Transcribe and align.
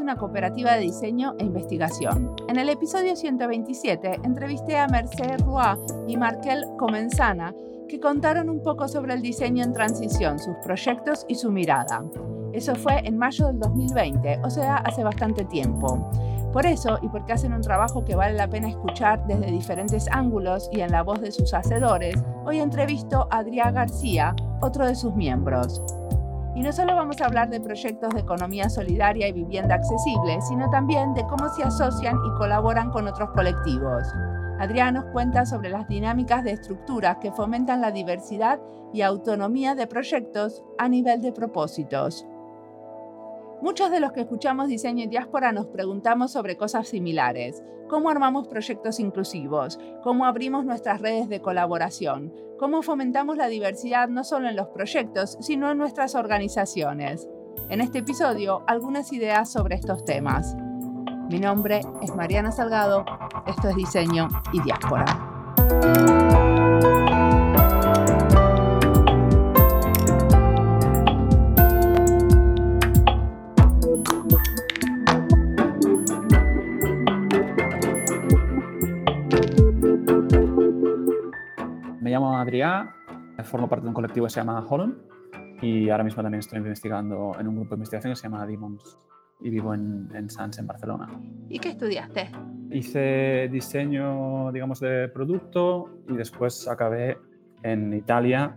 una 0.00 0.16
cooperativa 0.16 0.74
de 0.74 0.80
diseño 0.80 1.34
e 1.38 1.44
investigación. 1.44 2.36
En 2.46 2.58
el 2.58 2.68
episodio 2.68 3.16
127 3.16 4.20
entrevisté 4.22 4.76
a 4.76 4.86
Mercedes 4.86 5.40
Roy 5.40 5.78
y 6.06 6.18
Markel 6.18 6.66
Comenzana, 6.78 7.54
que 7.88 7.98
contaron 7.98 8.50
un 8.50 8.62
poco 8.62 8.86
sobre 8.86 9.14
el 9.14 9.22
diseño 9.22 9.64
en 9.64 9.72
transición, 9.72 10.38
sus 10.38 10.54
proyectos 10.62 11.24
y 11.26 11.36
su 11.36 11.50
mirada. 11.50 12.04
Eso 12.52 12.74
fue 12.74 13.00
en 13.02 13.16
mayo 13.16 13.46
del 13.46 13.58
2020, 13.60 14.40
o 14.44 14.50
sea, 14.50 14.76
hace 14.76 15.02
bastante 15.02 15.46
tiempo. 15.46 16.10
Por 16.52 16.66
eso, 16.66 16.98
y 17.00 17.08
porque 17.08 17.32
hacen 17.32 17.54
un 17.54 17.62
trabajo 17.62 18.04
que 18.04 18.14
vale 18.14 18.36
la 18.36 18.48
pena 18.48 18.68
escuchar 18.68 19.26
desde 19.26 19.50
diferentes 19.50 20.06
ángulos 20.10 20.68
y 20.70 20.80
en 20.80 20.92
la 20.92 21.02
voz 21.02 21.22
de 21.22 21.32
sus 21.32 21.54
hacedores, 21.54 22.14
hoy 22.44 22.60
entrevisto 22.60 23.26
a 23.30 23.38
Adrián 23.38 23.74
García, 23.74 24.36
otro 24.60 24.86
de 24.86 24.94
sus 24.94 25.14
miembros. 25.14 25.82
Y 26.58 26.60
no 26.60 26.72
solo 26.72 26.96
vamos 26.96 27.20
a 27.20 27.26
hablar 27.26 27.50
de 27.50 27.60
proyectos 27.60 28.12
de 28.12 28.18
economía 28.18 28.68
solidaria 28.68 29.28
y 29.28 29.32
vivienda 29.32 29.76
accesible, 29.76 30.40
sino 30.40 30.68
también 30.70 31.14
de 31.14 31.22
cómo 31.22 31.48
se 31.50 31.62
asocian 31.62 32.16
y 32.26 32.36
colaboran 32.36 32.90
con 32.90 33.06
otros 33.06 33.30
colectivos. 33.30 34.08
Adrián 34.58 34.94
nos 34.94 35.04
cuenta 35.12 35.46
sobre 35.46 35.70
las 35.70 35.86
dinámicas 35.86 36.42
de 36.42 36.50
estructuras 36.50 37.18
que 37.20 37.30
fomentan 37.30 37.80
la 37.80 37.92
diversidad 37.92 38.58
y 38.92 39.02
autonomía 39.02 39.76
de 39.76 39.86
proyectos 39.86 40.64
a 40.78 40.88
nivel 40.88 41.22
de 41.22 41.30
propósitos. 41.30 42.26
Muchos 43.60 43.90
de 43.90 43.98
los 43.98 44.12
que 44.12 44.20
escuchamos 44.20 44.68
diseño 44.68 45.04
y 45.04 45.08
diáspora 45.08 45.50
nos 45.50 45.66
preguntamos 45.66 46.30
sobre 46.30 46.56
cosas 46.56 46.88
similares. 46.88 47.62
¿Cómo 47.88 48.08
armamos 48.08 48.46
proyectos 48.46 49.00
inclusivos? 49.00 49.80
¿Cómo 50.02 50.26
abrimos 50.26 50.64
nuestras 50.64 51.00
redes 51.00 51.28
de 51.28 51.40
colaboración? 51.40 52.32
¿Cómo 52.58 52.82
fomentamos 52.82 53.36
la 53.36 53.48
diversidad 53.48 54.08
no 54.08 54.22
solo 54.22 54.48
en 54.48 54.56
los 54.56 54.68
proyectos, 54.68 55.38
sino 55.40 55.70
en 55.72 55.78
nuestras 55.78 56.14
organizaciones? 56.14 57.28
En 57.68 57.80
este 57.80 57.98
episodio, 57.98 58.62
algunas 58.68 59.12
ideas 59.12 59.50
sobre 59.50 59.74
estos 59.74 60.04
temas. 60.04 60.56
Mi 61.28 61.40
nombre 61.40 61.80
es 62.00 62.14
Mariana 62.14 62.52
Salgado, 62.52 63.04
esto 63.46 63.68
es 63.70 63.76
Diseño 63.76 64.28
y 64.52 64.62
Diáspora. 64.62 66.17
Adrián, 82.48 82.88
formo 83.44 83.68
parte 83.68 83.82
de 83.82 83.88
un 83.88 83.94
colectivo 83.94 84.24
que 84.24 84.30
se 84.30 84.40
llama 84.40 84.64
Holland 84.66 84.96
y 85.60 85.90
ahora 85.90 86.02
mismo 86.02 86.22
también 86.22 86.38
estoy 86.38 86.56
investigando 86.56 87.36
en 87.38 87.46
un 87.46 87.56
grupo 87.56 87.74
de 87.74 87.80
investigación 87.80 88.12
que 88.12 88.16
se 88.16 88.22
llama 88.22 88.46
Demons 88.46 88.98
y 89.40 89.50
vivo 89.50 89.74
en, 89.74 90.08
en 90.14 90.30
Sans, 90.30 90.58
en 90.58 90.66
Barcelona. 90.66 91.10
¿Y 91.50 91.58
qué 91.58 91.68
estudiaste? 91.68 92.30
Hice 92.70 93.50
diseño, 93.52 94.50
digamos, 94.50 94.80
de 94.80 95.08
producto 95.08 96.00
y 96.08 96.16
después 96.16 96.66
acabé 96.68 97.18
en 97.62 97.92
Italia, 97.92 98.56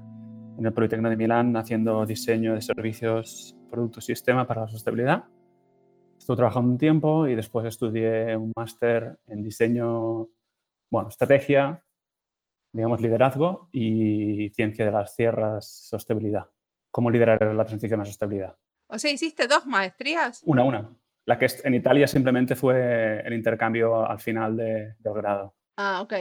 en 0.57 0.65
el 0.65 0.71
Politécnico 0.71 1.09
de 1.09 1.17
Milán, 1.17 1.57
haciendo 1.57 2.05
diseño 2.05 2.53
de 2.53 2.61
servicios, 2.61 3.57
productos 3.69 4.05
y 4.05 4.15
sistema 4.15 4.47
para 4.47 4.61
la 4.61 4.67
sostenibilidad. 4.69 5.25
Estuve 6.17 6.37
trabajando 6.37 6.71
un 6.71 6.77
tiempo 6.77 7.27
y 7.27 7.35
después 7.35 7.65
estudié 7.65 8.37
un 8.37 8.53
máster 8.55 9.19
en 9.27 9.43
diseño, 9.43 10.29
bueno, 10.89 11.09
estrategia 11.09 11.83
digamos, 12.73 13.01
liderazgo 13.01 13.69
y 13.71 14.49
ciencia 14.49 14.85
de 14.85 14.91
las 14.91 15.15
tierras, 15.15 15.87
sostenibilidad. 15.89 16.47
¿Cómo 16.89 17.09
liderar 17.09 17.41
la 17.53 17.65
transición 17.65 18.01
a 18.01 18.05
sostenibilidad? 18.05 18.57
O 18.87 18.99
sea, 18.99 19.11
hiciste 19.11 19.47
dos 19.47 19.65
maestrías. 19.65 20.41
Una, 20.45 20.63
una. 20.63 20.89
La 21.25 21.37
que 21.37 21.47
en 21.63 21.73
Italia 21.75 22.07
simplemente 22.07 22.55
fue 22.55 23.21
el 23.25 23.33
intercambio 23.33 24.05
al 24.05 24.19
final 24.19 24.57
de, 24.57 24.95
del 24.99 25.13
grado. 25.13 25.55
Ah, 25.77 26.01
ok. 26.01 26.13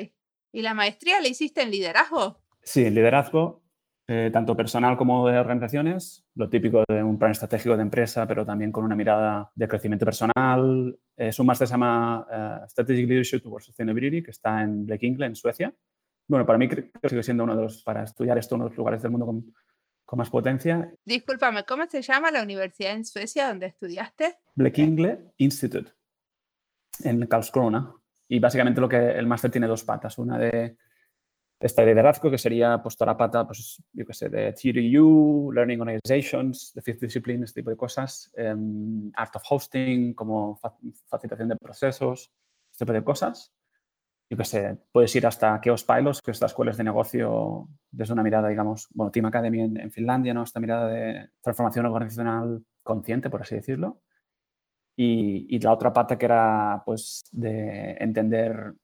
¿Y 0.52 0.62
la 0.62 0.74
maestría 0.74 1.20
la 1.20 1.28
hiciste 1.28 1.62
en 1.62 1.70
liderazgo? 1.70 2.40
Sí, 2.62 2.84
en 2.84 2.94
liderazgo, 2.94 3.62
eh, 4.06 4.30
tanto 4.32 4.56
personal 4.56 4.96
como 4.96 5.28
de 5.28 5.38
organizaciones, 5.38 6.26
lo 6.34 6.48
típico 6.48 6.84
de 6.88 7.02
un 7.02 7.18
plan 7.18 7.30
estratégico 7.30 7.76
de 7.76 7.82
empresa, 7.82 8.26
pero 8.26 8.44
también 8.44 8.70
con 8.70 8.84
una 8.84 8.94
mirada 8.94 9.50
de 9.54 9.68
crecimiento 9.68 10.04
personal. 10.04 10.98
Es 11.16 11.38
un 11.38 11.46
máster 11.46 11.64
que 11.64 11.68
se 11.68 11.74
llama 11.74 12.62
uh, 12.62 12.68
Strategic 12.68 13.08
Leadership 13.08 13.40
Towards 13.40 13.66
Sustainability, 13.66 14.22
que 14.22 14.32
está 14.32 14.62
en 14.62 14.84
Blekinge, 14.86 15.24
en 15.24 15.34
Suecia 15.34 15.74
bueno, 16.30 16.46
para 16.46 16.58
mí 16.60 16.68
creo 16.68 16.88
que 17.02 17.08
sigue 17.08 17.24
siendo 17.24 17.42
uno 17.42 17.56
de 17.56 17.62
los, 17.62 17.82
para 17.82 18.04
estudiar 18.04 18.38
esto, 18.38 18.54
uno 18.54 18.64
de 18.64 18.70
los 18.70 18.78
lugares 18.78 19.02
del 19.02 19.10
mundo 19.10 19.26
con, 19.26 19.52
con 20.04 20.16
más 20.16 20.30
potencia. 20.30 20.94
Discúlpame, 21.04 21.64
¿cómo 21.64 21.86
se 21.88 22.02
llama 22.02 22.30
la 22.30 22.44
universidad 22.44 22.92
en 22.92 23.04
Suecia 23.04 23.48
donde 23.48 23.66
estudiaste? 23.66 24.38
Blekingle 24.54 25.32
Institute, 25.38 25.90
en 27.02 27.26
Karlskrona. 27.26 27.92
Y 28.28 28.38
básicamente 28.38 28.80
lo 28.80 28.88
que 28.88 28.96
el 28.96 29.26
máster 29.26 29.50
tiene 29.50 29.66
dos 29.66 29.82
patas. 29.82 30.18
Una 30.18 30.38
de 30.38 30.76
esta 31.58 31.84
liderazgo, 31.84 32.30
que 32.30 32.38
sería 32.38 32.80
pues 32.80 32.96
toda 32.96 33.10
la 33.10 33.18
pata, 33.18 33.44
pues 33.44 33.82
yo 33.92 34.06
qué 34.06 34.14
sé, 34.14 34.28
de 34.28 34.52
TDU, 34.52 35.50
Learning 35.52 35.80
Organizations, 35.80 36.72
de 36.74 36.80
Fifth 36.80 37.00
Discipline, 37.00 37.42
este 37.42 37.60
tipo 37.60 37.70
de 37.70 37.76
cosas, 37.76 38.30
um, 38.38 39.10
Art 39.16 39.34
of 39.34 39.42
Hosting, 39.50 40.14
como 40.14 40.60
facilitación 41.08 41.48
de 41.48 41.56
procesos, 41.56 42.30
este 42.70 42.84
tipo 42.84 42.92
de 42.92 43.02
cosas 43.02 43.52
yo 44.30 44.36
qué 44.36 44.44
sé, 44.44 44.78
puedes 44.92 45.14
ir 45.16 45.26
hasta 45.26 45.60
Chaos 45.60 45.82
Pilots, 45.82 46.22
que 46.22 46.30
es 46.30 46.40
la 46.40 46.46
escuela 46.46 46.70
de 46.70 46.84
negocio 46.84 47.68
desde 47.90 48.12
una 48.12 48.22
mirada, 48.22 48.48
digamos, 48.48 48.86
bueno, 48.94 49.10
Team 49.10 49.26
Academy 49.26 49.60
en, 49.60 49.90
Finlandia, 49.90 50.32
¿no? 50.32 50.44
Esta 50.44 50.60
mirada 50.60 50.86
de 50.86 51.30
transformación 51.42 51.86
organizacional 51.86 52.64
consciente, 52.84 53.28
por 53.28 53.42
así 53.42 53.56
decirlo. 53.56 54.00
Y, 54.96 55.58
la 55.58 55.72
otra 55.72 55.92
pata 55.92 56.16
que 56.16 56.26
era, 56.26 56.80
pues, 56.86 57.24
de 57.32 57.96
entender 57.98 58.74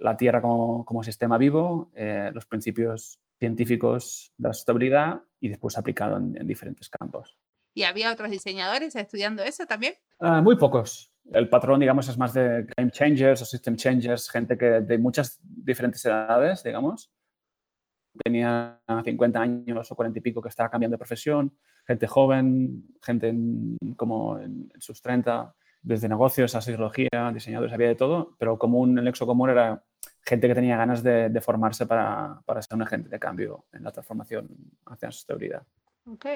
la 0.00 0.16
Tierra 0.16 0.42
como, 0.42 0.84
como 0.84 1.04
sistema 1.04 1.38
vivo, 1.38 1.92
eh, 1.94 2.32
los 2.34 2.46
principios 2.46 3.20
científicos 3.38 4.32
de 4.36 4.48
la 4.48 4.54
sostenibilidad 4.54 5.22
y 5.38 5.50
después 5.50 5.78
aplicado 5.78 6.16
en, 6.16 6.32
diferentes 6.48 6.90
campos. 6.90 7.38
¿Y 7.74 7.84
había 7.84 8.12
otros 8.12 8.30
diseñadores 8.30 8.96
estudiando 8.96 9.44
eso 9.44 9.66
también? 9.66 9.94
Ah, 10.18 10.42
muy 10.42 10.56
pocos 10.56 11.12
el 11.32 11.48
patrón, 11.48 11.80
digamos, 11.80 12.08
es 12.08 12.18
más 12.18 12.32
de 12.32 12.66
game 12.76 12.90
changers 12.90 13.42
o 13.42 13.44
system 13.44 13.76
changers, 13.76 14.30
gente 14.30 14.56
que 14.56 14.66
de 14.80 14.98
muchas 14.98 15.40
diferentes 15.42 16.04
edades, 16.04 16.62
digamos. 16.62 17.10
Tenía 18.24 18.80
50 19.04 19.40
años 19.40 19.90
o 19.90 19.94
40 19.94 20.18
y 20.18 20.22
pico 20.22 20.40
que 20.40 20.48
estaba 20.48 20.70
cambiando 20.70 20.94
de 20.94 20.98
profesión, 20.98 21.54
gente 21.86 22.06
joven, 22.06 22.84
gente 23.02 23.34
como 23.96 24.38
en, 24.38 24.72
sus 24.78 25.02
30, 25.02 25.54
desde 25.82 26.08
negocios 26.08 26.54
a 26.54 26.62
psicología, 26.62 27.30
diseñadores, 27.34 27.74
había 27.74 27.88
de 27.88 27.94
todo, 27.94 28.34
pero 28.38 28.58
común, 28.58 28.98
el 28.98 29.04
nexo 29.04 29.26
común 29.26 29.50
era 29.50 29.84
gente 30.24 30.48
que 30.48 30.54
tenía 30.54 30.76
ganas 30.76 31.02
de, 31.02 31.40
formarse 31.42 31.86
para, 31.86 32.40
para, 32.46 32.62
ser 32.62 32.74
un 32.76 32.82
agente 32.82 33.10
de 33.10 33.18
cambio 33.18 33.66
en 33.72 33.84
la 33.84 33.92
transformación 33.92 34.48
hacia 34.86 35.08
la 35.08 35.12
sostenibilidad. 35.12 35.62
Ok. 36.06 36.26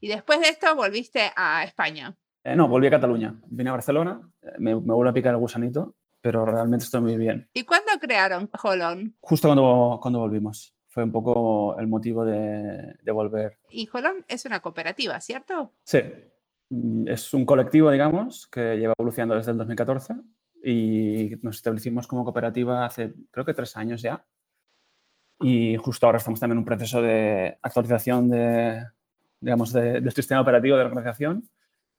Y 0.00 0.08
después 0.08 0.40
de 0.40 0.48
esto 0.48 0.74
volviste 0.74 1.30
a 1.36 1.64
España. 1.64 2.16
Eh, 2.50 2.56
no, 2.56 2.66
volví 2.66 2.88
a 2.88 2.90
Cataluña. 2.90 3.40
Vine 3.46 3.70
a 3.70 3.74
Barcelona, 3.74 4.20
eh, 4.42 4.54
me, 4.58 4.74
me 4.74 4.92
vuelve 4.92 5.10
a 5.10 5.14
picar 5.14 5.32
el 5.32 5.38
gusanito, 5.38 5.94
pero 6.20 6.44
realmente 6.44 6.84
estoy 6.84 7.00
muy 7.00 7.16
bien. 7.16 7.48
¿Y 7.54 7.62
cuándo 7.62 7.92
crearon 8.00 8.50
Holon? 8.60 9.14
Justo 9.20 9.48
cuando, 9.48 10.00
cuando 10.02 10.18
volvimos. 10.18 10.74
Fue 10.88 11.04
un 11.04 11.12
poco 11.12 11.78
el 11.78 11.86
motivo 11.86 12.24
de, 12.24 12.96
de 13.00 13.12
volver. 13.12 13.58
Y 13.70 13.88
Holon 13.92 14.24
es 14.26 14.44
una 14.46 14.58
cooperativa, 14.58 15.20
¿cierto? 15.20 15.74
Sí. 15.84 16.00
Mm, 16.70 17.06
es 17.06 17.32
un 17.32 17.46
colectivo, 17.46 17.88
digamos, 17.92 18.48
que 18.48 18.76
lleva 18.76 18.94
evolucionando 18.98 19.36
desde 19.36 19.52
el 19.52 19.58
2014 19.58 20.14
y 20.64 21.30
nos 21.42 21.54
establecimos 21.56 22.08
como 22.08 22.24
cooperativa 22.24 22.84
hace 22.84 23.14
creo 23.30 23.46
que 23.46 23.54
tres 23.54 23.76
años 23.76 24.02
ya. 24.02 24.26
Y 25.38 25.76
justo 25.76 26.04
ahora 26.04 26.18
estamos 26.18 26.40
también 26.40 26.56
en 26.56 26.62
un 26.62 26.64
proceso 26.64 27.00
de 27.00 27.58
actualización 27.62 28.28
de, 28.28 28.84
digamos, 29.38 29.72
de, 29.72 30.00
del 30.00 30.12
sistema 30.12 30.40
operativo 30.40 30.76
de 30.76 30.82
la 30.82 30.88
organización 30.88 31.48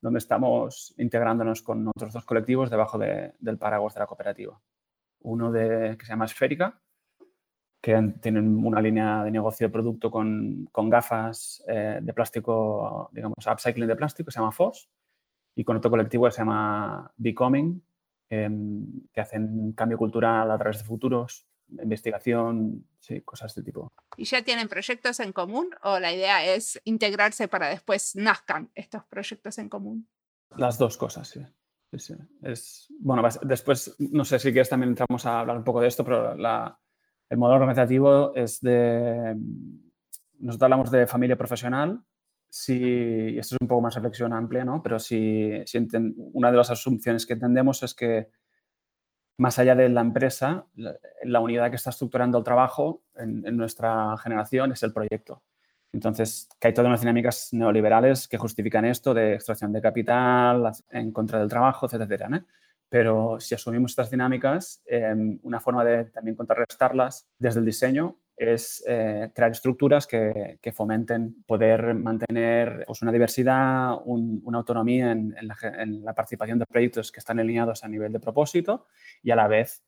donde 0.01 0.18
estamos 0.18 0.94
integrándonos 0.98 1.62
con 1.62 1.88
otros 1.88 2.12
dos 2.12 2.25
colectivos 2.25 2.69
debajo 2.69 2.98
del 2.98 3.57
paraguas 3.57 3.94
de 3.94 4.00
la 4.00 4.07
cooperativa. 4.07 4.59
Uno 5.21 5.51
que 5.53 5.98
se 6.01 6.07
llama 6.07 6.25
Esférica, 6.25 6.81
que 7.80 8.13
tienen 8.21 8.63
una 8.63 8.81
línea 8.81 9.24
de 9.24 9.31
negocio 9.31 9.68
de 9.68 9.71
producto 9.71 10.12
con, 10.12 10.68
gafas 10.74 11.63
eh, 11.68 12.00
de 12.01 12.13
plástico, 12.13 13.09
digamos, 13.12 13.45
upcycling 13.45 13.88
de 13.88 13.95
plástico, 13.95 14.27
que 14.27 14.31
se 14.31 14.39
llama 14.39 14.51
FOS, 14.51 14.89
y 15.56 15.63
con 15.63 15.77
otro 15.77 15.92
colectivo 15.92 16.25
que 16.25 16.31
se 16.31 16.39
llama 16.39 17.12
Becoming, 17.18 17.83
em, 18.30 19.07
que 19.12 19.21
hacen 19.21 19.74
cambio 19.74 19.98
cultural 19.98 20.50
a 20.50 20.57
través 20.57 20.80
de 20.80 20.83
futuros, 20.83 21.48
investigación, 21.82 22.86
sí, 23.00 23.22
cosas 23.22 23.54
de 23.54 23.62
este 23.62 23.72
tipo. 23.72 23.92
¿Y 24.18 24.26
ya 24.26 24.44
tienen 24.44 24.68
proyectos 24.68 25.20
en 25.20 25.32
común 25.32 25.70
o 25.84 26.00
la 26.00 26.12
idea 26.12 26.46
es 26.46 26.82
integrarse 26.84 27.48
para 27.48 27.70
después 27.70 28.16
nazcan 28.16 28.72
estos 28.76 29.04
proyectos 29.06 29.58
en 29.58 29.70
común? 29.70 30.08
Las 30.56 30.78
dos 30.78 30.98
cosas, 30.98 31.28
sí. 31.28 31.42
Es, 32.42 32.88
bueno, 33.00 33.22
después, 33.44 33.96
no 34.00 34.24
sé 34.24 34.40
si 34.40 34.52
quieres 34.52 34.70
también 34.70 34.92
entramos 34.92 35.26
a 35.26 35.42
hablar 35.42 35.58
un 35.58 35.64
poco 35.64 35.82
de 35.82 35.90
esto, 35.90 36.06
pero 36.06 36.32
el 36.34 37.38
modelo 37.38 37.60
organizativo 37.60 38.34
es 38.34 38.62
de, 38.62 39.36
nosotros 40.40 40.66
hablamos 40.66 40.90
de 40.90 41.06
familia 41.06 41.38
profesional, 41.38 42.02
si, 42.50 43.38
esto 43.38 43.56
es 43.56 43.62
un 43.62 43.68
poco 43.68 43.82
más 43.82 43.96
reflexión 43.96 44.34
amplia, 44.34 44.64
¿no? 44.64 44.82
Pero 44.82 45.00
si, 45.00 45.52
si 45.66 45.88
una 46.34 46.52
de 46.52 46.58
las 46.58 46.70
asunciones 46.70 47.26
que 47.26 47.34
entendemos 47.34 47.84
es 47.84 47.94
que 47.94 48.30
más 49.42 49.58
allá 49.58 49.74
de 49.74 49.90
la 49.90 50.02
empresa, 50.02 50.68
la, 50.76 51.40
unidad 51.40 51.72
que 51.72 51.76
está 51.76 51.90
estructurando 51.90 52.38
el 52.38 52.44
trabajo 52.44 53.02
en, 53.16 53.42
nuestra 53.58 54.16
generación 54.18 54.72
es 54.72 54.84
el 54.84 54.94
proyecto. 54.94 55.42
Entonces, 55.92 56.48
que 56.60 56.68
hay 56.68 56.76
todas 56.76 56.88
unas 56.88 57.02
dinámicas 57.02 57.50
neoliberales 57.52 58.28
que 58.28 58.38
justifican 58.38 58.86
esto 58.86 59.16
de 59.16 59.34
extracción 59.34 59.74
de 59.74 59.82
capital, 59.82 60.72
en 60.92 61.12
contra 61.12 61.40
del 61.40 61.50
trabajo, 61.50 61.88
etcétera, 61.88 62.06
etcétera. 62.06 62.46
Pero 62.88 63.40
si 63.40 63.56
asumimos 63.56 63.94
estas 63.94 64.12
dinámicas, 64.12 64.84
em, 64.86 65.40
una 65.42 65.60
forma 65.60 65.84
de 65.84 66.06
también 66.06 66.36
contrarrestarlas 66.36 67.28
desde 67.40 67.62
el 67.62 67.66
diseño 67.66 68.18
es 68.42 68.84
eh, 68.88 69.32
crear 69.34 69.52
estructuras 69.52 70.08
que, 70.08 70.60
fomenten 70.74 71.44
poder 71.46 71.94
mantener 71.94 72.84
pues, 72.88 73.02
una 73.02 73.12
diversidad, 73.12 73.96
una 74.06 74.58
autonomía 74.58 75.12
en, 75.12 75.36
la, 76.04 76.14
participación 76.14 76.60
de 76.60 76.66
proyectos 76.66 77.12
que 77.12 77.20
están 77.20 77.40
alineados 77.40 77.84
a 77.84 77.88
nivel 77.88 78.12
de 78.12 78.20
propósito 78.20 78.88
y 79.22 79.32
a 79.32 79.36
la 79.36 79.48
vez 79.48 79.84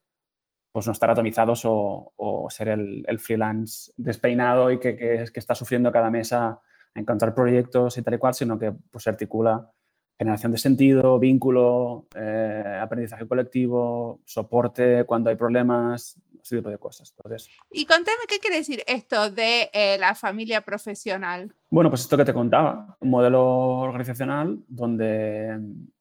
pues, 0.71 0.85
no 0.85 0.93
estar 0.93 1.09
atomizados 1.09 1.61
o, 1.65 2.47
ser 2.49 2.69
el, 2.69 3.19
freelance 3.19 3.91
despeinado 3.97 4.71
y 4.71 4.79
que, 4.79 4.95
que, 4.95 5.23
está 5.35 5.55
sufriendo 5.55 5.91
cada 5.91 6.09
mes 6.09 6.33
a, 6.33 6.61
encontrar 6.95 7.33
proyectos 7.33 7.97
y 7.97 8.03
tal 8.03 8.13
y 8.13 8.17
cual, 8.19 8.35
sino 8.35 8.59
que 8.59 8.71
pues, 8.71 9.03
se 9.03 9.09
articula 9.09 9.71
generación 10.17 10.51
de 10.51 10.57
sentido, 10.57 11.19
vínculo, 11.19 12.07
eh, 12.15 12.79
aprendizaje 12.81 13.27
colectivo, 13.27 14.21
soporte 14.25 15.05
cuando 15.05 15.29
hay 15.29 15.35
problemas, 15.35 16.21
ese 16.43 16.57
tipo 16.57 16.69
de 16.69 16.77
cosas. 16.77 17.13
Entonces, 17.17 17.49
y 17.71 17.85
contame, 17.85 18.17
¿qué 18.27 18.39
quiere 18.39 18.57
decir 18.57 18.83
esto 18.85 19.29
de 19.31 19.69
eh, 19.73 19.97
la 19.97 20.13
familia 20.13 20.61
profesional? 20.61 21.55
Bueno, 21.69 21.89
pues 21.89 22.01
esto 22.01 22.17
que 22.17 22.25
te 22.25 22.33
contaba, 22.33 22.97
un 22.99 23.09
modelo 23.09 23.43
organizacional 23.79 24.63
donde 24.67 25.59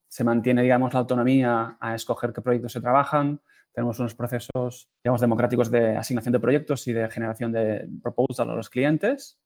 se 0.08 0.24
mantiene, 0.24 0.62
digamos, 0.62 0.92
la 0.92 1.00
autonomía 1.00 1.76
a 1.80 1.94
escoger 1.94 2.32
qué 2.32 2.42
proyectos 2.42 2.72
se 2.72 2.80
trabajan, 2.80 3.40
tenemos 3.72 3.98
unos 3.98 4.14
procesos, 4.14 4.90
digamos, 5.02 5.20
democráticos 5.20 5.70
de 5.70 5.96
asignación 5.96 6.32
de 6.32 6.40
proyectos 6.40 6.86
y 6.88 6.92
de 6.92 7.08
generación 7.08 7.52
de 7.52 7.88
proposal 8.02 8.50
a 8.50 8.54
los 8.54 8.68
clientes, 8.68 9.40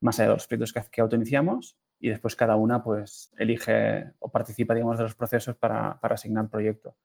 más 0.00 0.18
allá 0.18 0.28
de 0.28 0.34
los 0.34 0.46
proyectos 0.46 0.72
que, 0.74 0.90
que 0.90 1.00
autoiniciamos, 1.00 1.78
y 1.98 2.08
después 2.08 2.34
cada 2.34 2.56
una 2.56 2.82
pues 2.82 3.30
elige 3.38 4.12
o 4.18 4.30
participa, 4.30 4.74
digamos, 4.74 4.98
de 4.98 5.04
los 5.04 5.14
procesos 5.14 5.56
para, 5.56 5.98
para 6.00 6.14
asignar 6.14 6.48
proyecto. 6.48 6.96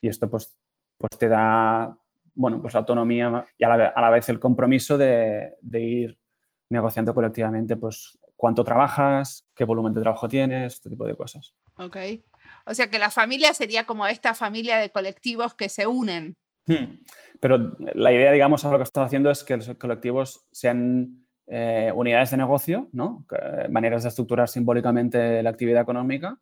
Y 0.00 0.08
esto 0.08 0.28
pues, 0.28 0.56
pues 0.98 1.18
te 1.18 1.28
da, 1.28 1.96
bueno, 2.34 2.60
pues 2.60 2.74
autonomía 2.74 3.46
y 3.58 3.64
a 3.64 3.76
la, 3.76 4.10
vez 4.10 4.28
el 4.28 4.40
compromiso 4.40 4.96
de, 4.98 5.54
de, 5.60 5.80
ir 5.80 6.18
negociando 6.70 7.14
colectivamente 7.14 7.76
pues 7.76 8.18
cuánto 8.36 8.64
trabajas, 8.64 9.46
qué 9.54 9.64
volumen 9.64 9.94
de 9.94 10.00
trabajo 10.00 10.28
tienes, 10.28 10.74
este 10.74 10.90
tipo 10.90 11.06
de 11.06 11.14
cosas. 11.14 11.54
Ok. 11.76 11.96
O 12.66 12.74
sea 12.74 12.88
que 12.88 12.98
la 12.98 13.10
familia 13.10 13.54
sería 13.54 13.84
como 13.84 14.06
esta 14.06 14.34
familia 14.34 14.78
de 14.78 14.90
colectivos 14.90 15.54
que 15.54 15.68
se 15.68 15.86
unen. 15.86 16.36
Hmm. 16.66 17.00
Pero 17.40 17.76
la 17.94 18.12
idea, 18.12 18.32
digamos, 18.32 18.64
ahora 18.64 18.78
lo 18.78 18.84
que 18.84 18.88
estás 18.88 19.06
haciendo 19.06 19.30
es 19.30 19.42
que 19.42 19.56
los 19.56 19.68
colectivos 19.74 20.46
sean 20.52 21.26
eh, 21.48 21.92
unidades 21.94 22.30
de 22.30 22.36
negocio, 22.36 22.88
¿no? 22.92 23.26
maneras 23.68 24.04
de 24.04 24.10
estructurar 24.10 24.48
simbólicamente 24.48 25.42
la 25.42 25.50
actividad 25.50 25.82
económica, 25.82 26.38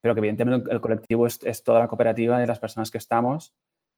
pero 0.00 0.14
que 0.14 0.20
evidentemente 0.20 0.70
el 0.70 0.80
colectivo 0.80 1.26
es, 1.26 1.62
toda 1.64 1.80
la 1.80 1.88
cooperativa 1.88 2.38
de 2.38 2.46
las 2.46 2.60
personas 2.60 2.90
que 2.90 2.98
estamos 2.98 3.54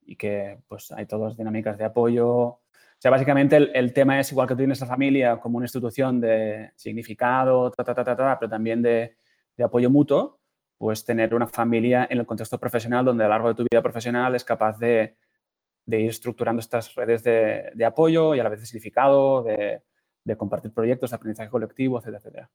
y 0.09 0.15
que 0.15 0.57
pues 0.67 0.91
hay 0.91 1.05
todas 1.05 1.37
dinámicas 1.37 1.77
de 1.77 1.85
apoyo. 1.85 2.27
O 2.27 2.61
sea, 2.97 3.11
básicamente 3.11 3.57
el, 3.57 3.93
tema 3.93 4.19
es 4.19 4.31
igual 4.31 4.47
que 4.47 4.55
tú 4.55 4.59
tienes 4.59 4.81
la 4.81 4.87
familia 4.87 5.37
como 5.39 5.57
una 5.57 5.65
institución 5.65 6.19
de 6.19 6.71
significado, 6.75 7.71
pero 7.77 8.49
también 8.49 8.81
de, 8.81 9.15
apoyo 9.63 9.91
mutuo, 9.91 10.39
pues 10.79 11.05
tener 11.05 11.35
una 11.35 11.45
familia 11.47 12.07
en 12.09 12.17
el 12.17 12.25
contexto 12.25 12.59
profesional 12.59 13.05
donde 13.05 13.23
a 13.23 13.27
lo 13.27 13.33
largo 13.33 13.49
de 13.49 13.55
tu 13.55 13.65
vida 13.69 13.83
profesional 13.83 14.33
es 14.33 14.43
capaz 14.43 14.79
de, 14.79 15.15
ir 15.85 16.09
estructurando 16.09 16.59
estas 16.59 16.95
redes 16.95 17.23
de, 17.23 17.71
de, 17.75 17.85
apoyo 17.85 18.33
y 18.33 18.39
a 18.39 18.43
la 18.43 18.49
vez 18.49 18.61
de 18.61 18.65
significado, 18.65 19.43
de 19.43 20.37
compartir 20.37 20.73
proyectos, 20.73 21.11
de 21.11 21.17
aprendizaje 21.17 21.51
colectivo, 21.51 21.99
etcétera, 21.99 22.17
etcétera. 22.17 22.49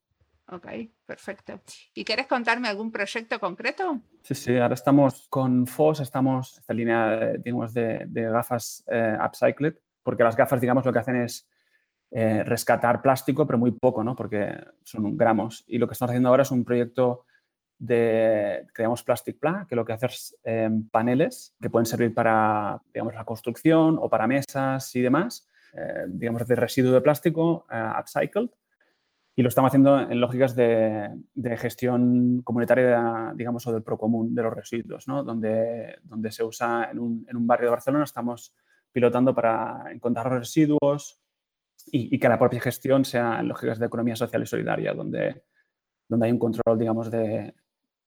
Ok, 0.47 0.67
perfecto. 1.05 1.59
¿Y 1.93 2.05
quieres 2.05 2.27
contarme 2.27 2.67
algún 2.67 2.91
proyecto 2.91 3.39
concreto? 3.39 4.01
Sí, 4.21 4.35
sí, 4.35 4.57
ahora 4.57 4.75
estamos 4.75 5.27
con 5.27 5.65
FOS, 5.65 6.01
estamos, 6.01 6.59
esta 6.59 6.73
línea, 6.73 7.33
digamos, 7.37 7.73
de, 7.73 8.07
gafas 8.11 8.83
eh, 8.87 9.17
upcycled, 9.25 9.75
porque 10.03 10.23
las 10.23 10.35
gafas, 10.35 10.61
digamos, 10.61 10.85
lo 10.85 10.93
que 10.93 10.99
hacen 10.99 11.15
es 11.15 11.49
eh, 12.11 12.43
rescatar 12.43 13.01
plástico, 13.01 13.47
pero 13.47 13.57
muy 13.57 13.71
poco, 13.71 14.03
¿no? 14.03 14.15
Porque 14.15 14.55
son 14.83 15.17
gramos. 15.17 15.63
Y 15.67 15.79
lo 15.79 15.87
que 15.87 15.93
estamos 15.93 16.11
haciendo 16.11 16.29
ahora 16.29 16.43
es 16.43 16.51
un 16.51 16.63
proyecto 16.63 17.25
de, 17.79 18.67
llamamos 18.77 19.03
Plastic 19.03 19.39
Pla, 19.39 19.65
que 19.67 19.75
lo 19.75 19.83
que 19.83 19.93
hace 19.93 20.05
es 20.05 20.37
eh, 20.43 20.69
paneles 20.91 21.55
que 21.59 21.69
pueden 21.71 21.87
servir 21.87 22.13
para, 22.13 22.81
digamos, 22.93 23.15
la 23.15 23.25
construcción 23.25 23.97
o 23.99 24.09
para 24.09 24.27
mesas 24.27 24.95
y 24.95 25.01
demás, 25.01 25.47
eh, 25.73 26.05
digamos, 26.07 26.47
de 26.47 26.55
residuo 26.55 26.93
de 26.93 27.01
plástico 27.01 27.65
eh, 27.71 27.91
upcycled 27.99 28.49
y 29.35 29.41
lo 29.41 29.49
estamos 29.49 29.69
haciendo 29.69 29.99
en 29.99 30.21
lógicas 30.21 30.55
de, 30.55 31.11
gestión 31.57 32.41
comunitaria, 32.43 33.33
digamos, 33.35 33.67
o 33.67 33.73
del 33.73 33.83
procomún 33.83 34.33
de 34.33 34.43
los 34.43 34.53
residuos, 34.53 35.07
¿no? 35.07 35.23
donde, 35.23 35.97
donde 36.03 36.31
se 36.31 36.43
usa 36.43 36.89
en 36.91 36.99
un, 36.99 37.47
barrio 37.47 37.67
de 37.67 37.71
Barcelona, 37.71 38.05
estamos 38.05 38.55
pilotando 38.93 39.35
para 39.35 39.91
encontrar 39.91 40.31
residuos 40.31 41.19
y, 41.87 42.17
que 42.17 42.29
la 42.29 42.39
propia 42.39 42.61
gestión 42.61 43.03
sea 43.03 43.41
en 43.41 43.49
lógicas 43.49 43.77
de 43.77 43.87
economía 43.87 44.15
social 44.15 44.41
y 44.41 44.45
solidaria, 44.45 44.93
donde, 44.93 45.43
donde 46.07 46.27
hay 46.27 46.31
un 46.31 46.39
control, 46.39 46.79
digamos, 46.79 47.11
de, 47.11 47.53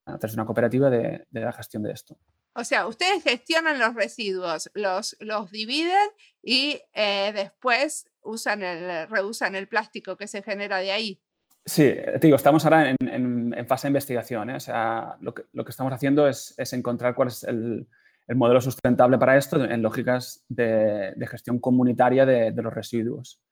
a 0.06 0.18
través 0.18 0.34
de 0.34 0.40
una 0.40 0.46
cooperativa 0.46 0.88
de 0.88 1.26
la 1.30 1.52
gestión 1.52 1.82
de 1.82 1.92
esto. 1.92 2.16
O 2.54 2.64
sea, 2.64 2.86
ustedes 2.86 3.22
gestionan 3.22 3.78
los 3.78 3.94
residuos, 3.94 4.70
los, 4.74 5.16
los 5.20 5.50
dividen 5.50 6.08
y 6.42 6.80
eh, 6.94 7.32
después 7.34 8.10
usan 8.22 8.62
el, 8.62 9.08
reusan 9.08 9.54
el 9.54 9.68
plástico 9.68 10.16
que 10.16 10.26
se 10.26 10.42
genera 10.42 10.78
de 10.78 10.92
ahí. 10.92 11.22
Sí, 11.64 11.84
te 11.84 12.18
digo, 12.20 12.36
estamos 12.36 12.64
ahora 12.64 12.94
en, 12.98 13.66
fase 13.66 13.86
de 13.86 13.90
investigación. 13.90 14.50
¿eh? 14.50 14.56
O 14.56 14.60
sea, 14.60 15.16
lo 15.20 15.34
que, 15.34 15.42
lo 15.52 15.64
que, 15.64 15.70
estamos 15.70 15.92
haciendo 15.92 16.26
es, 16.26 16.54
es 16.56 16.72
encontrar 16.72 17.14
cuál 17.14 17.28
es 17.28 17.44
el, 17.44 17.86
el, 18.26 18.36
modelo 18.36 18.60
sustentable 18.60 19.18
para 19.18 19.36
esto 19.36 19.62
en 19.62 19.82
lógicas 19.82 20.44
de, 20.48 21.12
de 21.14 21.26
gestión 21.26 21.58
comunitaria 21.58 22.24
de, 22.24 22.52
de, 22.52 22.62
los 22.62 22.72
residuos, 22.72 23.42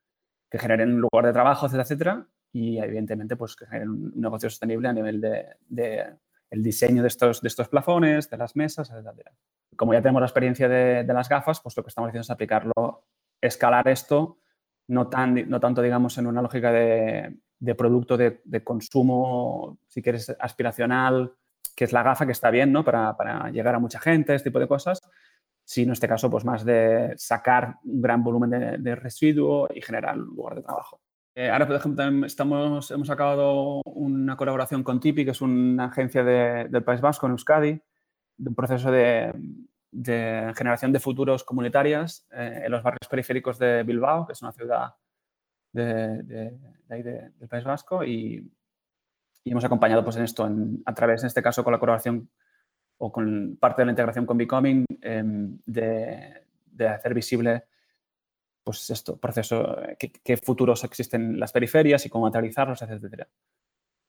que 0.49 0.57
generen 0.57 0.95
un 0.95 1.01
lugar 1.01 1.27
de 1.27 1.33
trabajo, 1.33 1.67
etcétera, 1.67 1.83
etcétera, 1.83 2.27
y 2.51 2.79
evidentemente 2.79 3.35
pues, 3.35 3.55
que 3.55 3.67
generen 3.67 3.89
un 3.89 4.13
negocio 4.15 4.49
sostenible 4.49 4.87
a 4.87 4.93
nivel 4.93 5.21
de, 5.21 6.05
el 6.49 6.63
diseño 6.63 7.01
de 7.01 7.07
estos, 7.07 7.41
de 7.41 7.47
estos 7.47 7.69
plafones, 7.69 8.29
de 8.29 8.37
las 8.37 8.55
mesas, 8.55 8.89
etc. 8.89 9.29
Como 9.75 9.93
ya 9.93 10.01
tenemos 10.01 10.21
la 10.21 10.27
experiencia 10.27 10.67
de, 10.69 11.03
las 11.03 11.29
gafas, 11.29 11.59
pues 11.61 11.75
lo 11.75 11.83
que 11.83 11.89
estamos 11.89 12.09
haciendo 12.09 12.21
es 12.21 12.29
aplicarlo, 12.29 13.05
escalar 13.41 13.87
esto, 13.87 14.39
no, 14.87 15.07
tan, 15.09 15.49
no 15.49 15.59
tanto, 15.59 15.81
digamos, 15.81 16.17
en 16.17 16.27
una 16.27 16.41
lógica 16.41 16.71
de, 16.71 17.37
producto 17.77 18.17
de, 18.17 18.63
consumo, 18.63 19.79
si 19.87 20.01
quieres, 20.01 20.35
aspiracional, 20.39 21.33
que 21.75 21.83
es 21.83 21.93
la 21.93 22.03
gafa 22.03 22.25
que 22.25 22.31
está 22.31 22.49
bien, 22.49 22.71
¿no? 22.71 22.83
Para, 22.83 23.49
llegar 23.51 23.75
a 23.75 23.79
mucha 23.79 23.99
gente, 23.99 24.33
este 24.33 24.49
tipo 24.49 24.59
de 24.59 24.67
cosas, 24.67 25.01
sino 25.63 25.89
en 25.89 25.93
este 25.93 26.07
caso, 26.07 26.29
pues 26.29 26.45
más 26.45 26.63
de 26.63 27.13
sacar 27.17 27.75
un 27.83 28.01
gran 28.01 28.23
volumen 28.23 28.49
de, 28.49 28.77
de 28.77 28.95
residuo 28.95 29.67
y 29.73 29.81
generar 29.81 30.17
un 30.17 30.35
lugar 30.35 30.55
de 30.55 30.63
trabajo. 30.63 31.01
Eh, 31.39 31.51
ahora, 31.51 31.67
por 31.67 31.75
ejemplo, 31.75 32.25
estamos, 32.25 32.89
hemos 32.89 33.11
acabado 33.11 33.83
una 33.85 34.35
colaboración 34.35 34.81
con 34.81 34.99
Tipi, 34.99 35.23
que 35.23 35.29
es 35.31 35.41
una 35.41 35.85
agencia 35.85 36.23
del 36.23 36.83
País 36.83 36.99
Vasco 36.99 37.27
en 37.27 37.33
Euskadi, 37.33 37.79
de 38.37 38.49
un 38.49 38.55
proceso 38.55 38.89
de, 38.89 39.31
generación 40.55 40.91
de 40.91 40.99
futuros 40.99 41.43
comunitarias 41.43 42.25
eh, 42.31 42.63
en 42.65 42.71
los 42.71 42.81
barrios 42.81 43.07
periféricos 43.07 43.59
de 43.59 43.83
Bilbao, 43.83 44.25
que 44.25 44.33
es 44.33 44.41
una 44.41 44.51
ciudad 44.51 44.95
de, 45.73 46.57
ahí 46.89 47.03
del 47.03 47.47
País 47.47 47.63
Vasco, 47.63 48.03
y, 48.03 48.51
hemos 49.45 49.63
acompañado 49.63 50.03
pues, 50.03 50.15
en 50.15 50.23
esto 50.23 50.49
a 50.85 50.93
través, 50.95 51.21
en 51.21 51.27
este 51.27 51.43
caso, 51.43 51.63
con 51.63 51.71
la 51.71 51.79
colaboración 51.79 52.31
o 52.97 53.11
con 53.11 53.57
parte 53.61 53.83
de 53.83 53.85
la 53.85 53.91
integración 53.91 54.25
con 54.25 54.39
Becoming, 54.39 54.85
em, 55.03 55.59
de 55.67 56.87
hacer 56.87 57.13
visible 57.13 57.65
pues 58.67 58.89
esto, 58.89 59.15
proceso, 59.15 59.81
eh, 59.81 59.95
qué, 59.97 60.35
futuros 60.35 60.83
existen 60.83 61.21
en 61.21 61.39
las 61.39 61.53
periferias 61.53 62.05
y 62.05 62.09
cómo 62.09 62.25
materializarlos, 62.25 62.81
etcétera. 62.81 63.25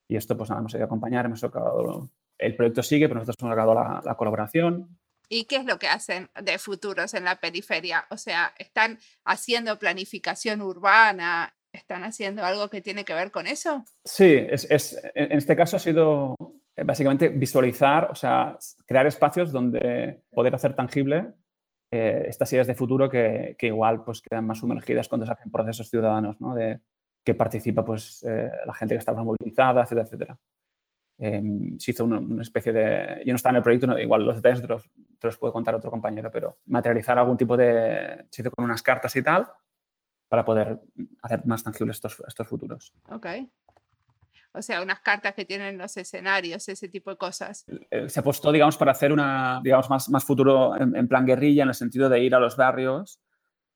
Y 0.08 0.16
esto, 0.16 0.36
pues 0.36 0.50
nada, 0.50 0.58
hemos 0.58 0.74
ido 0.74 0.82
a 0.82 0.86
acompañar, 0.86 1.26
hemos 1.26 1.44
acabado, 1.44 2.10
el 2.36 2.56
proyecto 2.56 2.82
sigue, 2.82 3.06
pero 3.06 3.20
nosotros 3.20 3.36
hemos 3.40 3.52
acabado 3.52 4.02
la, 4.04 4.16
colaboración 4.16 4.98
¿Y 5.28 5.44
qué 5.44 5.58
es 5.58 5.64
lo 5.64 5.78
que 5.78 5.86
hacen 5.86 6.28
de 6.42 6.58
futuros 6.58 7.14
en 7.14 7.22
la 7.22 7.36
periferia? 7.36 8.04
O 8.10 8.16
sea, 8.16 8.52
¿están 8.58 8.98
haciendo 9.24 9.78
planificación 9.78 10.60
urbana? 10.60 11.54
¿Están 11.72 12.02
haciendo 12.02 12.44
algo 12.44 12.68
que 12.68 12.80
tiene 12.80 13.04
que 13.04 13.14
ver 13.14 13.30
con 13.30 13.46
eso? 13.46 13.84
Sí, 14.04 14.38
es, 14.50 14.98
en 15.14 15.38
este 15.38 15.54
caso 15.54 15.76
ha 15.76 15.80
sido 15.80 16.34
eh, 16.74 16.82
básicamente 16.82 17.28
visualizar, 17.28 18.10
o 18.10 18.16
sea, 18.16 18.58
crear 18.86 19.06
espacios 19.06 19.52
donde 19.52 20.24
poder 20.30 20.56
hacer 20.56 20.74
tangible 20.74 21.34
eh, 21.90 22.26
estas 22.28 22.52
ideas 22.52 22.66
de 22.66 22.74
futuro 22.74 23.08
que, 23.08 23.56
igual 23.60 24.04
pues 24.04 24.20
quedan 24.20 24.46
más 24.46 24.58
sumergidas 24.58 25.08
cuando 25.08 25.26
se 25.26 25.32
hacen 25.32 25.50
procesos 25.50 25.88
ciudadanos, 25.88 26.40
¿no? 26.40 26.54
De 26.54 26.80
que 27.24 27.34
participa 27.34 27.84
pues 27.84 28.24
eh, 28.28 28.50
la 28.66 28.74
gente 28.74 28.98
que 28.98 29.12
más 29.12 29.24
movilizada, 29.24 29.82
etcétera, 29.82 30.06
etcétera. 30.06 30.38
Em, 31.18 31.78
se 31.78 31.90
hizo 31.90 32.04
una, 32.04 32.42
especie 32.42 32.72
de... 32.72 33.22
Yo 33.24 33.32
no 33.32 33.36
estaba 33.36 33.52
en 33.52 33.56
el 33.56 33.62
proyecto, 33.62 33.98
igual 33.98 34.24
los 34.24 34.36
detalles 34.36 34.62
te 34.62 34.68
los, 34.68 34.88
te 35.18 35.26
los, 35.26 35.36
puede 35.36 35.52
contar 35.52 35.74
otro 35.74 35.90
compañero, 35.90 36.30
pero 36.30 36.58
materializar 36.66 37.18
algún 37.18 37.36
tipo 37.36 37.56
de... 37.56 38.26
Se 38.30 38.42
hizo 38.42 38.50
con 38.50 38.64
unas 38.64 38.82
cartas 38.82 39.14
y 39.16 39.22
tal 39.22 39.46
para 40.28 40.44
poder 40.44 40.78
hacer 41.22 41.44
más 41.46 41.64
tangibles 41.64 41.96
estos, 41.96 42.22
estos 42.26 42.46
futuros. 42.46 42.92
Ok. 43.10 43.26
O 44.52 44.62
sea, 44.62 44.82
unas 44.82 45.00
cartas 45.00 45.34
que 45.34 45.44
tienen 45.44 45.78
los 45.78 45.96
escenarios, 45.96 46.68
ese 46.68 46.88
tipo 46.88 47.10
de 47.10 47.16
cosas. 47.16 47.64
Eh, 47.90 48.08
se 48.08 48.20
apostó, 48.20 48.50
digamos, 48.50 48.76
para 48.76 48.92
hacer 48.92 49.12
una, 49.12 49.60
digamos, 49.62 49.90
más, 49.90 50.08
más 50.08 50.24
futuro 50.24 50.74
en, 50.76 51.08
plan 51.08 51.26
guerrilla, 51.26 51.62
en 51.62 51.68
el 51.68 51.74
sentido 51.74 52.08
de 52.08 52.22
ir 52.22 52.34
a 52.34 52.40
los 52.40 52.56
barrios 52.56 53.20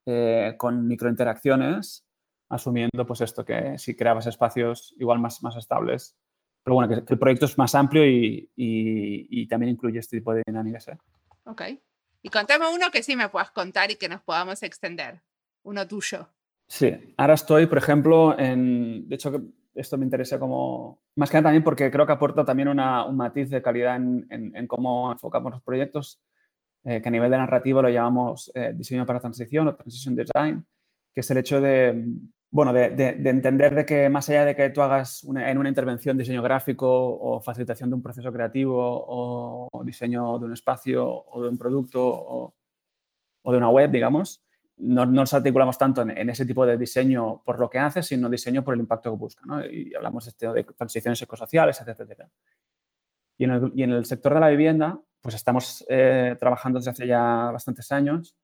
eh, 0.05 0.55
con 0.57 0.87
microinteracciones, 0.87 2.05
asumiendo, 2.49 3.05
pues, 3.05 3.21
esto, 3.21 3.45
que 3.45 3.77
si 3.77 3.95
creabas 3.95 4.25
espacios 4.25 4.95
igual 4.99 5.19
más, 5.19 5.43
más 5.43 5.55
estables, 5.55 6.17
pero 6.63 6.75
bueno, 6.75 6.89
que, 6.89 7.13
el 7.13 7.19
proyecto 7.19 7.45
es 7.45 7.57
más 7.57 7.75
amplio 7.75 8.05
y, 8.07 8.49
y, 8.55 9.47
también 9.47 9.73
incluye 9.73 9.99
este 9.99 10.17
tipo 10.17 10.33
de 10.33 10.43
dinámicas. 10.45 10.87
¿eh? 10.87 10.97
Ok. 11.45 11.61
Y 12.21 12.29
contame 12.29 12.65
uno 12.73 12.89
que 12.89 13.03
sí 13.03 13.15
me 13.15 13.27
puedas 13.29 13.51
contar 13.51 13.91
y 13.91 13.95
que 13.95 14.07
nos 14.07 14.21
podamos 14.21 14.63
extender. 14.63 15.21
Uno 15.63 15.85
tuyo. 15.87 16.29
Sí, 16.67 17.13
ahora 17.17 17.33
estoy, 17.33 17.67
por 17.67 17.77
ejemplo, 17.77 18.37
en. 18.39 19.09
De 19.09 19.15
hecho, 19.15 19.41
esto 19.75 19.97
me 19.97 20.05
interesa 20.05 20.39
como. 20.39 21.01
Más 21.15 21.29
que 21.29 21.37
nada 21.37 21.45
también 21.45 21.63
porque 21.63 21.91
creo 21.91 22.05
que 22.05 22.13
aporta 22.13 22.45
también 22.45 22.67
una, 22.67 23.05
un 23.05 23.17
matiz 23.17 23.49
de 23.49 23.61
calidad 23.61 23.95
en, 23.95 24.67
cómo 24.67 25.11
enfocamos 25.11 25.51
los 25.51 25.61
proyectos, 25.61 26.21
eh, 26.83 27.01
que 27.01 27.07
a 27.09 27.11
nivel 27.11 27.31
de 27.31 27.37
narrativo 27.37 27.81
lo 27.81 27.89
llamamos 27.89 28.51
eh, 28.55 28.73
diseño 28.75 29.05
para 29.05 29.19
transición 29.19 29.67
o 29.67 29.75
transition 29.75 30.15
design, 30.15 30.65
que 31.13 31.21
es 31.21 31.31
el 31.31 31.37
hecho 31.37 31.61
de 31.61 32.05
bueno, 32.53 32.71
de, 32.71 32.85
entender 33.25 33.73
de 33.73 33.83
que 33.83 34.09
más 34.09 34.29
allá 34.29 34.45
de 34.45 34.55
que 34.55 34.69
tú 34.69 34.83
hagas 34.83 35.23
en 35.23 35.57
una 35.57 35.69
intervención 35.69 36.15
diseño 36.15 36.43
gráfico 36.43 36.87
o 36.87 37.41
facilitación 37.41 37.89
de 37.89 37.95
un 37.95 38.03
proceso 38.03 38.31
creativo 38.31 38.77
o, 38.79 39.83
diseño 39.83 40.37
de 40.37 40.45
un 40.45 40.53
espacio 40.53 41.03
o 41.07 41.41
de 41.41 41.49
un 41.49 41.57
producto 41.57 41.99
o, 42.05 42.53
de 43.51 43.57
una 43.57 43.69
web, 43.69 43.89
digamos, 43.89 44.42
no, 44.77 45.05
nos 45.05 45.33
articulamos 45.33 45.77
tanto 45.77 46.01
en, 46.01 46.29
ese 46.29 46.45
tipo 46.45 46.65
de 46.65 46.77
diseño 46.77 47.41
por 47.43 47.59
lo 47.59 47.69
que 47.69 47.79
hace, 47.79 48.01
sino 48.03 48.29
diseño 48.29 48.63
por 48.63 48.73
el 48.73 48.81
impacto 48.81 49.11
que 49.11 49.17
busca. 49.17 49.41
¿no? 49.45 49.65
Y 49.65 49.93
hablamos 49.95 50.25
de, 50.25 50.29
este, 50.29 50.47
de 50.47 50.63
transiciones 50.63 51.21
ecosociales, 51.21 51.79
etcétera. 51.81 52.29
Y 53.37 53.45
en, 53.45 53.91
el, 53.91 54.05
sector 54.05 54.33
de 54.33 54.39
la 54.39 54.49
vivienda, 54.49 54.99
pues 55.21 55.35
estamos 55.35 55.85
eh, 55.89 56.35
trabajando 56.39 56.79
desde 56.79 56.91
hace 56.91 57.07
ya 57.07 57.51
bastantes 57.51 57.91
años 57.91 58.35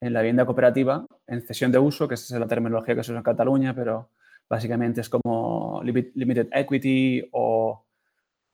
en 0.00 0.12
la 0.12 0.20
vivienda 0.20 0.46
cooperativa 0.46 1.06
en 1.26 1.42
cesión 1.42 1.70
de 1.70 1.78
uso, 1.78 2.08
que 2.08 2.14
es 2.14 2.30
la 2.30 2.46
terminología 2.46 2.94
que 2.94 3.04
se 3.04 3.12
usa 3.12 3.18
en 3.18 3.24
Cataluña, 3.24 3.74
pero 3.74 4.10
básicamente 4.48 5.02
es 5.02 5.08
como 5.08 5.82
limited 5.84 6.48
equity 6.52 7.28
o, 7.32 7.84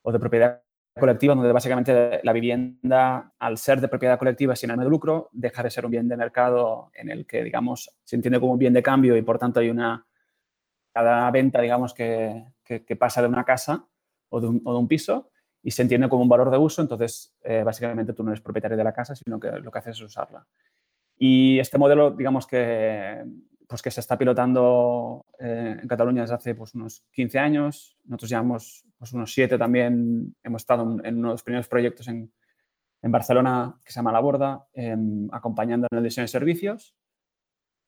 o 0.01 0.11
de 0.11 0.19
propiedad 0.19 0.61
colectiva, 0.97 1.35
donde 1.35 1.51
básicamente 1.51 2.19
la 2.23 2.33
vivienda, 2.33 3.33
al 3.39 3.57
ser 3.57 3.81
de 3.81 3.87
propiedad 3.87 4.19
colectiva 4.19 4.55
sin 4.55 4.71
ánimo 4.71 4.85
de 4.85 4.89
lucro, 4.89 5.29
deja 5.31 5.63
de 5.63 5.69
ser 5.69 5.85
un 5.85 5.91
bien 5.91 6.07
de 6.07 6.17
mercado 6.17 6.91
en 6.93 7.09
el 7.09 7.25
que, 7.25 7.43
digamos, 7.43 7.95
se 8.03 8.15
entiende 8.15 8.39
como 8.39 8.53
un 8.53 8.59
bien 8.59 8.73
de 8.73 8.83
cambio 8.83 9.15
y 9.15 9.21
por 9.21 9.39
tanto 9.39 9.59
hay 9.59 9.69
una, 9.69 10.05
cada 10.93 11.29
venta, 11.31 11.61
digamos, 11.61 11.93
que, 11.93 12.43
que, 12.63 12.95
pasa 12.95 13.21
de 13.21 13.27
una 13.27 13.43
casa 13.43 13.87
o 14.29 14.41
de, 14.41 14.47
un, 14.47 14.61
o 14.65 14.73
de, 14.73 14.79
un, 14.79 14.87
piso 14.87 15.29
y 15.63 15.71
se 15.71 15.81
entiende 15.81 16.09
como 16.09 16.23
un 16.23 16.29
valor 16.29 16.49
de 16.49 16.57
uso, 16.57 16.81
entonces 16.81 17.35
eh, 17.43 17.63
básicamente 17.63 18.13
tú 18.13 18.23
no 18.23 18.31
eres 18.31 18.41
propietario 18.41 18.77
de 18.77 18.83
la 18.83 18.93
casa, 18.93 19.15
sino 19.15 19.39
que 19.39 19.51
lo 19.51 19.71
que 19.71 19.79
haces 19.79 19.95
es 19.95 20.01
usarla. 20.01 20.45
Y 21.17 21.59
este 21.59 21.77
modelo, 21.77 22.11
digamos 22.11 22.45
que, 22.45 23.23
pues 23.67 23.81
que 23.81 23.91
se 23.91 23.99
está 23.99 24.17
pilotando 24.17 25.25
eh, 25.39 25.77
en 25.81 25.87
Cataluña 25.87 26.21
desde 26.21 26.35
hace 26.35 26.55
pues, 26.55 26.73
unos 26.73 27.03
15 27.11 27.37
años. 27.37 27.97
Nosotros 28.05 28.29
llevamos 28.29 28.85
pues, 28.97 29.11
unos 29.13 29.33
7 29.33 29.57
también. 29.57 30.35
Hemos 30.41 30.61
estado 30.61 30.83
en 31.03 31.17
uno 31.17 31.29
de 31.29 31.33
los 31.33 31.43
primeros 31.43 31.67
proyectos 31.67 32.07
en, 32.07 32.31
en 33.01 33.11
Barcelona 33.11 33.79
que 33.83 33.91
se 33.91 33.97
llama 33.97 34.13
La 34.13 34.21
Borda, 34.21 34.67
em, 34.73 35.27
acompañando 35.33 35.87
en 35.91 35.97
el 35.97 36.03
diseño 36.03 36.23
de 36.23 36.29
servicios. 36.29 36.95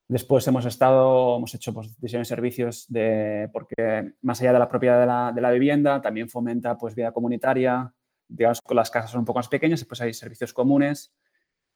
Después 0.09 0.45
hemos 0.47 0.65
estado, 0.65 1.37
hemos 1.37 1.53
hecho 1.55 1.73
pues, 1.73 1.97
diseño 2.01 2.21
de 2.21 2.25
servicios 2.25 2.85
de, 2.89 3.49
porque 3.53 4.15
más 4.21 4.41
allá 4.41 4.53
de 4.53 4.59
la 4.59 4.67
propiedad 4.67 4.99
de 4.99 5.05
la, 5.05 5.31
de 5.33 5.41
la 5.41 5.51
vivienda, 5.51 6.01
también 6.01 6.29
fomenta 6.29 6.77
pues, 6.77 6.93
vida 6.93 7.13
comunitaria. 7.13 7.93
Digamos 8.27 8.59
que 8.61 8.75
las 8.75 8.91
casas 8.91 9.11
son 9.11 9.19
un 9.19 9.25
poco 9.25 9.39
más 9.39 9.47
pequeñas, 9.47 9.85
pues 9.85 10.01
hay 10.01 10.13
servicios 10.13 10.51
comunes 10.51 11.13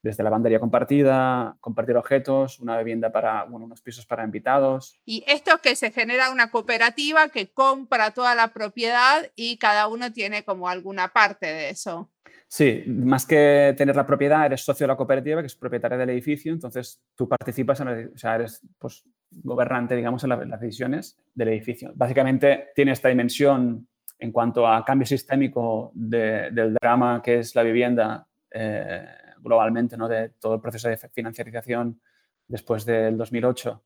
desde 0.04 0.22
la 0.22 0.28
lavandería 0.28 0.60
compartida, 0.60 1.56
compartir 1.60 1.96
objetos, 1.96 2.60
una 2.60 2.76
vivienda 2.76 3.10
para, 3.10 3.44
bueno, 3.44 3.64
unos 3.64 3.80
pisos 3.80 4.04
para 4.04 4.22
invitados. 4.22 5.00
Y 5.06 5.24
esto 5.26 5.52
es 5.54 5.60
que 5.62 5.76
se 5.76 5.92
genera 5.92 6.30
una 6.30 6.50
cooperativa 6.50 7.30
que 7.30 7.48
compra 7.48 8.10
toda 8.10 8.34
la 8.34 8.48
propiedad 8.48 9.26
y 9.34 9.56
cada 9.56 9.88
uno 9.88 10.12
tiene 10.12 10.44
como 10.44 10.68
alguna 10.68 11.08
parte 11.08 11.46
de 11.46 11.70
eso. 11.70 12.10
Sí, 12.46 12.84
más 12.86 13.24
que 13.24 13.74
tener 13.78 13.96
la 13.96 14.06
propiedad, 14.06 14.44
eres 14.44 14.62
socio 14.62 14.84
de 14.84 14.88
la 14.88 14.96
cooperativa, 14.96 15.40
que 15.40 15.46
es 15.46 15.56
propietaria 15.56 15.96
del 15.96 16.10
edificio, 16.10 16.52
entonces 16.52 17.02
tú 17.14 17.26
participas, 17.26 17.80
en 17.80 18.12
o 18.14 18.18
sea, 18.18 18.34
eres 18.34 18.60
pues, 18.78 19.04
gobernante, 19.30 19.96
digamos, 19.96 20.22
en, 20.22 20.28
las 20.28 20.60
decisiones 20.60 21.16
del 21.34 21.48
edificio. 21.48 21.92
Básicamente 21.94 22.72
tiene 22.74 22.92
esta 22.92 23.08
dimensión 23.08 23.88
en 24.18 24.32
cuanto 24.32 24.68
a 24.68 24.84
cambio 24.84 25.06
sistémico 25.06 25.92
del 25.94 26.74
drama 26.74 27.22
que 27.24 27.38
es 27.38 27.54
la 27.54 27.62
vivienda. 27.62 28.26
Eh, 28.50 29.02
globalmente 29.44 29.96
¿no? 29.96 30.08
de 30.08 30.30
todo 30.30 30.54
el 30.54 30.60
proceso 30.60 30.88
de 30.88 30.96
financiarización 30.96 32.00
después 32.48 32.84
del 32.84 33.16
2008 33.16 33.82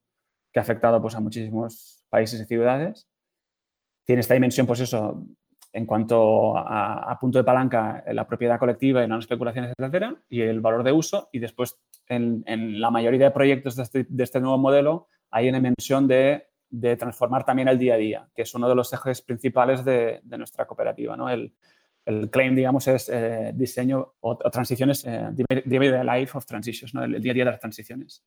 que 0.51 0.59
ha 0.59 0.63
afectado 0.63 1.01
pues, 1.01 1.15
a 1.15 1.19
muchísimos 1.19 2.03
países 2.09 2.41
y 2.41 2.45
ciudades. 2.45 3.07
Tiene 4.03 4.21
esta 4.21 4.33
dimensión, 4.33 4.65
pues 4.65 4.79
eso, 4.79 5.23
en 5.71 5.85
cuanto 5.85 6.57
a, 6.57 7.15
punto 7.19 7.37
de 7.37 7.43
palanca, 7.43 8.03
la 8.07 8.25
propiedad 8.25 8.57
colectiva 8.57 9.03
y 9.03 9.07
no 9.07 9.19
especulaciones, 9.19 9.73
etcétera, 9.77 10.15
y 10.27 10.41
el 10.41 10.61
valor 10.61 10.83
de 10.83 10.91
uso. 10.91 11.29
Y 11.31 11.39
después, 11.39 11.79
en, 12.07 12.81
la 12.81 12.89
mayoría 12.89 13.25
de 13.25 13.31
proyectos 13.31 13.75
de 13.75 13.83
este, 13.83 14.07
de 14.09 14.23
este, 14.23 14.39
nuevo 14.39 14.57
modelo, 14.57 15.07
hay 15.29 15.49
una 15.49 15.59
dimensión 15.59 16.07
de, 16.07 16.47
de, 16.71 16.95
transformar 16.95 17.45
también 17.45 17.67
el 17.67 17.77
día 17.77 17.93
a 17.93 17.97
día, 17.97 18.29
que 18.33 18.41
es 18.41 18.55
uno 18.55 18.67
de 18.67 18.73
los 18.73 18.91
ejes 18.91 19.21
principales 19.21 19.85
de, 19.85 20.21
de 20.23 20.37
nuestra 20.39 20.65
cooperativa. 20.65 21.15
¿no? 21.15 21.29
El, 21.29 21.53
el 22.09 22.29
claim, 22.29 22.55
digamos, 22.55 22.87
es 22.87 23.07
eh, 23.09 23.51
diseño 23.53 24.15
o, 24.21 24.37
transiciones, 24.37 25.05
eh, 25.05 25.29
the 25.47 26.03
life 26.03 26.37
of 26.37 26.45
transitions, 26.45 26.93
¿no? 26.93 27.03
el 27.03 27.21
día 27.21 27.31
a 27.31 27.35
día 27.35 27.45
de 27.45 27.51
las 27.51 27.59
transiciones. 27.59 28.23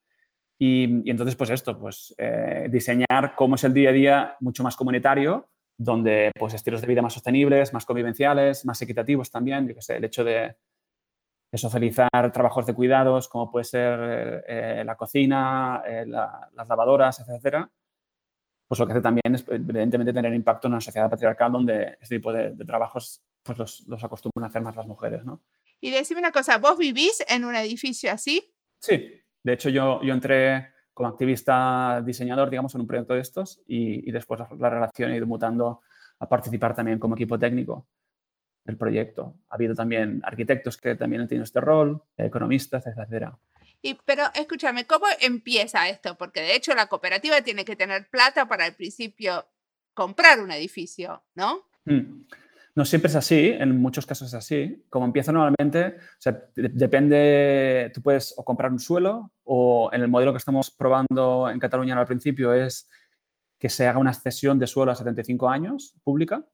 Y, 0.59 1.11
entonces, 1.11 1.35
pues 1.35 1.51
esto, 1.51 1.77
pues 1.79 2.15
eh, 2.19 2.69
diseñar 2.71 3.35
cómo 3.37 3.57
es 3.57 3.65
el 3.65 3.75
día 3.75 3.91
a 3.91 3.93
día 3.93 4.37
mucho 4.39 4.63
más 4.63 4.77
comunitario, 4.77 5.49
donde 5.77 6.31
pues 6.39 6.55
estilos 6.55 6.81
de 6.81 6.87
vida 6.87 7.03
más 7.03 7.15
sostenibles, 7.15 7.73
más 7.75 7.85
convivenciales, 7.85 8.65
más 8.65 8.81
equitativos 8.81 9.31
también, 9.31 9.67
yo 9.67 9.75
que 9.75 9.83
sé, 9.83 9.97
el 9.97 10.05
hecho 10.05 10.23
de, 10.23 10.57
socializar 11.55 12.33
trabajos 12.33 12.65
de 12.65 12.75
cuidados, 12.75 13.29
como 13.29 13.51
puede 13.51 13.65
ser 13.65 14.45
eh, 14.47 14.83
la 14.87 14.97
cocina, 14.97 15.83
las 16.07 16.69
lavadoras, 16.69 17.21
etcétera, 17.21 17.71
pues 18.69 18.79
lo 18.79 18.87
que 18.87 18.93
hace 18.93 19.03
también 19.03 19.35
es 19.35 19.45
evidentemente 19.49 20.15
tener 20.15 20.33
impacto 20.33 20.69
en 20.69 20.75
una 20.75 20.81
sociedad 20.81 21.11
patriarcal 21.11 21.53
donde 21.53 21.99
este 22.01 22.17
tipo 22.17 22.33
de, 22.33 22.53
de 22.53 22.65
trabajos 22.65 23.23
pues 23.43 23.59
los, 23.59 23.85
los, 23.89 24.03
acostumbran 24.03 24.45
a 24.45 24.49
hacer 24.49 24.63
más 24.63 24.77
las 24.77 24.87
mujeres, 24.87 25.25
¿no? 25.25 25.43
Y 25.81 25.91
decime 25.91 26.21
una 26.21 26.33
cosa, 26.33 26.59
¿vos 26.59 26.79
vivís 26.79 27.25
en 27.29 27.45
un 27.45 27.57
edificio 27.57 28.13
así? 28.13 28.55
Sí, 28.79 29.21
de 29.43 29.53
hecho 29.53 29.69
yo, 29.69 30.01
yo 30.03 30.15
entré 30.15 30.73
como 30.95 31.09
activista 31.09 32.03
diseñador, 32.05 32.51
digamos, 32.51 32.75
en 32.75 32.83
un 32.83 32.87
proyecto 32.87 33.15
de 33.15 33.21
estos 33.21 33.63
y, 33.67 34.09
y 34.09 34.13
después 34.13 34.41
la, 34.59 34.71
relación 34.71 35.11
ha 35.11 35.17
ido 35.17 35.27
mutando 35.27 35.81
a 36.19 36.29
participar 36.29 36.75
también 36.75 36.99
como 36.99 37.15
equipo 37.15 37.39
técnico 37.39 37.87
del 38.65 38.77
proyecto. 38.77 39.35
Ha 39.49 39.57
habido 39.57 39.75
también 39.75 40.21
arquitectos 40.25 40.77
que 40.77 40.95
también 40.95 41.23
han 41.23 41.29
tenido 41.29 41.45
este 41.45 41.61
rol, 41.61 42.03
economistas, 42.17 42.87
etcétera. 42.87 43.37
Y, 43.81 43.95
pero 44.05 44.23
escúchame, 44.35 44.87
¿cómo 44.87 45.07
empieza 45.21 45.89
esto? 45.89 46.17
Porque 46.17 46.41
de 46.41 46.55
hecho 46.55 46.75
la 46.75 46.87
cooperativa 46.87 47.43
tiene 47.43 47.65
que 47.65 47.75
tener 47.75 48.09
plata 48.09 48.47
para 48.47 48.67
al 48.67 48.75
principio 48.75 49.45
comprar 49.95 50.41
un 50.41 50.53
edificio, 50.53 51.25
¿no? 51.35 51.67
Mm. 51.85 52.23
No 52.75 52.87
siempre 52.87 53.11
es 53.11 53.17
así, 53.17 53.49
en 53.51 53.81
muchos 53.81 54.07
casos 54.07 54.29
es 54.29 54.35
así. 54.35 54.87
Como 54.89 55.05
empieza 55.05 55.31
normalmente, 55.31 55.97
depende, 56.55 57.91
tú 57.93 58.01
puedes 58.01 58.33
o 58.37 58.45
comprar 58.45 58.73
un 58.73 58.79
suelo 58.79 59.31
o 59.45 59.91
en 59.93 60.01
el 60.01 60.09
modelo 60.09 60.33
que 60.33 60.39
estamos 60.39 60.71
probando 60.71 61.51
en 61.51 61.59
Cataluña 61.59 61.99
al 61.99 62.07
principio 62.07 62.55
es 62.55 62.89
que 63.59 63.69
se 63.69 63.87
haga 63.87 63.99
una 63.99 64.15
cesión 64.15 64.59
de 64.59 64.67
suelo 64.67 64.91
a 64.91 64.95
75 64.95 65.49
años 65.49 65.95
pública, 66.03 66.47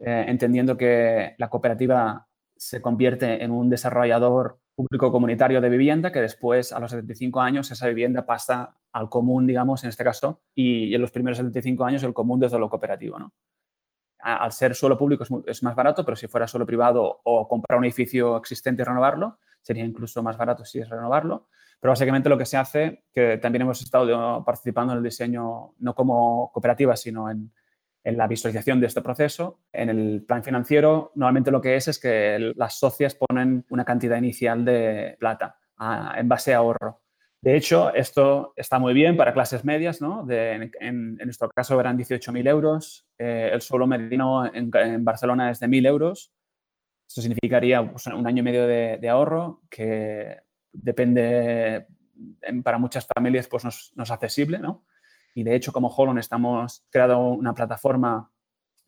eh, 0.00 0.24
entendiendo 0.28 0.76
que 0.76 1.34
la 1.38 1.48
cooperativa 1.48 2.28
se 2.56 2.82
convierte 2.82 3.42
en 3.42 3.52
un 3.52 3.70
desarrollador 3.70 4.58
público 4.74 5.10
comunitario 5.10 5.60
de 5.60 5.68
vivienda, 5.68 6.12
que 6.12 6.20
después, 6.20 6.72
a 6.72 6.80
los 6.80 6.90
75 6.90 7.40
años, 7.40 7.70
esa 7.70 7.88
vivienda 7.88 8.26
pasa 8.26 8.76
al 8.92 9.08
común, 9.08 9.46
digamos, 9.46 9.84
en 9.84 9.90
este 9.90 10.04
caso, 10.04 10.42
y, 10.54 10.94
en 10.94 11.00
los 11.00 11.10
primeros 11.10 11.38
75 11.38 11.84
años 11.84 12.02
el 12.02 12.12
común 12.12 12.38
desde 12.40 12.58
lo 12.58 12.68
cooperativo. 12.68 13.18
¿no? 13.18 13.32
Al 14.20 14.52
ser 14.52 14.74
suelo 14.74 14.98
público 14.98 15.24
es, 15.46 15.62
más 15.62 15.74
barato, 15.74 16.04
pero 16.04 16.16
si 16.16 16.26
fuera 16.26 16.46
suelo 16.46 16.66
privado 16.66 17.20
o 17.24 17.46
comprar 17.46 17.78
un 17.78 17.84
edificio 17.84 18.36
existente 18.36 18.82
y 18.82 18.84
renovarlo, 18.84 19.38
sería 19.62 19.84
incluso 19.84 20.22
más 20.22 20.36
barato 20.36 20.64
si 20.64 20.80
es 20.80 20.88
renovarlo. 20.88 21.48
Pero 21.80 21.92
básicamente 21.92 22.28
lo 22.28 22.36
que 22.36 22.46
se 22.46 22.56
hace, 22.56 23.04
que 23.12 23.38
también 23.38 23.62
hemos 23.62 23.80
estado 23.80 24.44
participando 24.44 24.92
en 24.92 24.98
el 24.98 25.04
diseño, 25.04 25.74
no 25.78 25.94
como 25.94 26.50
cooperativa, 26.52 26.96
sino 26.96 27.30
en, 27.30 27.52
en 28.04 28.16
la 28.16 28.26
visualización 28.26 28.80
de 28.80 28.86
este 28.86 29.02
proceso. 29.02 29.60
En 29.72 29.88
el 29.90 30.24
plan 30.26 30.42
financiero, 30.42 31.12
normalmente 31.14 31.50
lo 31.50 31.60
que 31.60 31.76
es 31.76 31.88
es 31.88 31.98
que 31.98 32.52
las 32.56 32.78
socias 32.78 33.14
ponen 33.14 33.64
una 33.70 33.84
cantidad 33.84 34.16
inicial 34.16 34.64
de 34.64 35.16
plata 35.20 35.58
en 36.16 36.28
base 36.28 36.54
a 36.54 36.58
ahorro. 36.58 37.02
De 37.40 37.56
hecho, 37.56 37.94
esto 37.94 38.52
está 38.56 38.78
muy 38.78 38.94
bien 38.94 39.16
para 39.16 39.32
clases 39.32 39.64
medias, 39.64 40.00
¿no? 40.00 40.26
en, 40.28 41.16
nuestro 41.16 41.48
caso 41.50 41.78
eran 41.78 41.96
18.000 41.96 42.48
euros, 42.48 43.06
eh, 43.16 43.50
el 43.52 43.60
suelo 43.60 43.86
mediano 43.86 44.44
en, 44.52 45.04
Barcelona 45.04 45.50
es 45.50 45.60
de 45.60 45.68
1.000 45.68 45.86
euros. 45.86 46.32
Eso 47.08 47.22
significaría 47.22 47.88
pues, 47.88 48.06
un 48.08 48.26
año 48.26 48.40
y 48.40 48.42
medio 48.42 48.66
de, 48.66 49.08
ahorro 49.08 49.62
que 49.70 50.38
depende, 50.72 51.86
para 52.64 52.78
muchas 52.78 53.06
familias, 53.06 53.46
pues 53.46 53.64
no 53.64 53.70
es, 53.70 53.92
no 53.94 54.02
es 54.02 54.10
accesible, 54.10 54.58
¿no? 54.58 54.84
y 55.38 55.44
de 55.44 55.54
hecho 55.54 55.72
como 55.72 55.86
Holon 55.88 56.18
estamos 56.18 56.84
creando 56.90 57.28
una 57.28 57.54
plataforma, 57.54 58.28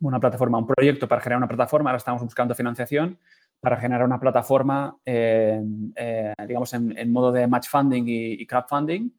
una 0.01 0.19
plataforma, 0.19 0.59
un 0.59 0.67
proyecto 0.67 1.07
para 1.07 1.21
generar 1.21 1.39
una 1.39 1.47
plataforma, 1.47 1.91
ahora 1.91 1.99
estamos 1.99 2.23
buscando 2.23 2.57
financiación 2.57 3.21
para 3.61 3.77
generar 3.79 4.05
una 4.05 4.19
plataforma, 4.19 4.97
eh, 5.05 5.63
eh, 5.95 6.35
digamos, 6.47 6.73
en, 6.73 7.13
modo 7.13 7.31
de 7.31 7.47
match 7.47 7.69
funding 7.69 8.05
y, 8.07 8.47
crowdfunding 8.47 9.11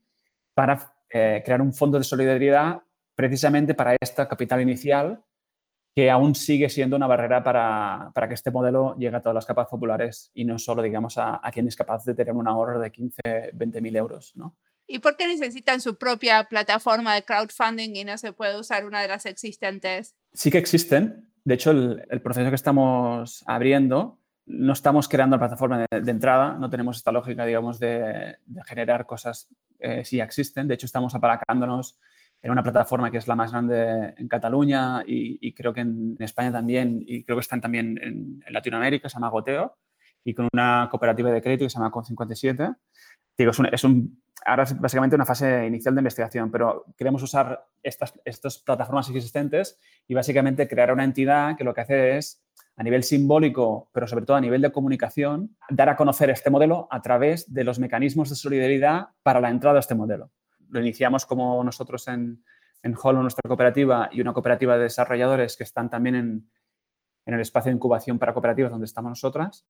para 0.54 0.94
eh, 1.10 1.42
crear 1.46 1.62
un 1.62 1.74
fondo 1.74 1.98
de 1.98 2.04
solidaridad 2.04 2.82
precisamente 3.16 3.74
para 3.74 3.96
esta 4.00 4.28
capital 4.28 4.62
inicial 4.62 5.24
que 5.94 6.10
aún 6.10 6.34
sigue 6.36 6.70
siendo 6.70 6.96
una 6.96 7.06
barrera 7.06 7.44
para, 7.44 8.12
para, 8.14 8.28
que 8.28 8.34
este 8.34 8.50
modelo 8.50 8.96
llegue 8.98 9.18
a 9.18 9.22
todas 9.22 9.36
las 9.36 9.46
capas 9.46 9.68
populares 9.68 10.32
y 10.34 10.46
no 10.46 10.58
solo, 10.58 10.82
digamos, 10.82 11.18
a, 11.18 11.40
a 11.46 11.52
quien 11.52 11.68
es 11.68 11.76
capaz 11.76 12.06
de 12.06 12.16
tener 12.16 12.34
un 12.34 12.48
ahorro 12.48 12.80
de 12.80 12.92
15, 12.92 13.20
20 13.54 13.82
mil 13.82 13.96
euros, 13.96 14.32
¿no? 14.36 14.56
¿Y 14.88 15.00
por 15.00 15.16
qué 15.16 15.28
necesitan 15.28 15.80
su 15.80 15.96
propia 15.98 16.46
plataforma 16.50 17.16
de 17.16 17.24
crowdfunding 17.24 17.96
y 17.96 18.04
no 18.04 18.18
se 18.18 18.34
puede 18.34 18.60
usar 18.60 18.86
una 18.86 19.02
de 19.02 19.08
las 19.08 19.26
existentes? 19.26 20.16
Sí 20.34 20.52
que 20.52 20.58
existen. 20.58 21.32
De 21.46 21.54
hecho, 21.56 21.72
el, 21.72 22.22
proceso 22.22 22.50
que 22.50 22.56
estamos 22.56 23.44
abriendo, 23.48 24.20
no 24.46 24.74
estamos 24.74 25.08
creando 25.08 25.36
la 25.36 25.42
plataforma 25.42 25.86
de, 25.90 26.12
entrada, 26.12 26.54
no 26.54 26.70
tenemos 26.70 26.98
esta 26.98 27.12
lógica, 27.12 27.46
digamos, 27.46 27.80
de, 27.80 28.38
generar 28.66 29.06
cosas 29.06 29.48
eh, 29.80 30.04
si 30.04 30.20
existen. 30.20 30.68
De 30.68 30.74
hecho, 30.74 30.86
estamos 30.86 31.14
apalancándonos 31.16 32.00
en 32.42 32.52
una 32.52 32.64
plataforma 32.64 33.12
que 33.12 33.18
es 33.18 33.28
la 33.28 33.36
más 33.36 33.52
grande 33.52 34.14
en 34.18 34.28
Cataluña 34.28 35.04
y, 35.06 35.54
creo 35.54 35.74
que 35.74 35.82
en, 35.82 36.16
España 36.20 36.52
también, 36.52 37.04
y 37.06 37.24
creo 37.24 37.38
que 37.38 37.42
están 37.42 37.62
también 37.62 38.00
en, 38.02 38.44
Latinoamérica, 38.50 39.10
se 39.10 39.16
llama 39.16 39.30
Goteo, 39.30 39.78
y 40.24 40.34
con 40.34 40.48
una 40.54 40.88
cooperativa 40.90 41.32
de 41.32 41.42
crédito 41.42 41.66
que 41.66 41.70
se 41.70 41.78
llama 41.78 41.92
Con57. 41.92 42.76
Digo, 43.38 43.52
es 43.52 43.84
un 43.84 44.22
ahora 44.46 44.64
es 44.64 44.80
básicamente 44.80 45.16
una 45.16 45.26
fase 45.26 45.66
inicial 45.66 45.96
de 45.96 46.02
investigación, 46.02 46.52
pero 46.52 46.86
queremos 46.98 47.22
usar 47.24 47.66
estas, 47.84 48.14
estas 48.26 48.58
plataformas 48.60 49.10
existentes 49.10 49.80
y 50.08 50.14
básicamente 50.14 50.68
crear 50.68 50.92
una 50.92 51.04
entidad 51.04 51.56
que 51.58 51.64
lo 51.64 51.74
que 51.74 51.82
hace 51.82 52.18
es, 52.18 52.44
a 52.82 52.84
nivel 52.84 53.04
simbólico, 53.04 53.92
pero 53.94 54.08
sobre 54.08 54.26
todo 54.26 54.38
a 54.38 54.42
nivel 54.42 54.60
de 54.60 54.72
comunicación, 54.72 55.56
dar 55.70 55.90
a 55.90 55.96
conocer 55.96 56.32
este 56.32 56.50
modelo 56.50 56.88
a 56.90 57.00
través 57.04 57.54
de 57.54 57.64
los 57.64 57.78
mecanismos 57.78 58.32
de 58.32 58.36
solidaridad 58.36 59.10
para 59.22 59.40
la 59.40 59.52
entrada 59.52 59.78
a 59.78 59.82
este 59.82 59.94
modelo. 59.94 60.32
Lo 60.68 60.80
iniciamos 60.80 61.28
como 61.28 61.64
nosotros 61.64 62.08
en, 62.08 62.44
en 62.82 62.96
Holo, 63.00 63.22
nuestra 63.22 63.48
cooperativa, 63.48 64.10
y 64.12 64.20
una 64.20 64.34
cooperativa 64.34 64.78
de 64.78 64.84
desarrolladores 64.84 65.58
que 65.58 65.64
están 65.64 65.92
también 65.92 66.16
en, 66.16 66.50
en 67.28 67.34
el 67.36 67.40
espacio 67.40 67.70
de 67.70 67.76
incubación 67.76 68.18
para 68.18 68.34
cooperativas 68.34 68.72
donde 68.72 68.88
estamos 68.88 69.12
nosotras 69.12 69.64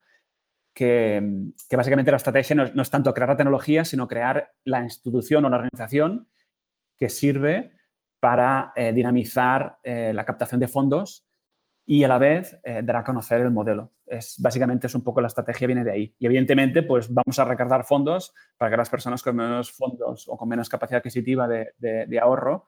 que, 0.74 1.52
básicamente 1.69 2.12
la 2.12 2.17
estrategia 2.17 2.56
no, 2.56 2.82
es 2.82 2.89
tanto 2.89 3.13
crear 3.13 3.28
la 3.28 3.36
tecnología, 3.36 3.84
sino 3.84 4.08
crear 4.08 4.54
la 4.63 4.82
institución 4.82 5.43
o 5.43 5.50
la 5.50 5.58
organización 5.58 6.30
que 6.97 7.10
sirve 7.10 7.74
para 8.21 8.71
eh, 8.78 8.93
dinamizar 8.93 9.80
eh, 9.84 10.13
la 10.13 10.24
captación 10.24 10.62
de 10.62 10.69
fondos 10.69 11.26
y 11.91 12.06
a 12.06 12.08
la 12.08 12.17
vez 12.17 12.58
eh, 12.63 12.82
dar 12.84 12.95
a 12.95 13.04
conocer 13.04 13.41
el 13.41 13.51
modelo. 13.51 13.91
Es, 14.06 14.36
básicamente 14.39 14.88
es 14.88 14.95
un 14.95 15.04
poco 15.04 15.19
la 15.19 15.27
estrategia 15.27 15.67
viene 15.67 15.84
de 15.84 15.91
ahí. 15.91 16.15
Y 16.19 16.25
evidentemente, 16.25 16.84
pues 16.84 17.13
vamos 17.13 17.38
a 17.38 17.43
recargar 17.43 17.84
fondos 17.84 18.34
para 18.58 18.71
que 18.71 18.77
las 18.77 18.89
personas 18.89 19.21
con 19.21 19.36
menos 19.36 19.71
fondos 19.73 20.25
o 20.30 20.38
con 20.38 20.47
menos 20.47 20.69
capacidad 20.69 20.99
adquisitiva 20.99 21.47
de 21.47 22.19
ahorro 22.21 22.67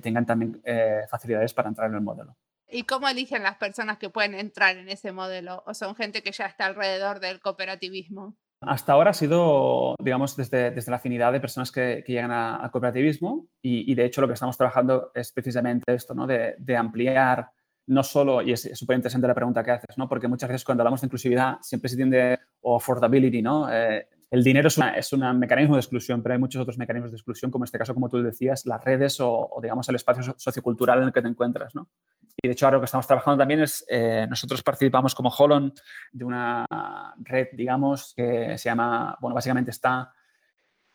tengan 0.00 0.26
también 0.26 0.62
facilidades 1.10 1.52
para 1.54 1.70
entrar 1.70 1.90
en 1.90 1.96
el 1.96 2.02
modelo. 2.02 2.36
¿Y 2.68 2.84
cómo 2.84 3.08
eligen 3.08 3.42
las 3.42 3.56
personas 3.56 3.98
que 3.98 4.10
pueden 4.10 4.34
entrar 4.34 4.76
en 4.76 4.88
ese 4.88 5.10
modelo? 5.10 5.64
¿O 5.66 5.74
son 5.74 5.96
gente 5.96 6.22
que 6.22 6.30
ya 6.30 6.46
está 6.46 6.66
alrededor 6.66 7.18
del 7.18 7.40
cooperativismo? 7.40 8.36
Hasta 8.62 8.92
ahora 8.92 9.10
ha 9.10 9.14
sido, 9.14 9.96
digamos, 9.98 10.36
desde, 10.36 10.70
desde 10.70 10.90
la 10.90 10.98
afinidad 10.98 11.32
de 11.32 11.40
personas 11.40 11.72
que, 11.72 12.04
llegan 12.06 12.30
al 12.30 12.70
cooperativismo 12.70 13.48
y, 13.60 13.92
de 13.94 14.04
hecho 14.04 14.20
lo 14.20 14.28
que 14.28 14.34
estamos 14.34 14.56
trabajando 14.56 15.10
es 15.14 15.32
precisamente 15.32 15.92
esto, 15.92 16.14
¿no? 16.14 16.28
De, 16.28 16.76
ampliar 16.76 17.50
no 17.86 18.02
solo, 18.02 18.42
y 18.42 18.52
es 18.52 18.70
súper 18.74 18.96
interesante 18.96 19.26
la 19.26 19.34
pregunta 19.34 19.62
que 19.62 19.72
haces, 19.72 19.98
¿no? 19.98 20.08
Porque 20.08 20.28
muchas 20.28 20.48
veces 20.48 20.64
cuando 20.64 20.82
hablamos 20.82 21.00
de 21.00 21.06
inclusividad 21.06 21.56
siempre 21.62 21.88
se 21.88 21.96
tiende, 21.96 22.38
o 22.60 22.76
affordability, 22.76 23.42
¿no? 23.42 23.72
Eh, 23.72 24.06
el 24.30 24.42
dinero 24.42 24.68
es, 24.68 24.78
es, 24.96 25.12
un 25.12 25.38
mecanismo 25.38 25.74
de 25.74 25.80
exclusión, 25.80 26.22
pero 26.22 26.32
hay 26.32 26.38
muchos 26.38 26.62
otros 26.62 26.78
mecanismos 26.78 27.10
de 27.10 27.16
exclusión, 27.16 27.50
como 27.50 27.64
en 27.64 27.66
este 27.66 27.78
caso, 27.78 27.92
como 27.92 28.08
tú 28.08 28.22
decías, 28.22 28.64
las 28.64 28.82
redes 28.82 29.18
o, 29.20 29.58
digamos, 29.60 29.86
el 29.90 29.96
espacio 29.96 30.34
sociocultural 30.38 31.00
en 31.00 31.04
el 31.08 31.12
que 31.12 31.20
te 31.20 31.28
encuentras, 31.28 31.74
¿no? 31.74 31.90
Y 32.42 32.48
de 32.48 32.52
hecho, 32.52 32.64
ahora 32.64 32.76
lo 32.76 32.80
que 32.80 32.86
estamos 32.86 33.06
trabajando 33.06 33.42
también 33.42 33.60
es, 33.60 33.84
eh, 33.90 34.26
nosotros 34.30 34.62
participamos 34.62 35.14
como 35.14 35.28
Holon 35.28 35.74
de 36.12 36.24
una 36.24 36.66
red, 37.18 37.48
digamos, 37.52 38.14
que 38.16 38.56
se 38.56 38.70
llama, 38.70 39.18
bueno, 39.20 39.34
básicamente 39.34 39.70
está 39.70 40.14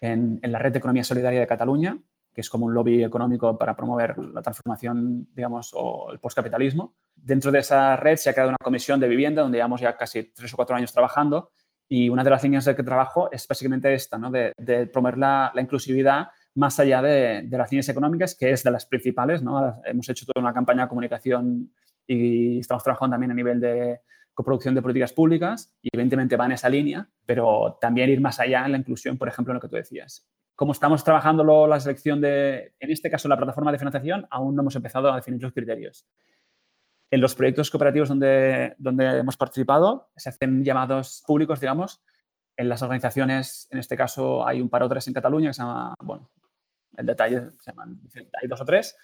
en, 0.02 0.39
la 0.41 0.60
red 0.60 0.71
de 0.71 0.80
economía 0.80 1.04
solidaria 1.04 1.39
de 1.39 1.47
Cataluña, 1.47 1.97
que 2.38 2.41
es 2.41 2.52
como 2.52 2.67
un 2.67 2.73
lobby 2.76 3.04
económico 3.04 3.58
para 3.58 3.76
promover 3.76 4.15
la 4.19 4.43
transformación, 4.43 5.28
digamos, 5.34 5.71
o 5.73 6.12
el 6.12 6.19
postcapitalismo. 6.19 6.93
Dentro 7.15 7.52
de 7.52 7.58
esa 7.58 7.95
red 7.95 8.15
se 8.15 8.30
ha 8.30 8.34
creado 8.34 8.50
una 8.50 8.60
comisión 8.63 9.00
de 9.00 9.08
vivienda 9.08 9.41
donde 9.41 9.58
llevamos 9.58 9.82
ya 9.82 9.97
casi 9.97 10.21
tres 10.36 10.54
o 10.54 10.56
cuatro 10.56 10.76
años 10.76 10.93
trabajando 10.93 11.50
y 11.89 12.10
una 12.10 12.23
de 12.23 12.30
las 12.30 12.43
líneas 12.43 12.65
de 12.65 12.76
que 12.76 12.84
trabajo 12.84 13.32
es 13.32 13.47
básicamente 13.47 13.91
esta, 13.91 14.19
¿no? 14.19 14.30
de, 14.30 14.54
promover 14.93 15.17
la, 15.17 15.52
inclusividad 15.56 16.28
más 16.54 16.80
allá 16.80 17.02
de, 17.02 17.47
las 17.50 17.71
líneas 17.71 17.89
económicas, 17.89 18.36
que 18.36 18.52
es 18.52 18.63
de 18.63 18.69
las 18.69 18.86
principales. 18.86 19.41
¿no? 19.41 19.82
Hemos 19.84 20.08
hecho 20.08 20.28
toda 20.28 20.39
una 20.39 20.54
campaña 20.54 20.84
de 20.84 20.89
comunicación 20.89 21.71
y 22.06 22.60
estamos 22.60 22.84
trabajando 22.84 23.15
también 23.15 23.32
a 23.32 23.34
nivel 23.34 23.60
de 23.60 24.02
coproducción 24.36 24.76
de 24.76 24.84
políticas 24.84 25.12
públicas 25.12 25.73
y 25.82 25.89
evidentemente 25.91 26.38
va 26.38 26.45
en 26.45 26.52
esa 26.52 26.69
línea, 26.69 27.10
pero 27.26 27.80
también 27.82 28.12
ir 28.12 28.21
más 28.21 28.39
allá 28.39 28.63
en 28.63 28.73
la 28.73 28.78
inclusión, 28.78 29.17
por 29.17 29.28
ejemplo, 29.28 29.54
en 29.54 29.56
lo 29.56 29.62
que 29.62 29.69
tú 29.69 29.76
decías. 29.76 30.30
Como 30.58 30.72
estamos 30.72 31.04
trabajando 31.04 31.67
la 31.67 31.80
selección 31.80 32.20
de, 32.20 32.74
en 32.80 32.91
este 32.91 33.12
caso, 33.12 33.30
la 33.30 33.38
plataforma 33.38 33.72
de 33.72 33.78
financiación, 33.78 34.26
aún 34.32 34.56
no 34.56 34.63
hemos 34.63 34.76
empezado 34.76 35.13
a 35.13 35.15
definir 35.15 35.41
los 35.41 35.54
criterios. 35.54 36.08
En 37.12 37.22
los 37.22 37.36
proyectos 37.36 37.70
cooperativos 37.70 38.10
donde, 38.10 38.74
donde 38.80 39.20
hemos 39.20 39.38
participado, 39.38 40.10
se 40.15 40.30
hacen 40.30 40.65
llamados 40.65 41.24
públicos, 41.28 41.60
digamos, 41.60 42.02
en 42.58 42.70
las 42.70 42.82
organizaciones, 42.82 43.67
en 43.70 43.78
este 43.78 43.96
caso 43.96 44.48
hay 44.48 44.60
un 44.60 44.67
paro 44.67 44.89
tres 44.89 45.08
en 45.08 45.13
Cataluña 45.13 45.50
que 45.50 45.54
se 45.54 45.62
llama, 45.62 45.93
bueno, 46.02 46.32
el 46.98 47.06
detalle 47.06 47.52
se 47.62 47.72
llaman, 47.72 48.02
hay 48.41 48.48
dos 48.48 48.60
o 48.60 48.65
tres, 48.65 48.98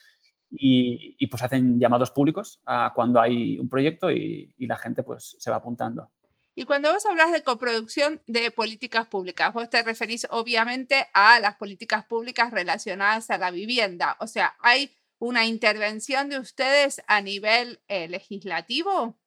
y, 0.50 1.28
pues 1.28 1.44
hacen 1.44 1.80
llamados 1.80 2.10
públicos 2.10 2.62
a 2.66 2.94
cuando 2.96 3.22
hay 3.22 3.60
un 3.60 3.70
proyecto 3.70 4.12
y, 4.12 4.56
la 4.58 4.78
gente 4.78 5.04
pues 5.04 5.36
se 5.38 5.52
va 5.52 5.58
apuntando. 5.58 6.10
Y 6.56 6.66
cuando 6.66 6.94
vos 6.94 7.06
hablas 7.06 7.32
de 7.32 7.44
coproducción 7.44 8.22
de 8.28 8.52
políticas 8.52 9.08
públicas, 9.08 9.54
vos 9.54 9.70
te 9.70 9.82
referís 9.82 10.28
obviamente 10.30 11.08
a 11.14 11.40
las 11.40 11.56
políticas 11.56 12.06
públicas 12.06 12.52
relacionadas 12.52 13.30
a 13.32 13.38
la 13.38 13.50
vivienda. 13.50 14.18
O 14.20 14.28
sea, 14.28 14.56
¿hay 14.60 14.92
una 15.18 15.46
intervención 15.46 16.30
de 16.30 16.40
ustedes 16.40 17.02
a 17.08 17.22
nivel 17.22 17.80
eh, 17.88 18.08
legislativo? 18.08 19.18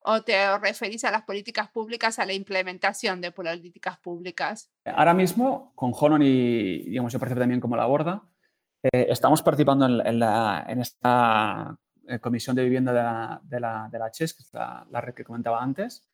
¿O 0.00 0.22
te 0.22 0.56
referís 0.58 1.04
a 1.04 1.10
las 1.10 1.22
políticas 1.22 1.68
públicas, 1.70 2.18
a 2.18 2.24
la 2.24 2.32
implementación 2.32 3.20
de 3.20 3.30
políticas 3.30 3.98
públicas? 3.98 4.70
Ahora 4.86 5.12
mismo, 5.12 5.72
con 5.74 5.92
Honon 5.94 6.22
y, 6.22 6.84
digamos, 6.84 7.12
yo 7.12 7.18
participo 7.18 7.40
también 7.40 7.60
como 7.60 7.76
la 7.76 7.84
borda, 7.84 8.22
eh, 8.82 9.06
estamos 9.10 9.42
participando 9.42 9.86
en, 9.86 10.18
la, 10.18 10.64
en, 10.68 10.80
esta 10.80 11.76
eh, 12.06 12.20
comisión 12.20 12.54
de 12.54 12.62
vivienda 12.62 13.40
de 13.42 13.60
la, 13.60 13.88
de 13.90 13.98
CHES, 14.12 14.34
que 14.34 14.42
es 14.44 14.54
la, 14.54 15.00
red 15.00 15.14
que 15.14 15.24
comentaba 15.24 15.62
antes, 15.62 16.07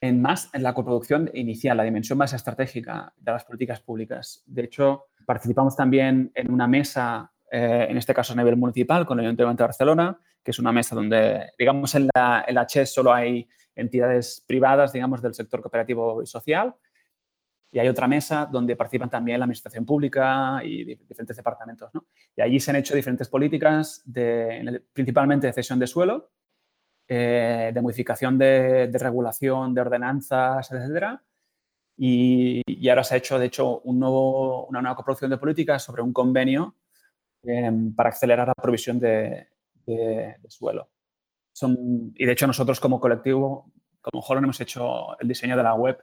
en 0.00 0.22
más 0.22 0.50
en 0.54 0.62
la 0.62 0.74
coproducción 0.74 1.30
inicial, 1.34 1.76
la 1.76 1.82
dimensión 1.82 2.18
más 2.18 2.32
estratégica 2.32 3.12
de 3.16 3.32
las 3.32 3.44
políticas 3.44 3.80
públicas. 3.80 4.42
De 4.46 4.62
hecho, 4.62 5.06
participamos 5.26 5.76
también 5.76 6.30
en 6.34 6.52
una 6.52 6.68
mesa, 6.68 7.32
eh, 7.50 7.86
en 7.88 7.96
este 7.96 8.14
caso 8.14 8.32
a 8.32 8.36
nivel 8.36 8.56
municipal, 8.56 9.06
con 9.06 9.18
el 9.18 9.26
Ayuntamiento 9.26 9.62
de 9.62 9.66
Barcelona, 9.66 10.20
que 10.42 10.52
es 10.52 10.58
una 10.58 10.72
mesa 10.72 10.94
donde, 10.94 11.50
digamos, 11.58 11.94
en 11.94 12.08
la, 12.14 12.44
en 12.46 12.54
la 12.54 12.66
CHES 12.66 12.94
solo 12.94 13.12
hay 13.12 13.48
entidades 13.74 14.44
privadas, 14.46 14.92
digamos, 14.92 15.20
del 15.20 15.34
sector 15.34 15.60
cooperativo 15.60 16.22
y 16.22 16.26
social 16.26 16.74
y 17.70 17.78
hay 17.78 17.88
otra 17.88 18.08
mesa 18.08 18.48
donde 18.50 18.76
participan 18.76 19.10
también 19.10 19.38
la 19.38 19.44
administración 19.44 19.84
pública 19.84 20.60
y 20.64 20.84
diferentes 20.84 21.36
departamentos. 21.36 21.90
¿no? 21.92 22.06
Y 22.36 22.40
allí 22.40 22.60
se 22.60 22.70
han 22.70 22.76
hecho 22.76 22.94
diferentes 22.94 23.28
políticas, 23.28 24.02
de, 24.06 24.82
principalmente 24.92 25.46
de 25.46 25.52
cesión 25.52 25.78
de 25.78 25.86
suelo, 25.86 26.30
eh, 27.08 27.70
de 27.74 27.82
modificación 27.82 28.38
de, 28.38 28.90
regulación, 28.92 29.74
de 29.74 29.80
ordenanzas, 29.80 30.70
etcétera. 30.70 31.22
Y, 31.96 32.62
y, 32.66 32.88
ahora 32.88 33.02
se 33.02 33.14
ha 33.14 33.18
hecho, 33.18 33.38
de 33.38 33.46
hecho, 33.46 33.80
un 33.80 33.98
nuevo, 33.98 34.66
una 34.66 34.80
nueva 34.80 34.94
coproducción 34.94 35.30
de 35.30 35.38
políticas 35.38 35.82
sobre 35.82 36.02
un 36.02 36.12
convenio 36.12 36.76
em, 37.42 37.94
para 37.94 38.10
acelerar 38.10 38.46
la 38.48 38.54
provisión 38.54 39.00
de, 39.00 39.48
suelo. 40.48 40.90
Y 42.14 42.24
de 42.24 42.32
hecho 42.32 42.46
nosotros 42.46 42.78
como 42.78 43.00
colectivo, 43.00 43.72
como 44.00 44.22
Holon, 44.22 44.44
hemos 44.44 44.60
hecho 44.60 45.18
el 45.18 45.26
diseño 45.26 45.56
de 45.56 45.62
la 45.62 45.74
web 45.74 45.98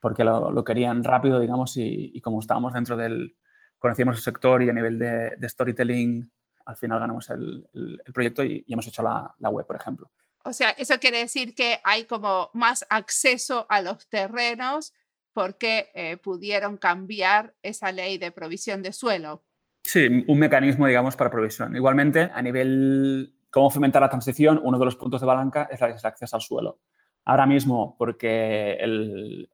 porque 0.00 0.24
lo, 0.24 0.64
querían 0.64 1.02
rápido, 1.02 1.40
digamos, 1.40 1.76
y, 1.76 2.20
como 2.20 2.40
estábamos 2.40 2.72
dentro 2.72 2.96
del, 2.96 3.36
conocíamos 3.78 4.16
el 4.16 4.22
sector 4.22 4.62
y 4.62 4.68
a 4.68 4.72
nivel 4.72 4.98
de, 4.98 5.48
storytelling, 5.48 6.30
al 6.66 6.76
final 6.76 7.00
ganamos 7.00 7.28
el, 7.30 7.68
proyecto 8.12 8.44
y, 8.44 8.64
hemos 8.68 8.86
hecho 8.86 9.02
la, 9.02 9.50
web, 9.50 9.66
por 9.66 9.76
ejemplo. 9.76 10.10
O 10.48 10.54
sea, 10.54 10.70
eso 10.70 10.98
quiere 10.98 11.18
decir 11.18 11.54
que 11.54 11.78
hay 11.84 12.04
como 12.04 12.48
más 12.54 12.86
acceso 12.88 13.66
a 13.68 13.82
los 13.82 14.08
terrenos 14.08 14.94
porque 15.34 15.90
eh, 15.94 16.16
pudieron 16.16 16.78
cambiar 16.78 17.54
esa 17.62 17.92
ley 17.92 18.16
de 18.16 18.32
provisión 18.32 18.82
de 18.82 18.94
suelo. 18.94 19.44
Sí, 19.84 20.24
un 20.26 20.38
mecanismo, 20.38 20.86
digamos, 20.86 21.16
para 21.16 21.30
provisión. 21.30 21.76
Igualmente, 21.76 22.30
a 22.32 22.40
nivel 22.40 23.34
cómo 23.50 23.68
fomentar 23.68 24.00
la 24.00 24.08
transición, 24.08 24.58
uno 24.64 24.78
de 24.78 24.86
los 24.86 24.96
puntos 24.96 25.20
de 25.20 25.26
palanca 25.26 25.68
es 25.70 25.82
el 25.82 25.94
acceso 26.02 26.36
al 26.36 26.42
suelo 26.42 26.80
ahora 27.28 27.44
mismo 27.44 27.94
porque 27.98 28.72
el, 28.80 29.48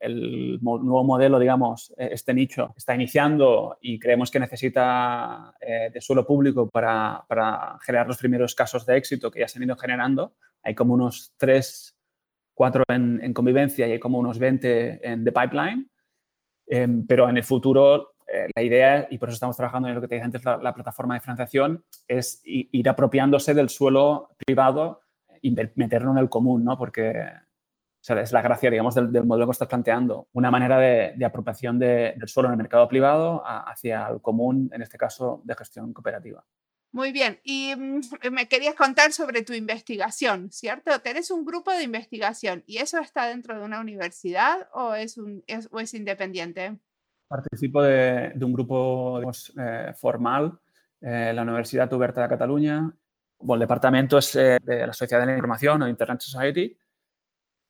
nuevo 0.62 1.02
modelo, 1.02 1.40
digamos, 1.40 1.92
e, 1.96 2.10
este 2.12 2.32
nicho 2.32 2.72
está 2.76 2.94
iniciando 2.94 3.78
y 3.80 3.98
creemos 3.98 4.30
que 4.30 4.38
necesita 4.38 5.54
eh, 5.60 5.90
de 5.92 6.00
suelo 6.00 6.24
público 6.24 6.70
para, 6.70 7.26
generar 7.84 8.06
los 8.06 8.18
primeros 8.18 8.54
casos 8.54 8.86
de 8.86 8.96
éxito 8.96 9.28
que 9.30 9.40
ya 9.40 9.48
se 9.48 9.58
han 9.58 9.64
ido 9.64 9.76
generando. 9.76 10.34
Hay 10.64 10.74
como 10.74 10.94
unos 10.94 11.32
3, 11.36 11.96
4 12.54 12.84
en, 12.88 13.34
convivencia 13.34 13.86
y 13.86 13.92
hay 13.92 14.00
como 14.00 14.18
unos 14.18 14.38
20 14.38 15.06
en 15.08 15.24
the 15.24 15.32
pipeline. 15.32 15.90
Em, 16.66 17.06
pero 17.06 17.28
en 17.28 17.36
el 17.36 17.44
futuro 17.44 18.14
eh, 18.26 18.48
la 18.54 18.62
idea, 18.62 19.06
y 19.10 19.18
por 19.18 19.28
eso 19.28 19.34
estamos 19.34 19.56
trabajando 19.56 19.88
en 19.88 19.94
lo 19.94 20.00
que 20.00 20.08
te 20.08 20.14
dije 20.14 20.24
antes, 20.24 20.44
la, 20.44 20.74
plataforma 20.74 21.14
de 21.14 21.20
financiación, 21.20 21.84
es 22.08 22.40
ir 22.44 22.88
apropiándose 22.88 23.54
del 23.54 23.68
suelo 23.68 24.30
privado 24.44 25.02
y 25.42 25.54
meterlo 25.74 26.12
en 26.12 26.18
el 26.18 26.30
común, 26.30 26.64
¿no? 26.64 26.78
Porque 26.78 27.12
o 28.04 28.06
sea, 28.06 28.20
es 28.20 28.32
la 28.32 28.42
gracia, 28.42 28.70
digamos, 28.70 28.94
del, 28.94 29.24
modelo 29.24 29.46
que 29.46 29.52
estás 29.52 29.66
planteando. 29.66 30.28
Una 30.34 30.50
manera 30.50 30.78
de, 30.78 31.24
apropiación 31.24 31.78
del 31.78 32.28
suelo 32.28 32.50
en 32.50 32.52
el 32.52 32.58
mercado 32.58 32.86
privado 32.86 33.42
hacia 33.46 34.08
el 34.08 34.20
común, 34.20 34.70
en 34.74 34.82
este 34.82 34.98
caso, 34.98 35.40
de 35.44 35.54
gestión 35.54 35.94
cooperativa. 35.94 36.44
Muy 36.94 37.10
bien. 37.10 37.40
Y 37.42 37.74
mm, 37.76 38.30
me 38.30 38.46
querías 38.46 38.76
contar 38.76 39.10
sobre 39.10 39.42
tu 39.42 39.52
investigación, 39.52 40.52
¿cierto? 40.52 40.96
Tenés 41.00 41.32
un 41.32 41.44
grupo 41.44 41.72
de 41.72 41.82
investigación 41.82 42.62
y 42.68 42.78
eso 42.78 43.00
está 43.00 43.26
dentro 43.26 43.58
de 43.58 43.64
una 43.64 43.80
universidad 43.80 44.68
o 44.72 44.94
es, 44.94 45.18
un, 45.18 45.42
es 45.48 45.94
independiente? 45.94 46.78
Participo 47.26 47.82
de, 47.82 48.32
un 48.40 48.52
grupo 48.52 49.20
eh, 49.58 49.92
formal 49.96 50.56
eh, 51.00 51.32
la 51.34 51.42
Universidad 51.42 51.92
Oberta 51.92 52.22
de 52.22 52.28
Cataluña. 52.28 52.88
Bueno, 53.40 53.54
el 53.54 53.66
departamento 53.66 54.18
es 54.18 54.36
eh, 54.36 54.58
de 54.62 54.86
la 54.86 54.92
Sociedad 54.92 55.20
de 55.20 55.26
la 55.26 55.34
Información 55.34 55.82
o 55.82 55.88
Internet 55.88 56.20
Society 56.20 56.78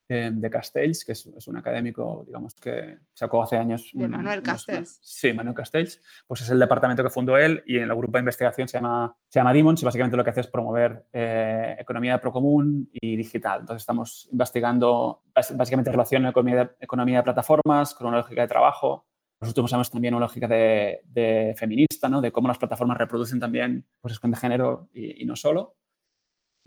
de 0.07 0.49
Castells, 0.49 1.03
que 1.03 1.13
es, 1.13 1.25
un 1.47 1.57
académico, 1.57 2.23
digamos, 2.25 2.53
que 2.55 2.99
sacó 3.13 3.41
hace 3.41 3.57
años... 3.57 3.89
De 3.93 4.07
Manuel 4.07 4.43
Castells. 4.43 4.99
sí, 5.01 5.33
Manuel 5.33 5.55
Castells. 5.55 6.01
Pues 6.27 6.41
es 6.41 6.49
el 6.49 6.59
departamento 6.59 7.03
que 7.03 7.09
fundó 7.09 7.37
él 7.37 7.63
y 7.65 7.77
en 7.77 7.83
el 7.83 7.95
grupo 7.95 8.13
de 8.13 8.19
investigación 8.19 8.67
se 8.67 8.77
llama, 8.77 9.15
se 9.27 9.39
llama 9.39 9.53
Demons 9.53 9.81
y 9.81 9.85
básicamente 9.85 10.15
lo 10.15 10.23
que 10.23 10.29
hace 10.29 10.41
es 10.41 10.47
promover 10.47 11.05
eh, 11.11 11.75
economía 11.79 12.21
procomún 12.21 12.89
y 12.93 13.15
digital. 13.15 13.61
Entonces 13.61 13.81
estamos 13.81 14.29
investigando 14.31 15.23
básicamente 15.33 15.91
relación 15.91 16.21
con 16.23 16.29
economía, 16.29 16.75
economía 16.79 17.17
de 17.17 17.23
plataformas, 17.23 17.95
con 17.95 18.07
una 18.07 18.17
lógica 18.17 18.41
de 18.41 18.47
trabajo. 18.47 19.07
Nosotros 19.41 19.65
usamos 19.65 19.89
también 19.89 20.13
una 20.13 20.25
lógica 20.25 20.47
de, 20.47 21.53
feminista, 21.57 22.07
¿no? 22.09 22.21
de 22.21 22.31
cómo 22.31 22.47
las 22.47 22.57
plataformas 22.57 22.97
reproducen 22.97 23.39
también 23.39 23.85
pues, 24.01 24.19
de 24.21 24.37
género 24.37 24.87
y, 24.93 25.23
y 25.23 25.25
no 25.25 25.35
solo. 25.35 25.75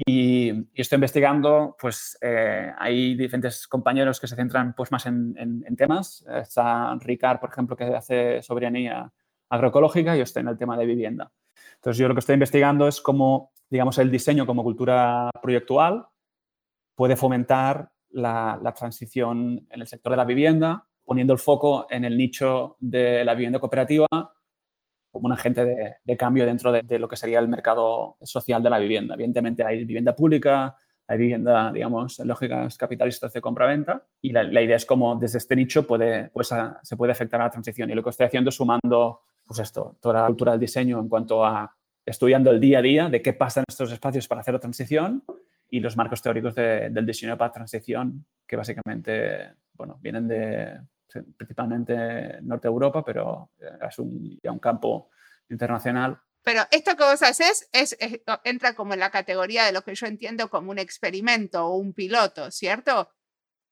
Y, 0.07 0.53
estoy 0.75 0.97
investigando, 0.97 1.77
pues 1.81 2.17
eh, 2.21 2.73
hay 2.79 3.17
diferentes 3.17 3.67
compañeros 3.67 4.21
que 4.21 4.29
se 4.29 4.37
centran 4.37 4.73
pues, 4.75 4.93
más 4.93 5.07
en, 5.07 5.65
temas. 5.77 6.25
Está 6.29 6.95
Ricard, 7.01 7.41
por 7.41 7.51
ejemplo, 7.51 7.77
que 7.77 7.85
hace 7.85 8.41
soberanía 8.43 9.13
agroecológica 9.51 10.15
y 10.15 10.19
yo 10.19 10.25
estoy 10.25 10.43
en 10.43 10.49
el 10.49 10.59
tema 10.59 10.77
de 10.77 10.87
vivienda. 10.87 11.33
Entonces, 11.75 11.99
yo 11.99 12.07
lo 12.07 12.15
que 12.15 12.21
estoy 12.21 12.35
investigando 12.35 12.87
es 12.87 13.01
cómo, 13.01 13.53
digamos, 13.69 13.99
el 13.99 14.11
diseño 14.11 14.47
como 14.47 14.63
cultura 14.63 15.31
proyectual 15.43 16.07
puede 16.95 17.17
fomentar 17.17 17.91
la, 18.11 18.59
la 18.63 18.75
transición 18.75 19.67
en 19.71 19.81
el 19.81 19.87
sector 19.87 20.13
de 20.13 20.17
la 20.17 20.25
vivienda, 20.25 20.87
poniendo 21.05 21.33
el 21.33 21.39
foco 21.41 21.87
en 21.91 22.05
el 22.05 22.17
nicho 22.17 22.77
de 22.79 23.25
la 23.25 23.35
vivienda 23.35 23.59
cooperativa 23.59 24.07
como 25.18 25.26
un 25.26 25.33
agente 25.33 25.98
de, 26.04 26.16
cambio 26.16 26.46
dentro 26.46 26.70
de, 26.70 26.98
lo 26.98 27.09
que 27.09 27.16
sería 27.16 27.40
el 27.40 27.48
mercado 27.48 28.16
social 28.22 28.62
de 28.62 28.70
la 28.70 28.78
vivienda. 28.78 29.14
Evidentemente 29.14 29.64
hay 29.64 29.85
vivienda 29.85 30.14
pública, 30.14 30.76
hay 31.09 31.18
vivienda, 31.18 31.72
digamos, 31.72 32.20
en 32.20 32.28
lógicas 32.28 32.78
capitalistas 32.78 33.33
de 33.33 33.40
compra-venta 33.40 34.07
y 34.20 34.31
la, 34.31 34.62
idea 34.62 34.76
es 34.76 34.87
cómo 34.87 35.16
desde 35.16 35.38
este 35.38 35.57
nicho 35.57 35.87
pues, 35.87 36.54
se 36.83 36.96
puede 36.96 37.12
afectar 37.12 37.40
a 37.40 37.44
la 37.44 37.50
transición. 37.50 37.90
Y 37.90 37.94
lo 37.94 38.04
que 38.04 38.11
estoy 38.11 38.26
haciendo 38.26 38.50
es 38.50 38.54
sumando, 38.54 39.22
pues 39.44 39.59
esto, 39.59 39.96
toda 40.00 40.22
la 40.22 40.26
cultura 40.28 40.52
del 40.52 40.61
diseño 40.61 41.00
en 41.00 41.09
cuanto 41.09 41.44
a 41.44 41.74
estudiando 42.07 42.52
el 42.52 42.61
día 42.61 42.78
a 42.78 42.83
día 42.83 43.09
de 43.09 43.20
qué 43.20 43.33
pasa 43.33 43.61
en 43.61 43.64
estos 43.68 43.90
espacios 43.90 44.28
para 44.28 44.40
hacer 44.40 44.54
la 44.54 44.61
transición 44.61 45.24
y 45.68 45.81
los 45.81 45.96
marcos 45.96 46.22
teóricos 46.22 46.54
del 46.54 47.04
diseño 47.04 47.37
para 47.37 47.52
transición 47.52 48.24
que 48.46 48.57
básicamente, 48.57 49.52
bueno, 49.74 49.98
vienen 50.00 50.28
de 50.28 50.78
principalmente 51.37 52.40
Norte 52.42 52.68
Europa, 52.68 53.05
pero 53.05 53.51
eh, 53.59 53.87
es 53.88 53.99
un, 53.99 54.38
campo 54.61 55.11
internacional. 55.49 56.21
Pero 56.42 56.62
esto 56.71 56.97
que 56.97 57.05
vos 57.05 57.23
haces 57.23 57.68
es, 57.73 57.97
entra 58.44 58.75
como 58.75 58.94
en 58.94 59.01
la 59.01 59.11
categoría 59.11 59.64
de 59.64 59.73
lo 59.73 59.83
que 59.83 59.94
yo 59.94 60.07
entiendo 60.07 60.49
como 60.49 60.71
un 60.71 60.79
experimento 60.79 61.66
o 61.66 61.77
un 61.77 61.92
piloto, 61.92 62.51
¿cierto? 62.51 63.11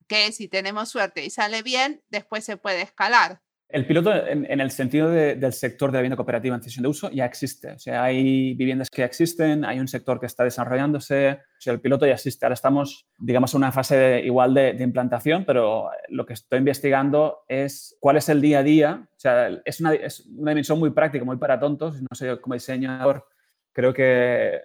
Que 0.06 0.32
si 0.32 0.48
tenemos 0.48 0.90
suerte 0.90 1.24
y 1.24 1.30
sale 1.30 1.62
bien, 1.62 2.02
después 2.08 2.44
se 2.44 2.56
puede 2.56 2.82
escalar. 2.82 3.40
El 3.68 3.84
piloto, 3.84 4.14
en, 4.14 4.60
el 4.60 4.70
sentido 4.70 5.10
del 5.10 5.52
sector 5.52 5.90
de 5.90 5.98
vivienda 5.98 6.16
cooperativa 6.16 6.54
en 6.54 6.62
cesión 6.62 6.84
de 6.84 6.88
uso, 6.88 7.10
ya 7.10 7.24
existe. 7.24 7.72
O 7.72 7.78
sea, 7.80 8.04
hay 8.04 8.54
viviendas 8.54 8.88
que 8.88 9.02
ya 9.02 9.06
existen, 9.06 9.64
hay 9.64 9.80
un 9.80 9.88
sector 9.88 10.20
que 10.20 10.26
está 10.26 10.44
desarrollándose. 10.44 11.32
O 11.32 11.60
sea, 11.60 11.72
el 11.72 11.80
piloto 11.80 12.06
ya 12.06 12.12
existe. 12.12 12.46
Ahora 12.46 12.54
estamos, 12.54 13.08
digamos, 13.18 13.52
en 13.52 13.58
una 13.58 13.72
fase 13.72 14.22
igual 14.24 14.54
de, 14.54 14.76
implantación, 14.78 15.44
pero 15.44 15.90
lo 16.08 16.24
que 16.24 16.34
estoy 16.34 16.60
investigando 16.60 17.40
es 17.48 17.96
cuál 17.98 18.18
es 18.18 18.28
el 18.28 18.40
día 18.40 18.60
a 18.60 18.62
día. 18.62 19.08
O 19.10 19.18
sea, 19.18 19.48
es 19.64 19.80
una, 19.80 19.94
es 19.94 20.20
una 20.26 20.52
dimensión 20.52 20.78
muy 20.78 20.90
práctica, 20.90 21.24
muy 21.24 21.36
para 21.36 21.58
tontos. 21.58 22.00
No 22.00 22.14
sé, 22.14 22.40
como 22.40 22.54
diseñador, 22.54 23.26
creo 23.72 23.92
que 23.92 24.60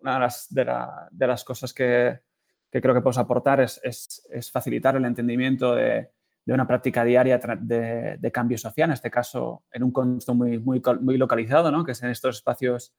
una 0.00 0.14
de 0.14 0.20
las, 0.20 0.46
de, 0.50 1.26
las 1.26 1.44
cosas 1.44 1.72
que, 1.72 2.20
que, 2.70 2.82
creo 2.82 2.94
que 2.94 3.00
puedo 3.00 3.18
aportar 3.18 3.62
es, 3.62 3.80
es 3.82 4.50
facilitar 4.50 4.96
el 4.96 5.06
entendimiento 5.06 5.74
de 5.74 6.10
de 6.44 6.52
una 6.52 6.66
práctica 6.66 7.04
diaria 7.04 7.38
de, 7.38 8.30
cambio 8.32 8.58
social, 8.58 8.90
en 8.90 8.94
este 8.94 9.10
caso 9.10 9.64
en 9.72 9.82
un 9.82 9.92
contexto 9.92 10.34
muy, 10.34 10.58
muy, 10.58 10.82
muy 11.00 11.16
localizado, 11.16 11.70
¿no? 11.70 11.84
que 11.84 11.92
es 11.92 12.02
en 12.02 12.10
estos 12.10 12.36
espacios 12.36 12.94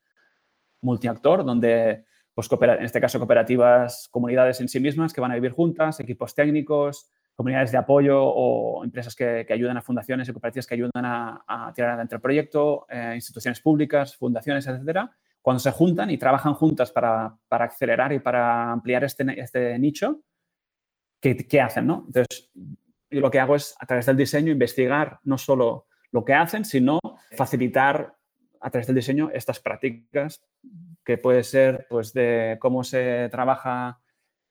multiactor, 0.81 1.43
donde, 1.43 2.05
pues, 2.33 2.49
en 2.51 2.83
este 2.83 3.01
caso, 3.01 3.19
cooperativas, 3.19 4.07
comunidades 4.09 4.61
en 4.61 4.69
sí 4.69 4.79
mismas 4.79 5.13
que 5.13 5.21
van 5.21 5.31
a 5.31 5.35
vivir 5.35 5.51
juntas, 5.51 5.99
equipos 5.99 6.33
técnicos, 6.33 7.09
comunidades 7.35 7.71
de 7.71 7.77
apoyo 7.77 8.23
o 8.23 8.83
empresas 8.83 9.15
que, 9.15 9.45
ayudan 9.49 9.77
a 9.77 9.81
fundaciones 9.81 10.29
y 10.29 10.31
cooperativas 10.31 10.67
que 10.67 10.75
ayudan 10.75 11.05
a, 11.05 11.71
tirar 11.75 11.91
adelante 11.91 12.15
el 12.15 12.21
proyecto, 12.21 12.85
eh, 12.89 13.13
instituciones 13.15 13.59
públicas, 13.59 14.15
fundaciones, 14.15 14.65
etcétera, 14.67 15.11
cuando 15.41 15.59
se 15.59 15.71
juntan 15.71 16.09
y 16.09 16.17
trabajan 16.17 16.53
juntas 16.53 16.91
para, 16.91 17.37
acelerar 17.49 18.13
y 18.13 18.19
para 18.19 18.71
ampliar 18.71 19.03
este, 19.03 19.39
este 19.39 19.77
nicho, 19.77 20.21
¿qué, 21.19 21.35
¿qué, 21.35 21.61
hacen? 21.61 21.87
¿no? 21.87 22.05
Entonces, 22.07 22.49
y 23.15 23.21
lo 23.21 23.31
que 23.31 23.39
hago 23.39 23.55
es, 23.55 23.73
a 23.79 23.85
través 23.85 24.05
del 24.07 24.17
diseño, 24.17 24.51
investigar 24.51 25.19
no 25.23 25.37
solo 25.37 25.87
lo 26.11 26.25
que 26.25 26.33
hacen, 26.33 26.65
sino 26.65 26.99
facilitar 27.31 28.13
a 28.59 28.69
través 28.69 28.87
del 28.87 28.97
diseño 28.97 29.29
estas 29.33 29.61
prácticas, 29.61 30.43
que 31.01 31.17
puede 31.17 31.43
ser 31.43 31.87
pues, 31.89 32.11
de 32.11 32.57
cómo 32.59 32.83
se 32.83 33.29
trabaja 33.31 34.01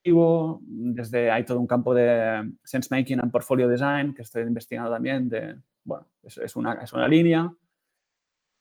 desde 0.03 1.31
hay 1.31 1.45
todo 1.45 1.59
un 1.59 1.65
campo 1.65 1.93
de 1.93 2.53
sense 2.63 2.89
making 2.91 3.19
and 3.19 3.31
portfolio 3.31 3.67
design 3.67 4.13
que 4.13 4.21
estoy 4.21 4.43
investigando 4.43 4.91
también 4.91 5.27
de 5.27 5.55
bueno 5.83 6.07
es, 6.21 6.55
una, 6.55 6.73
es 6.73 6.93
una 6.93 7.07
línea 7.07 7.51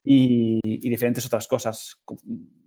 y, 0.02 0.58
diferentes 0.88 1.26
otras 1.26 1.46
cosas 1.46 2.02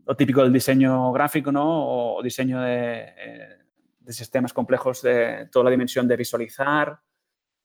lo 0.05 0.15
típico 0.15 0.43
del 0.43 0.53
diseño 0.53 1.11
gráfico 1.11 1.51
no 1.51 2.17
o 2.17 2.21
diseño 2.21 2.61
de, 2.61 3.15
eh, 3.17 3.57
de 3.99 4.13
sistemas 4.13 4.53
complejos 4.53 5.01
de 5.01 5.49
toda 5.51 5.65
la 5.65 5.71
dimensión 5.71 6.07
de 6.07 6.15
visualizar 6.15 6.99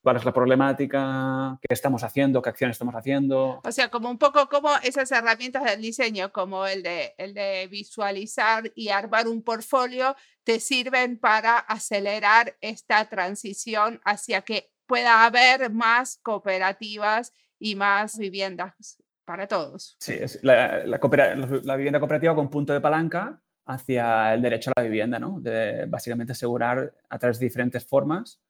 cuál 0.03 0.17
es 0.17 0.25
la 0.25 0.33
problemática, 0.33 1.59
qué 1.61 1.73
estamos 1.73 2.03
haciendo, 2.03 2.43
qué 2.43 2.51
acciones 2.51 2.75
estamos 2.75 2.95
haciendo. 2.95 3.61
O 3.65 3.73
sea, 3.73 3.89
como 3.89 4.11
un 4.11 4.19
poco 4.19 4.49
como 4.49 4.71
esas 4.83 5.11
herramientas 5.13 5.65
del 5.65 5.81
diseño, 5.81 6.33
como 6.33 6.67
el 6.67 6.83
de, 6.83 7.15
el 7.19 7.35
de 7.35 7.69
visualizar 7.71 8.71
y 8.75 8.89
armar 8.89 9.29
un 9.29 9.43
portfolio, 9.43 10.17
te 10.45 10.59
sirven 10.59 11.19
para 11.19 11.59
acelerar 11.59 12.57
esta 12.61 13.09
transición 13.09 14.01
hacia 14.05 14.43
que 14.43 14.73
pueda 14.87 15.25
haber 15.25 15.71
más 15.71 16.19
cooperativas 16.23 17.33
y 17.59 17.77
más 17.77 18.19
viviendas 18.19 18.99
para 19.25 19.47
todos. 19.47 19.97
Sí, 20.01 20.15
es 20.21 20.43
la, 20.43 20.85
la, 20.85 21.77
vivienda 21.77 22.01
cooperativa 22.01 22.35
con 22.35 22.51
punto 22.51 22.73
de 22.73 22.81
palanca 22.81 23.41
hacia 23.65 24.35
el 24.35 24.43
derecho 24.43 24.73
a 24.75 24.81
la 24.81 24.85
vivienda, 24.85 25.21
¿no? 25.21 25.39
De 25.41 25.87
básicamente 25.87 26.33
asegurar 26.33 26.93
a 27.09 27.19
través 27.19 27.39
de 27.39 27.47
diferentes 27.47 27.87
formas 27.87 28.42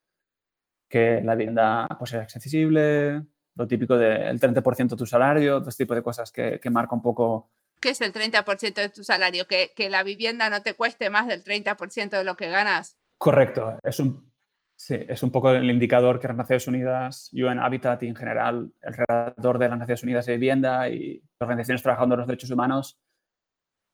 que 0.93 1.23
la 1.25 1.35
vivienda 1.35 1.89
pues, 1.99 2.11
sea 2.11 2.21
accesible, 2.21 3.23
lo 3.55 3.67
típico 3.67 3.97
del 3.97 4.39
30% 4.39 4.91
de 4.91 4.97
tu 4.97 5.07
salario, 5.07 5.59
todo 5.61 5.71
este 5.71 5.85
tipo 5.85 5.95
de 5.95 6.03
cosas 6.03 6.31
que, 6.31 6.61
que 6.61 6.69
marca 6.69 6.95
un 6.95 7.01
poco... 7.01 7.51
¿Qué 7.81 7.89
es 7.89 8.01
el 8.03 8.13
30% 8.13 8.75
de 8.75 8.89
tu 8.91 9.03
salario? 9.03 9.47
¿Que, 9.47 9.73
¿Que 9.75 9.89
la 9.89 10.03
vivienda 10.03 10.51
no 10.51 10.61
te 10.61 10.75
cueste 10.75 11.09
más 11.09 11.29
del 11.29 11.43
30% 11.43 12.11
de 12.11 12.25
lo 12.25 12.37
que 12.37 12.51
ganas? 12.51 12.99
Correcto, 13.17 13.79
es 13.83 14.01
un, 14.01 14.31
sí, 14.77 14.99
es 15.09 15.23
un 15.23 15.31
poco 15.31 15.51
el 15.53 15.71
indicador 15.71 16.21
que 16.21 16.29
las 16.29 16.37
Naciones 16.37 16.69
Unidas, 16.69 17.31
UN 17.33 17.61
Habitat 17.61 18.03
y 18.03 18.09
en 18.09 18.17
general 18.17 18.75
el 18.83 18.93
redactor 18.93 19.59
de 19.59 19.69
las 19.71 19.79
Naciones 19.79 20.03
Unidas 20.03 20.27
de 20.27 20.35
Vivienda 20.35 20.91
y 20.91 21.23
organizaciones 21.41 21.83
trabajando 21.83 22.17
en 22.17 22.19
los 22.19 22.29
derechos 22.29 22.51
humanos 22.51 23.01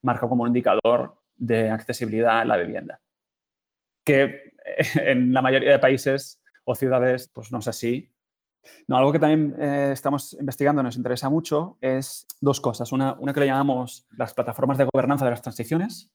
marca 0.03 0.29
como 0.29 0.43
un 0.43 0.49
indicador 0.49 1.17
de 1.37 1.71
accesibilidad 1.71 2.43
en 2.43 2.49
la 2.49 2.57
vivienda. 2.57 3.01
Que 4.05 4.53
en 4.97 5.33
la 5.33 5.43
mayoría 5.43 5.71
de 5.71 5.79
países 5.79 6.38
o 6.69 6.75
ciudades, 6.75 7.31
pues 7.33 7.51
no 7.51 7.61
es 7.61 7.69
así. 7.69 8.11
No, 8.87 8.99
algo 8.99 9.11
que 9.11 9.19
también 9.19 9.55
eh, 9.59 9.91
estamos 9.93 10.35
investigando, 10.39 10.83
nos 10.83 10.97
interesa 10.97 11.31
mucho, 11.31 11.79
es 11.81 12.27
dos 12.41 12.61
cosas. 12.61 12.93
Una, 12.93 13.15
una, 13.15 13.33
que 13.33 13.41
le 13.41 13.47
llamamos 13.47 14.07
las 14.11 14.35
plataformas 14.35 14.77
de 14.77 14.87
gobernanza 14.93 15.25
de 15.25 15.31
las 15.31 15.41
transiciones 15.41 16.11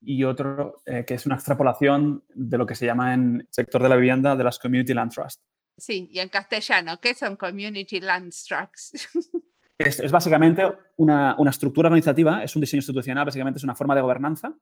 y 0.00 0.24
otro 0.24 0.76
eh, 0.86 1.04
que 1.06 1.14
es 1.14 1.26
una 1.26 1.34
extrapolación 1.34 2.24
de 2.34 2.56
lo 2.56 2.64
que 2.64 2.74
se 2.74 2.86
llama 2.86 3.12
en 3.12 3.40
el 3.40 3.48
sector 3.50 3.82
de 3.82 3.88
la 3.90 3.96
vivienda 3.96 4.34
de 4.34 4.44
las 4.44 4.58
Community 4.58 4.94
Land 4.94 5.12
Trust. 5.12 5.42
Sí, 5.76 6.08
y 6.10 6.20
en 6.20 6.30
castellano, 6.30 6.98
¿qué 7.00 7.14
son 7.14 7.36
Community 7.36 8.00
Land 8.00 8.32
Trusts? 8.32 9.08
es, 9.78 10.00
es, 10.00 10.10
básicamente 10.10 10.62
una, 10.96 11.36
una 11.38 11.50
estructura 11.50 11.88
organizativa, 11.88 12.42
es 12.42 12.56
un 12.56 12.60
diseño 12.60 12.78
institucional, 12.78 13.26
básicamente 13.26 13.58
es 13.58 13.64
una 13.64 13.74
forma 13.74 13.94
de 13.94 14.00
gobernanza 14.00 14.56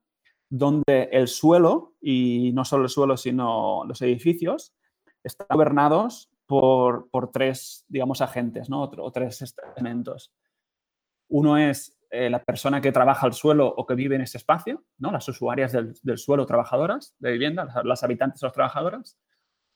donde 0.48 1.08
el 1.12 1.28
suelo, 1.28 1.94
y 2.00 2.52
no 2.52 2.64
solo 2.64 2.84
el 2.84 2.90
suelo, 2.90 3.16
sino 3.16 3.84
los 3.84 4.00
edificios, 4.02 4.74
están 5.26 5.46
gobernados 5.50 6.30
por, 6.46 7.08
tres, 7.32 7.84
digamos, 7.88 8.20
agentes, 8.20 8.70
¿no? 8.70 8.82
O, 8.82 9.12
tres 9.12 9.54
elementos. 9.74 10.32
Uno 11.28 11.58
es 11.58 11.98
eh, 12.10 12.30
la 12.30 12.42
persona 12.42 12.80
que 12.80 12.92
trabaja 12.92 13.26
el 13.26 13.32
suelo 13.32 13.66
o 13.66 13.84
que 13.84 13.94
vive 13.94 14.14
en 14.14 14.22
ese 14.22 14.38
espacio, 14.38 14.84
¿no? 14.98 15.10
Las 15.10 15.28
usuarias 15.28 15.72
del, 15.72 16.18
suelo, 16.18 16.46
trabajadoras 16.46 17.14
de 17.18 17.32
vivienda, 17.32 17.66
las, 17.84 18.04
habitantes 18.04 18.42
o 18.42 18.46
las 18.46 18.54
trabajadoras. 18.54 19.18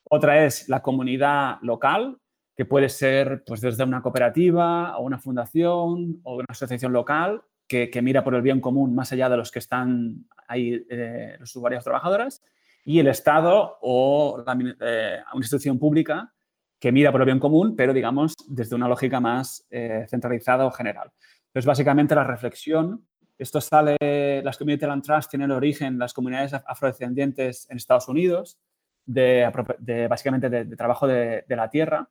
Otra 0.05 0.45
es 0.45 0.69
la 0.69 0.81
comunidad 0.83 1.59
local, 1.63 2.19
que 2.57 2.65
puede 2.65 2.89
ser 2.89 3.43
pues, 3.45 3.61
desde 3.61 3.85
una 3.85 4.03
cooperativa 4.03 4.97
o 4.99 5.03
una 5.03 5.19
fundación 5.19 6.21
o 6.23 6.37
una 6.37 6.47
asociación 6.49 6.93
local 6.93 7.43
que, 7.67 8.03
mira 8.03 8.25
por 8.25 8.35
el 8.35 8.43
bien 8.43 8.61
común 8.61 8.95
más 8.95 9.13
allá 9.13 9.29
de 9.29 9.37
los 9.37 9.53
que 9.53 9.61
están 9.61 10.27
ahí, 10.49 10.85
eh, 10.91 11.37
los 11.39 11.55
usuarios 11.55 11.85
trabajadoras 11.85 12.43
y 12.85 12.99
el 12.99 13.09
Estado 13.09 13.79
o 13.81 14.43
eh, 14.81 15.19
una 15.33 15.41
institución 15.41 15.79
pública 15.79 16.33
que 16.79 16.93
mira 16.93 17.13
por 17.13 17.21
el 17.21 17.27
bien 17.27 17.39
común, 17.39 17.77
pero 17.77 17.93
digamos 17.93 18.35
desde 18.49 18.75
una 18.75 18.89
lógica 18.89 19.21
más 19.21 19.67
eh, 19.71 20.07
centralizada 20.09 20.65
o 20.65 20.71
general. 20.71 21.11
Entonces, 21.49 21.67
básicamente 21.67 22.15
la 22.15 22.25
reflexión, 22.25 23.05
esto 23.37 23.61
sale, 23.61 23.97
las 24.43 24.57
Community 24.57 24.87
Land 24.87 25.03
Trust 25.03 25.31
tienen 25.31 25.51
origen 25.51 25.89
en 25.89 25.99
las 25.99 26.15
comunidades 26.15 26.55
afrodescendientes 26.55 27.69
en 27.71 27.77
Estados 27.77 28.09
Unidos, 28.09 28.59
de, 29.05 30.07
básicamente 30.09 30.49
de, 30.49 30.77
trabajo 30.77 31.07
de, 31.07 31.45
la 31.49 31.69
tierra. 31.69 32.09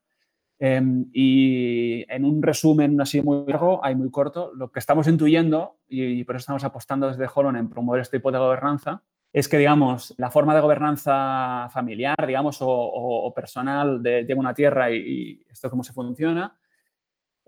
Em, 0.60 1.05
y 1.13 2.05
en 2.10 2.25
un 2.25 2.41
resumen 2.41 2.99
así 2.99 3.21
muy 3.21 3.45
largo, 3.47 3.84
hay 3.84 3.95
muy 3.95 4.12
corto, 4.12 4.51
lo 4.53 4.71
que 4.71 4.79
estamos 4.79 5.08
intuyendo, 5.08 5.77
y, 5.88 6.23
por 6.25 6.36
eso 6.36 6.41
estamos 6.41 6.63
apostando 6.65 7.08
desde 7.08 7.29
Holon 7.34 7.55
en 7.55 7.69
promover 7.69 8.01
este 8.01 8.17
tipo 8.17 8.32
de 8.32 8.39
gobernanza, 8.39 9.01
es 9.31 9.47
que, 9.47 9.57
digamos, 9.57 10.13
la 10.17 10.31
forma 10.31 10.55
de 10.55 10.61
gobernanza 10.61 11.69
familiar, 11.71 12.25
digamos, 12.25 12.57
o, 12.61 13.31
personal 13.35 14.01
de, 14.01 14.33
una 14.35 14.53
tierra 14.53 14.91
y, 14.91 14.97
y, 14.97 15.45
esto 15.51 15.69
cómo 15.69 15.83
se 15.83 15.93
funciona, 15.93 16.55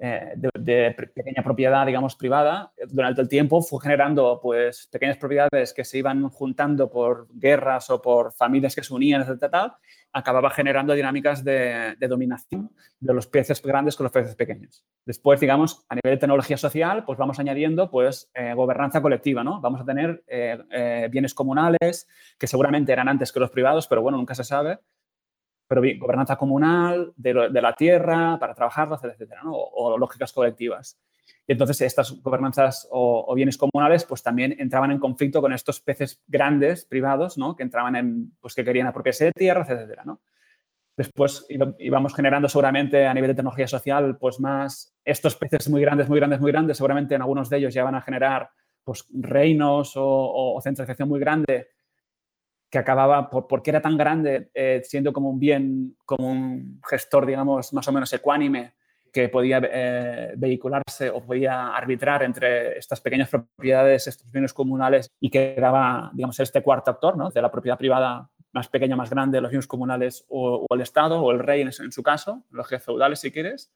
eh, 0.04 0.34
de, 0.36 0.96
pequeña 1.14 1.44
propiedad, 1.44 1.86
digamos, 1.86 2.16
privada, 2.16 2.74
durante 2.88 3.22
el 3.22 3.30
tiempo 3.30 3.62
fue 3.62 3.80
generando, 3.84 4.40
pues, 4.42 4.88
pequeñas 4.92 5.18
propiedades 5.18 5.76
que 5.76 5.84
se 5.84 6.00
iban 6.00 6.28
juntando 6.30 6.90
por 6.90 7.28
guerras 7.32 7.92
o 7.92 8.02
por 8.02 8.34
familias 8.34 8.74
que 8.74 8.82
se 8.82 8.96
unían, 8.96 9.22
etc., 9.22 9.74
acababa 10.12 10.50
generando 10.50 10.96
dinámicas 10.96 11.44
de, 11.44 11.96
dominación 12.00 12.72
de 13.00 13.14
los 13.14 13.28
peces 13.28 13.62
grandes 13.62 13.96
con 13.96 14.06
los 14.06 14.12
peces 14.12 14.34
pequeños. 14.34 14.84
Después, 15.06 15.40
digamos, 15.40 15.86
a 15.88 15.94
nivel 15.94 16.16
de 16.16 16.20
tecnología 16.20 16.58
social, 16.58 17.06
pues 17.06 17.20
vamos 17.20 17.40
añadiendo, 17.40 17.92
pues, 17.92 18.32
eh, 18.34 18.56
gobernanza 18.56 19.04
colectiva, 19.04 19.44
¿no? 19.44 19.62
Vamos 19.62 19.82
a 19.82 19.86
tener 19.86 20.24
eh, 20.26 21.10
bienes 21.12 21.36
comunales, 21.36 22.08
que 22.40 22.48
seguramente 22.48 22.92
eran 22.92 23.08
antes 23.08 23.32
que 23.32 23.40
los 23.40 23.52
privados, 23.52 23.86
pero 23.86 24.02
bueno, 24.02 24.18
nunca 24.18 24.34
se 24.34 24.46
sabe, 24.46 24.80
pero 25.72 25.80
bien, 25.80 26.00
gobernanza 26.00 26.36
comunal 26.36 27.14
de, 27.16 27.34
la 27.34 27.74
tierra 27.78 28.38
para 28.38 28.54
trabajarla, 28.54 29.00
etcétera, 29.02 29.40
¿no? 29.42 29.54
o, 29.54 29.98
lógicas 29.98 30.34
colectivas. 30.34 31.00
Y 31.48 31.54
entonces 31.54 31.80
estas 31.80 32.22
gobernanzas 32.22 32.90
o, 32.92 33.34
bienes 33.36 33.58
comunales 33.58 34.04
pues 34.04 34.22
también 34.22 34.54
entraban 34.60 34.92
en 34.92 35.00
conflicto 35.00 35.40
con 35.40 35.54
estos 35.54 35.80
peces 35.80 36.22
grandes, 36.28 36.84
privados, 36.84 37.38
¿no? 37.38 37.56
que 37.56 37.64
entraban 37.64 37.96
en, 37.96 38.34
pues 38.42 38.54
que 38.54 38.66
querían 38.66 38.88
apropiarse 38.88 39.24
de 39.24 39.32
tierra, 39.32 39.62
etcétera, 39.62 40.04
¿no? 40.04 40.20
Después 40.98 41.48
íbamos 41.80 42.14
generando 42.14 42.50
seguramente 42.50 43.08
a 43.08 43.14
nivel 43.14 43.30
de 43.30 43.36
tecnología 43.36 43.70
social 43.70 44.18
pues 44.18 44.42
más 44.42 44.94
estos 45.06 45.38
peces 45.38 45.70
muy 45.70 45.80
grandes, 45.80 46.10
muy 46.10 46.20
grandes, 46.20 46.42
muy 46.42 46.52
grandes, 46.52 46.76
seguramente 46.76 47.16
en 47.16 47.22
algunos 47.22 47.50
de 47.50 47.60
ellos 47.60 47.74
ya 47.74 47.86
van 47.86 47.96
a 47.96 48.02
generar 48.02 48.50
pues 48.84 49.06
reinos 49.14 49.96
o, 49.96 50.04
o 50.54 50.62
centralización 50.62 51.08
muy 51.08 51.22
grande 51.22 51.70
que 52.72 52.80
acababa, 52.80 53.30
por, 53.30 53.48
porque 53.48 53.70
era 53.70 53.82
tan 53.82 53.98
grande, 53.98 54.50
eh, 54.54 54.82
siendo 54.86 55.12
como 55.12 55.30
un 55.30 55.40
bien, 55.40 55.98
como 56.06 56.32
un 56.32 56.82
gestor, 56.90 57.26
digamos, 57.26 57.74
más 57.74 57.88
o 57.88 57.92
menos 57.92 58.12
ecuánime, 58.14 58.74
que 59.12 59.28
podía 59.28 59.62
eh, 59.62 60.34
vehicularse 60.38 61.10
o 61.10 61.22
podía 61.22 61.76
arbitrar 61.76 62.24
entre 62.24 62.78
estas 62.78 63.02
pequeñas 63.02 63.30
propiedades, 63.30 64.08
estos 64.08 64.32
bienes 64.32 64.54
comunales 64.54 65.10
y 65.20 65.30
que 65.30 65.54
daba, 65.60 66.12
digamos, 66.14 66.40
este 66.40 66.64
cuarto 66.64 66.92
actor, 66.92 67.18
¿no? 67.18 67.30
De 67.30 67.42
la 67.42 67.52
propiedad 67.52 67.78
privada 67.78 68.30
más 68.54 68.70
pequeña, 68.70 68.96
más 68.96 69.10
grande, 69.10 69.42
los 69.42 69.52
bienes 69.52 69.68
comunales 69.68 70.26
o, 70.30 70.66
el 70.70 70.82
Estado 70.82 71.22
o 71.22 71.32
el 71.32 71.40
rey 71.40 71.62
en, 71.62 71.68
en 71.68 71.92
su 71.92 72.04
caso, 72.04 72.46
los 72.52 72.68
jefes 72.68 72.86
feudales 72.86 73.20
si 73.20 73.32
quieres, 73.32 73.72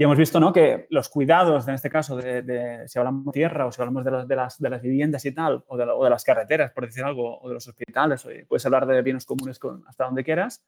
y 0.00 0.04
hemos 0.04 0.16
visto 0.16 0.38
¿no? 0.38 0.52
que 0.52 0.86
los 0.90 1.08
cuidados, 1.08 1.66
en 1.66 1.74
este 1.74 1.90
caso, 1.90 2.16
de, 2.16 2.84
si 2.86 3.00
hablamos 3.00 3.24
de 3.26 3.32
tierra 3.32 3.66
o 3.66 3.72
si 3.72 3.82
hablamos 3.82 4.04
de, 4.04 4.12
de, 4.26 4.36
las, 4.36 4.60
de 4.60 4.70
las, 4.70 4.80
viviendas 4.80 5.24
y 5.24 5.32
tal, 5.32 5.64
o, 5.66 5.74
o 5.74 6.04
de, 6.04 6.10
las 6.10 6.22
carreteras, 6.22 6.70
por 6.70 6.86
decir 6.86 7.02
algo, 7.02 7.40
o 7.40 7.48
de 7.48 7.54
los 7.54 7.66
hospitales, 7.66 8.24
o, 8.24 8.28
puedes 8.46 8.64
hablar 8.64 8.86
de 8.86 9.02
bienes 9.02 9.26
comunes 9.26 9.58
con, 9.58 9.82
hasta 9.88 10.04
donde 10.04 10.22
quieras. 10.22 10.64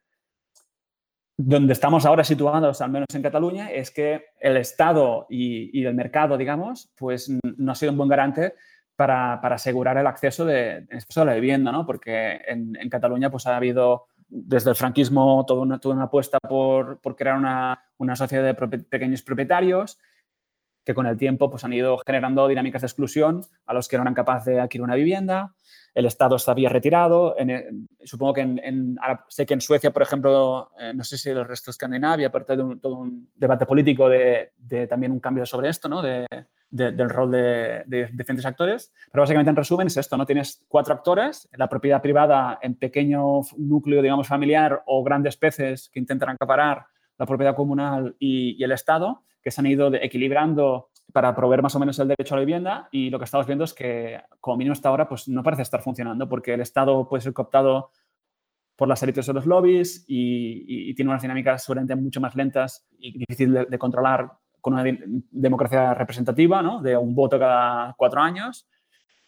Donde 1.36 1.72
estamos 1.72 2.04
ahora 2.06 2.24
situados, 2.24 2.80
al 2.80 2.90
menos 2.90 3.06
en 3.14 3.22
Cataluña, 3.22 3.70
es 3.70 3.92
que 3.92 4.24
el 4.40 4.56
Estado 4.56 5.26
y, 5.30 5.78
y 5.78 5.86
el 5.86 5.94
mercado, 5.94 6.36
digamos, 6.36 6.90
pues 6.96 7.30
no 7.56 7.70
ha 7.70 7.76
sido 7.76 7.92
un 7.92 7.98
buen 7.98 8.10
garante 8.10 8.54
para, 8.96 9.40
para 9.40 9.54
asegurar 9.54 9.96
el 9.96 10.08
acceso 10.08 10.44
de, 10.44 10.78
en 10.78 10.88
este 10.90 11.06
caso, 11.06 11.22
a 11.22 11.26
la 11.26 11.34
vivienda, 11.34 11.70
¿no? 11.70 11.86
Porque 11.86 12.40
en, 12.48 12.74
en 12.74 12.90
Cataluña 12.90 13.30
pues 13.30 13.46
ha 13.46 13.56
habido 13.56 14.08
desde 14.30 14.70
el 14.70 14.76
franquismo 14.76 15.44
toda 15.46 15.62
una, 15.62 15.78
toda 15.78 15.96
una 15.96 16.04
apuesta 16.04 16.38
por, 16.38 17.00
por 17.00 17.16
crear 17.16 17.36
una, 17.36 17.82
una, 17.98 18.16
sociedad 18.16 18.44
de 18.44 18.54
pequeños 18.54 19.22
propietarios 19.22 19.98
que 20.84 20.94
con 20.94 21.06
el 21.06 21.16
tiempo 21.16 21.50
pues, 21.50 21.64
han 21.64 21.72
ido 21.72 21.98
generando 22.06 22.48
dinámicas 22.48 22.82
de 22.82 22.86
exclusión 22.86 23.44
a 23.66 23.74
los 23.74 23.88
que 23.88 23.96
no 23.96 24.02
eran 24.02 24.14
capaces 24.14 24.46
de 24.46 24.60
adquirir 24.60 24.82
una 24.82 24.94
vivienda. 24.94 25.54
El 25.94 26.06
Estado 26.06 26.38
se 26.38 26.50
había 26.50 26.68
retirado. 26.68 27.34
En, 27.38 27.88
supongo 28.04 28.34
que 28.34 28.40
en, 28.40 28.96
sé 29.28 29.44
que 29.44 29.54
en 29.54 29.60
Suecia, 29.60 29.92
por 29.92 30.02
ejemplo, 30.02 30.70
eh, 30.78 30.92
no 30.94 31.04
sé 31.04 31.18
si 31.18 31.30
el 31.30 31.44
resto 31.44 31.70
de 31.70 31.72
Escandinavia, 31.72 32.28
aparte 32.28 32.56
de 32.56 32.76
todo 32.76 32.96
un 32.96 33.28
debate 33.34 33.66
político 33.66 34.08
de, 34.08 34.52
de, 34.56 34.86
también 34.86 35.12
un 35.12 35.20
cambio 35.20 35.44
sobre 35.44 35.68
esto, 35.68 35.88
¿no? 35.88 36.00
de, 36.00 36.26
del 36.70 37.10
rol 37.10 37.30
de, 37.30 37.84
diferentes 38.12 38.46
actores. 38.46 38.92
Pero 39.10 39.22
básicamente, 39.22 39.50
en 39.50 39.56
resumen, 39.56 39.86
es 39.88 39.96
esto, 39.96 40.16
¿no? 40.16 40.26
Tienes 40.26 40.64
cuatro 40.68 40.94
actores, 40.94 41.48
la 41.52 41.68
propiedad 41.68 42.00
privada 42.00 42.58
en 42.62 42.76
pequeño 42.76 43.40
núcleo, 43.56 44.02
digamos, 44.02 44.28
familiar 44.28 44.82
o 44.86 45.02
grandes 45.02 45.36
peces 45.36 45.90
que 45.92 45.98
intentan 45.98 46.30
acaparar 46.30 46.86
la 47.18 47.26
propiedad 47.26 47.54
comunal 47.54 48.16
y, 48.18 48.62
el 48.62 48.72
Estado, 48.72 49.24
que 49.42 49.50
se 49.50 49.60
han 49.60 49.66
ido 49.66 49.92
equilibrando 49.94 50.88
para 51.12 51.34
proveer 51.34 51.60
más 51.60 51.74
o 51.74 51.80
menos 51.80 51.98
el 51.98 52.08
derecho 52.08 52.34
a 52.34 52.38
la 52.38 52.44
vivienda 52.44 52.88
y 52.92 53.10
lo 53.10 53.18
que 53.18 53.24
estamos 53.24 53.46
viendo 53.46 53.64
es 53.64 53.74
que, 53.74 54.20
como 54.40 54.56
mínimo 54.56 54.72
hasta 54.72 54.88
ahora, 54.88 55.08
pues 55.08 55.28
no 55.28 55.42
parece 55.42 55.62
estar 55.62 55.82
funcionando 55.82 56.28
porque 56.28 56.54
el 56.54 56.60
Estado 56.60 57.08
puede 57.08 57.20
ser 57.20 57.32
cooptado 57.32 57.90
por 58.80 58.88
las 58.88 59.02
élites 59.02 59.26
de 59.26 59.34
los 59.34 59.44
lobbies 59.44 60.06
y, 60.08 60.94
tiene 60.94 61.10
unas 61.10 61.20
dinámicas 61.20 61.62
seguramente 61.62 61.94
mucho 61.96 62.18
más 62.18 62.34
lentas 62.34 62.86
y 62.98 63.18
difícil 63.18 63.66
de, 63.68 63.78
controlar 63.78 64.32
con 64.60 64.74
una 64.74 64.84
democracia 65.30 65.94
representativa, 65.94 66.62
¿no? 66.62 66.80
de 66.82 66.96
un 66.96 67.14
voto 67.14 67.38
cada 67.38 67.94
cuatro 67.96 68.20
años. 68.20 68.68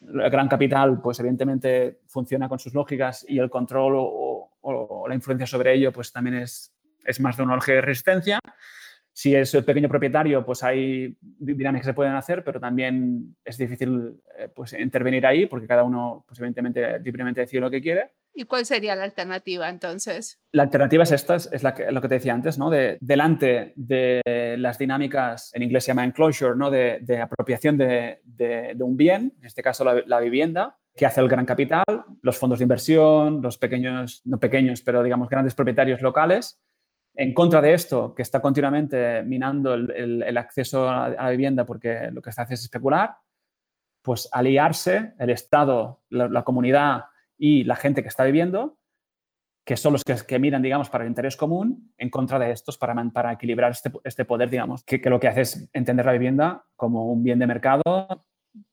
El 0.01 0.31
gran 0.31 0.49
capital, 0.49 1.01
pues 1.01 1.21
evidentemente 1.21 2.01
funciona 2.09 2.49
con 2.49 2.59
sus 2.59 2.75
lógicas 2.75 3.25
y 3.29 3.39
el 3.39 3.51
control 3.51 3.95
o, 3.97 5.07
la 5.09 5.15
influencia 5.15 5.47
sobre 5.47 5.75
ello, 5.75 5.93
pues 5.93 6.13
también 6.13 6.37
es, 6.37 6.73
es 7.05 7.21
más 7.21 7.37
de 7.37 7.45
lógica 7.45 7.73
de 7.73 7.81
resistencia. 7.81 8.39
Si 9.15 9.35
es 9.35 9.55
el 9.55 9.65
pequeño 9.65 9.89
propietario, 9.89 10.45
pues 10.45 10.63
hay 10.63 11.17
dinámicas 11.21 11.87
que 11.87 11.91
se 11.91 11.95
pueden 11.95 12.15
hacer, 12.15 12.43
pero 12.45 12.59
también 12.59 13.37
es 13.45 13.59
difícil 13.59 14.21
eh, 14.39 14.49
pues, 14.55 14.73
intervenir 14.73 15.27
ahí 15.27 15.47
porque 15.47 15.67
cada 15.67 15.85
uno, 15.85 16.25
pues, 16.27 16.39
evidentemente, 16.39 16.99
libremente 17.01 17.43
decide 17.43 17.61
lo 17.61 17.71
que 17.71 17.83
quiere. 17.83 18.13
¿Y 18.35 18.45
cuál 18.45 18.65
sería 18.65 18.97
la 18.97 19.05
alternativa 19.05 19.69
entonces? 19.69 20.41
La 20.53 20.63
alternativa 20.63 21.03
es 21.03 21.13
esta, 21.13 21.37
es 21.37 21.63
la 21.63 21.75
que, 21.75 21.93
lo 21.93 22.01
que 22.01 22.09
te 22.09 22.15
decía 22.15 22.33
antes, 22.33 22.59
¿no? 22.59 22.71
De, 22.71 22.97
delante 23.01 23.75
de 23.77 24.23
las 24.57 24.79
dinámicas, 24.79 25.55
en 25.55 25.63
inglés 25.63 25.85
se 25.85 25.89
llama 25.89 26.05
enclosure, 26.05 26.57
¿no? 26.57 26.71
De, 26.71 27.01
de 27.03 27.21
apropiación 27.21 27.77
de, 27.77 28.21
de, 28.25 28.75
un 28.81 28.97
bien, 28.97 29.35
en 29.39 29.45
este 29.45 29.63
caso 29.63 29.85
la, 29.85 30.03
la 30.07 30.21
vivienda, 30.21 30.79
que 30.97 31.05
hace 31.05 31.21
el 31.21 31.29
gran 31.29 31.45
capital, 31.45 31.85
los 32.23 32.39
fondos 32.39 32.59
de 32.59 32.65
inversión, 32.65 33.43
los 33.43 33.59
pequeños, 33.59 34.23
no 34.25 34.39
pequeños, 34.39 34.83
pero 34.83 35.03
digamos 35.03 35.29
grandes 35.29 35.55
propietarios 35.55 36.01
locales, 36.01 36.61
en 37.15 37.35
contra 37.35 37.61
de 37.61 37.75
esto, 37.75 38.15
que 38.15 38.23
está 38.23 38.41
continuamente 38.41 39.23
minando 39.23 39.75
el, 39.75 40.37
acceso 40.37 40.89
a 40.89 41.11
la, 41.11 41.31
vivienda 41.31 41.67
porque 41.67 42.11
lo 42.11 42.23
que 42.23 42.33
se 42.33 42.41
hace 42.41 42.55
es 42.55 42.63
especular, 42.63 43.17
pues 44.03 44.29
aliarse 44.33 45.15
el 45.19 45.31
Estado, 45.31 46.03
la, 46.09 46.43
comunidad 46.43 47.05
y 47.37 47.65
la 47.65 47.77
gente 47.77 48.03
que 48.03 48.09
está 48.09 48.25
viviendo, 48.25 48.79
que 49.65 49.77
son 49.77 49.93
los 49.93 50.03
que, 50.05 50.39
miran, 50.39 50.63
digamos, 50.63 50.91
para 50.91 51.05
el 51.05 51.11
interés 51.11 51.37
común, 51.37 51.93
en 51.97 52.11
contra 52.11 52.39
de 52.39 52.51
estos, 52.51 52.79
para, 52.79 52.95
para 53.13 53.33
equilibrar 53.33 53.71
este, 53.71 53.93
este 54.03 54.25
poder, 54.25 54.51
digamos, 54.51 54.83
que, 54.83 55.01
que, 55.01 55.11
lo 55.11 55.21
que 55.21 55.29
hace 55.29 55.43
es 55.43 55.71
entender 55.73 56.07
la 56.07 56.13
vivienda 56.13 56.65
como 56.75 57.13
un 57.13 57.23
bien 57.23 57.39
de 57.39 57.47
mercado 57.47 57.83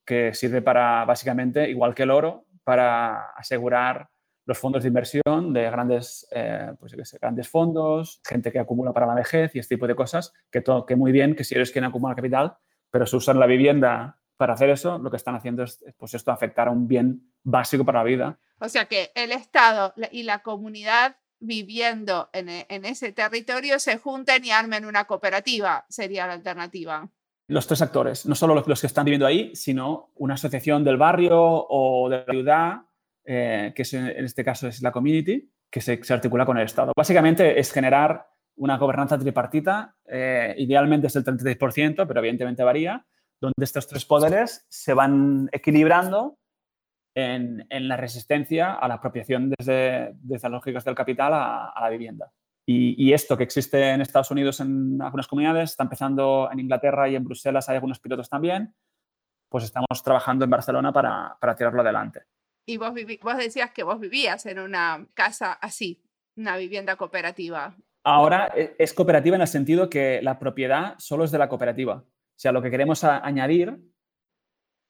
que 0.05 0.33
sirve 0.33 0.61
para, 0.61 1.05
básicamente, 1.05 1.69
igual 1.69 1.93
que 1.93 2.03
el 2.03 2.11
oro, 2.11 2.45
para 2.63 3.31
asegurar 3.31 4.09
los 4.49 4.57
fondos 4.57 4.81
de 4.81 4.87
inversión 4.87 5.53
de 5.53 5.69
grandes, 5.69 6.27
eh, 6.31 6.73
pues, 6.79 6.95
grandes 7.21 7.47
fondos, 7.47 8.19
gente 8.27 8.51
que 8.51 8.57
acumula 8.57 8.91
para 8.91 9.05
la 9.05 9.13
vejez 9.13 9.55
y 9.55 9.59
este 9.59 9.75
tipo 9.75 9.85
de 9.85 9.93
cosas, 9.93 10.33
que, 10.49 10.61
todo, 10.61 10.87
que 10.87 10.95
muy 10.95 11.11
bien 11.11 11.35
que 11.35 11.43
si 11.43 11.53
ellos 11.53 11.69
quieren 11.69 11.89
acumular 11.89 12.15
capital, 12.15 12.57
pero 12.89 13.05
si 13.05 13.15
usan 13.15 13.39
la 13.39 13.45
vivienda 13.45 14.17
para 14.37 14.53
hacer 14.53 14.71
eso, 14.71 14.97
lo 14.97 15.11
que 15.11 15.17
están 15.17 15.35
haciendo 15.35 15.61
es 15.61 15.85
pues 15.99 16.15
esto 16.15 16.31
afectar 16.31 16.67
a 16.67 16.71
un 16.71 16.87
bien 16.87 17.31
básico 17.43 17.85
para 17.85 17.99
la 17.99 18.05
vida. 18.05 18.39
O 18.59 18.67
sea 18.69 18.85
que 18.85 19.11
el 19.13 19.31
Estado 19.31 19.93
y 20.11 20.23
la 20.23 20.39
comunidad 20.39 21.17
viviendo 21.39 22.31
en, 22.33 22.49
en 22.49 22.85
ese 22.85 23.11
territorio 23.11 23.77
se 23.77 23.99
junten 23.99 24.43
y 24.45 24.49
armen 24.49 24.83
una 24.83 25.05
cooperativa, 25.05 25.85
sería 25.89 26.25
la 26.25 26.33
alternativa 26.33 27.07
los 27.49 27.65
tres 27.65 27.81
actores, 27.81 28.27
no 28.27 28.35
solo 28.35 28.63
los, 28.63 28.79
que 28.79 28.85
están 28.85 29.05
viviendo 29.05 29.25
ahí, 29.25 29.55
sino 29.55 30.11
una 30.15 30.35
asociación 30.35 30.83
del 30.83 30.97
barrio 30.97 31.39
o 31.41 32.07
de 32.07 32.17
la 32.17 32.31
ciudad 32.31 32.81
eh, 33.31 33.73
que 33.75 33.83
en 33.95 34.25
este 34.25 34.43
caso 34.43 34.67
es 34.67 34.81
la 34.81 34.91
community, 34.91 35.53
que 35.69 35.81
se, 35.81 36.01
articula 36.09 36.47
con 36.47 36.57
el 36.57 36.65
Estado. 36.65 36.93
Básicamente 36.97 37.59
es 37.59 37.71
generar 37.71 38.25
una 38.55 38.79
gobernanza 38.79 39.19
tripartita, 39.19 39.95
eh, 40.07 40.55
idealmente 40.57 41.05
es 41.05 41.15
el 41.15 41.23
36%, 41.23 42.07
pero 42.07 42.19
evidentemente 42.21 42.63
varía, 42.63 43.05
donde 43.39 43.63
estos 43.63 43.87
tres 43.87 44.03
poderes 44.03 44.65
se 44.67 44.95
van 44.95 45.47
equilibrando 45.51 46.39
en, 47.13 47.67
la 47.69 47.97
resistencia 47.97 48.73
a 48.73 48.87
la 48.87 48.95
apropiación 48.95 49.53
desde, 49.55 50.09
desde 50.15 50.49
las 50.49 50.53
lógicas 50.53 50.83
del 50.83 50.95
capital 50.95 51.31
a, 51.35 51.71
la 51.79 51.89
vivienda. 51.91 52.31
Y, 52.65 53.13
esto 53.13 53.37
que 53.37 53.43
existe 53.43 53.91
en 53.91 54.01
Estados 54.01 54.31
Unidos 54.31 54.59
en 54.59 54.99
algunas 55.03 55.27
comunidades, 55.27 55.69
está 55.69 55.83
empezando 55.83 56.49
en 56.51 56.59
Inglaterra 56.59 57.07
y 57.07 57.15
en 57.15 57.25
Bruselas 57.25 57.69
hay 57.69 57.75
algunos 57.75 57.99
pilotos 57.99 58.27
también, 58.27 58.73
pues 59.49 59.65
estamos 59.65 60.01
trabajando 60.03 60.45
en 60.45 60.51
Barcelona 60.51 60.91
para, 60.91 61.37
para 61.39 61.55
tirarlo 61.55 61.81
adelante. 61.81 62.21
Y 62.69 62.77
vos, 62.77 62.93
vos 63.23 63.37
decías 63.37 63.71
que 63.71 63.81
vos 63.81 63.99
vivías 63.99 64.45
en 64.45 64.59
una 64.59 65.07
casa 65.15 65.53
así, 65.53 66.03
una 66.37 66.55
vivienda 66.55 66.97
cooperativa. 66.97 67.75
Ahora 68.03 68.51
e, 68.55 68.75
es 68.77 68.93
cooperativa 68.93 69.35
en 69.35 69.41
el 69.41 69.47
sentido 69.47 69.89
que 69.89 70.21
la 70.21 70.37
propiedad 70.37 70.93
solo 70.99 71.23
es 71.23 71.31
de 71.31 71.39
la 71.39 71.49
cooperativa. 71.49 71.95
O 71.95 72.05
sea, 72.35 72.51
lo 72.51 72.61
que 72.61 72.69
queremos 72.69 73.03
añadir, 73.03 73.75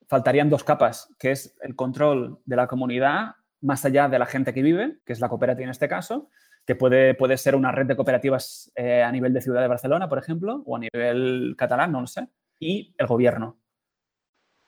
faltarían 0.09 0.49
dos 0.49 0.65
capas, 0.65 1.07
que 1.17 1.31
es 1.31 1.55
el 1.61 1.77
control 1.77 2.41
de 2.43 2.57
la 2.57 2.67
comunidad 2.67 3.35
más 3.61 3.85
allá 3.85 4.09
de 4.09 4.19
la 4.19 4.25
gente 4.25 4.53
que 4.53 4.61
vive, 4.61 4.97
que 5.05 5.13
es 5.13 5.21
la 5.21 5.29
cooperativa 5.29 5.63
en 5.63 5.71
este 5.71 5.87
caso, 5.87 6.29
que 6.65 6.75
puede, 6.75 7.13
puede 7.13 7.37
ser 7.37 7.55
una 7.55 7.71
red 7.71 7.85
de 7.85 7.95
cooperativas 7.95 8.73
eh, 8.75 9.03
a 9.03 9.11
nivel 9.13 9.31
de 9.31 9.39
Ciudad 9.39 9.61
de 9.61 9.69
Barcelona, 9.69 10.09
por 10.09 10.17
ejemplo, 10.17 10.63
o 10.65 10.75
a 10.75 10.79
nivel 10.79 11.55
catalán, 11.57 11.93
no 11.93 12.01
lo 12.01 12.07
sé, 12.07 12.27
y 12.59 12.93
el 12.97 13.07
gobierno. 13.07 13.58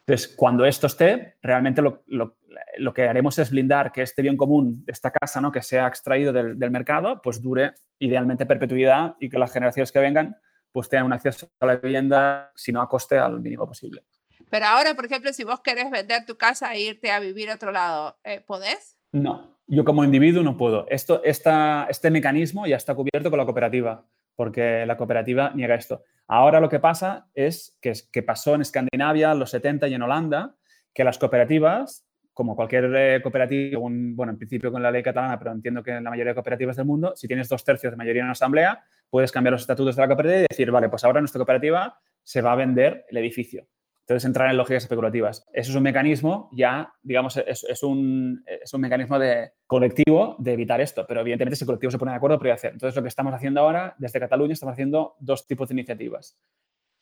Entonces, 0.05 0.35
cuando 0.35 0.65
esto 0.65 0.87
esté, 0.87 1.37
realmente 1.41 1.81
lo, 1.81 2.03
lo, 2.07 2.93
que 2.93 3.03
haremos 3.03 3.37
es 3.39 3.51
blindar 3.51 3.91
que 3.91 4.01
este 4.01 4.21
bien 4.21 4.35
común 4.35 4.83
esta 4.87 5.11
casa, 5.11 5.39
¿no? 5.39 5.51
que 5.51 5.61
sea 5.61 5.87
extraído 5.87 6.33
del, 6.33 6.57
del, 6.57 6.71
mercado, 6.71 7.21
pues 7.21 7.41
dure 7.41 7.73
idealmente 7.99 8.45
perpetuidad 8.45 9.15
y 9.19 9.29
que 9.29 9.37
las 9.37 9.53
generaciones 9.53 9.91
que 9.91 9.99
vengan 9.99 10.35
pues 10.71 10.89
tengan 10.89 11.07
un 11.07 11.13
acceso 11.13 11.49
a 11.59 11.65
la 11.65 11.75
vivienda, 11.75 12.51
si 12.55 12.71
no 12.71 12.81
a 12.81 12.89
coste, 12.89 13.17
al 13.17 13.41
mínimo 13.41 13.67
posible. 13.67 14.03
Pero 14.49 14.65
ahora, 14.65 14.95
por 14.95 15.05
ejemplo, 15.05 15.31
si 15.33 15.43
vos 15.43 15.61
querés 15.61 15.89
vender 15.91 16.25
tu 16.25 16.37
casa 16.37 16.73
e 16.73 16.81
irte 16.81 17.11
a 17.11 17.19
vivir 17.19 17.49
a 17.49 17.55
otro 17.55 17.71
lado, 17.71 18.17
eh, 18.23 18.41
¿podés? 18.41 18.97
No, 19.11 19.57
yo 19.67 19.83
como 19.85 20.03
individuo 20.03 20.43
no 20.43 20.57
puedo. 20.57 20.85
Esto, 20.89 21.21
esta, 21.23 21.87
este 21.89 22.09
mecanismo 22.09 22.65
ya 22.67 22.77
está 22.77 22.95
cubierto 22.95 23.29
con 23.29 23.39
la 23.39 23.45
cooperativa, 23.45 24.05
porque 24.41 24.88
la 24.88 24.97
cooperativa 24.97 25.51
niega 25.54 25.75
esto. 25.75 26.04
Ahora 26.27 26.60
lo 26.60 26.67
que 26.67 26.80
pasa 26.80 27.27
es 27.36 27.77
que, 27.80 28.23
pasó 28.23 28.56
en 28.56 28.62
Escandinavia, 28.62 29.34
en 29.34 29.38
los 29.38 29.51
70 29.51 29.88
y 29.88 29.93
en 29.93 30.01
Holanda, 30.01 30.56
que 30.95 31.04
las 31.04 31.19
cooperativas, 31.19 32.08
como 32.34 32.56
cualquier 32.56 32.91
eh, 32.95 33.21
cooperativa, 33.21 33.80
bueno, 33.80 34.32
en 34.32 34.39
principio 34.39 34.71
con 34.71 34.82
la 34.82 34.89
ley 34.89 35.04
catalana, 35.04 35.38
pero 35.38 35.51
entiendo 35.51 35.84
que 35.84 35.91
en 35.91 36.04
la 36.04 36.10
mayoría 36.10 36.32
de 36.32 36.34
cooperativas 36.34 36.75
del 36.75 36.88
mundo, 36.88 37.13
si 37.15 37.27
tienes 37.27 37.49
dos 37.49 37.63
tercios 37.63 37.93
de 37.93 37.97
mayoría 37.97 38.21
en 38.21 38.25
una 38.25 38.32
asamblea, 38.32 38.84
puedes 39.12 39.32
cambiar 39.32 39.51
los 39.51 39.62
estatutos 39.62 39.95
de 39.95 40.01
la 40.01 40.08
cooperativa 40.08 40.39
y 40.39 40.47
decir, 40.49 40.71
vale, 40.71 40.89
pues 40.89 41.04
ahora 41.04 41.21
nuestra 41.21 41.38
cooperativa 41.38 41.99
se 42.23 42.41
va 42.41 42.54
a 42.54 42.56
vender 42.56 43.06
el 43.10 43.17
edificio. 43.17 43.67
Entonces, 44.01 44.25
entrar 44.25 44.49
en 44.49 44.57
lógicas 44.57 44.83
especulativas. 44.83 45.45
Eso 45.53 45.71
es 45.71 45.75
un 45.75 45.83
mecanismo 45.83 46.49
ya, 46.51 46.93
digamos, 47.01 47.37
es, 47.37 47.83
un, 47.83 48.43
es 48.45 48.73
un 48.73 48.81
mecanismo 48.81 49.17
de 49.19 49.51
colectivo 49.67 50.35
de 50.39 50.53
evitar 50.53 50.81
esto, 50.81 51.05
pero 51.07 51.21
evidentemente 51.21 51.55
si 51.55 51.63
el 51.63 51.67
colectivo 51.67 51.91
se 51.91 51.97
pone 51.97 52.11
de 52.11 52.17
acuerdo, 52.17 52.37
podría 52.37 52.55
hacer. 52.55 52.73
Entonces, 52.73 52.95
lo 52.95 53.01
que 53.03 53.07
estamos 53.07 53.33
haciendo 53.33 53.61
ahora, 53.61 53.95
desde 53.97 54.19
Cataluña, 54.19 54.53
estamos 54.53 54.73
haciendo 54.73 55.15
dos 55.19 55.47
tipos 55.47 55.69
de 55.69 55.75
iniciativas. 55.75 56.37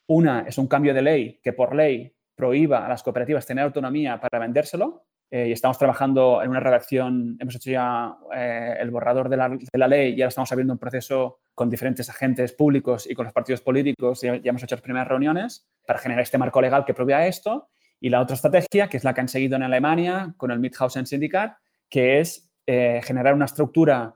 Una 0.08 0.42
es 0.42 0.58
un 0.58 0.68
cambio 0.68 0.94
de 0.94 1.02
ley 1.02 1.40
que 1.44 1.54
por 1.54 1.76
ley 1.76 2.16
prohíba 2.36 2.86
a 2.86 2.90
las 2.90 3.04
cooperativas 3.04 3.46
tener 3.46 3.64
autonomía 3.64 4.20
para 4.20 4.40
vendérselo. 4.40 5.06
Eh, 5.32 5.50
y 5.50 5.52
estamos 5.52 5.78
trabajando 5.78 6.42
en 6.42 6.50
una 6.50 6.60
redacción, 6.60 7.38
hemos 7.40 7.56
hecho 7.56 7.70
ya 7.70 8.18
eh, 8.36 8.78
el 8.80 8.90
borrador 8.90 9.30
de 9.30 9.38
la, 9.38 9.88
ley 9.88 10.16
y 10.16 10.22
ahora 10.22 10.30
estamos 10.30 10.52
abriendo 10.52 10.74
un 10.74 10.80
proceso 10.80 11.38
con 11.54 11.70
diferentes 11.70 12.10
agentes 12.10 12.52
públicos 12.54 13.08
y 13.08 13.14
con 13.14 13.26
los 13.26 13.34
partidos 13.34 13.62
políticos. 13.62 14.22
Ya, 14.22 14.38
ya 14.38 14.50
hemos 14.50 14.64
hecho 14.64 14.76
las 14.76 14.82
primeras 14.82 15.08
reuniones 15.08 15.68
para 15.86 16.00
generar 16.00 16.24
este 16.24 16.40
marco 16.40 16.60
legal 16.62 16.84
que 16.84 16.96
prohíba 16.96 17.28
esto. 17.28 17.70
Y 18.00 18.10
la 18.10 18.22
otra 18.22 18.36
estrategia, 18.36 18.88
que 18.88 18.98
es 18.98 19.04
la 19.04 19.14
que 19.14 19.22
han 19.22 19.28
seguido 19.28 19.56
en 19.56 19.64
Alemania 19.64 20.34
con 20.38 20.50
el 20.50 20.60
Mithausen 20.60 21.06
Syndicat, 21.06 21.58
que 21.90 22.20
es 22.22 22.50
eh, 22.66 23.02
generar 23.04 23.34
una 23.34 23.46
estructura 23.46 24.16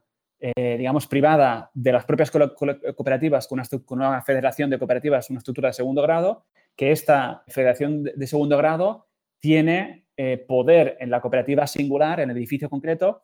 digamos, 0.56 1.08
privada 1.08 1.72
de 1.74 1.94
las 1.94 2.04
propias 2.04 2.30
cooperativas 2.30 3.48
con 3.48 3.62
una, 3.98 4.22
federación 4.24 4.70
de 4.70 4.78
cooperativas, 4.78 5.30
una 5.30 5.38
estructura 5.38 5.70
de 5.70 5.74
segundo 5.74 6.02
grado, 6.02 6.44
que 6.76 6.92
esta 6.92 7.44
federación 7.48 8.04
de, 8.04 8.28
segundo 8.28 8.58
grado 8.58 9.08
tiene 9.40 10.03
eh, 10.18 10.38
poder 10.38 10.98
en 11.00 11.10
la 11.10 11.22
cooperativa 11.22 11.68
singular, 11.68 12.20
en 12.20 12.30
el 12.30 12.38
edificio 12.38 12.70
concreto, 12.70 13.24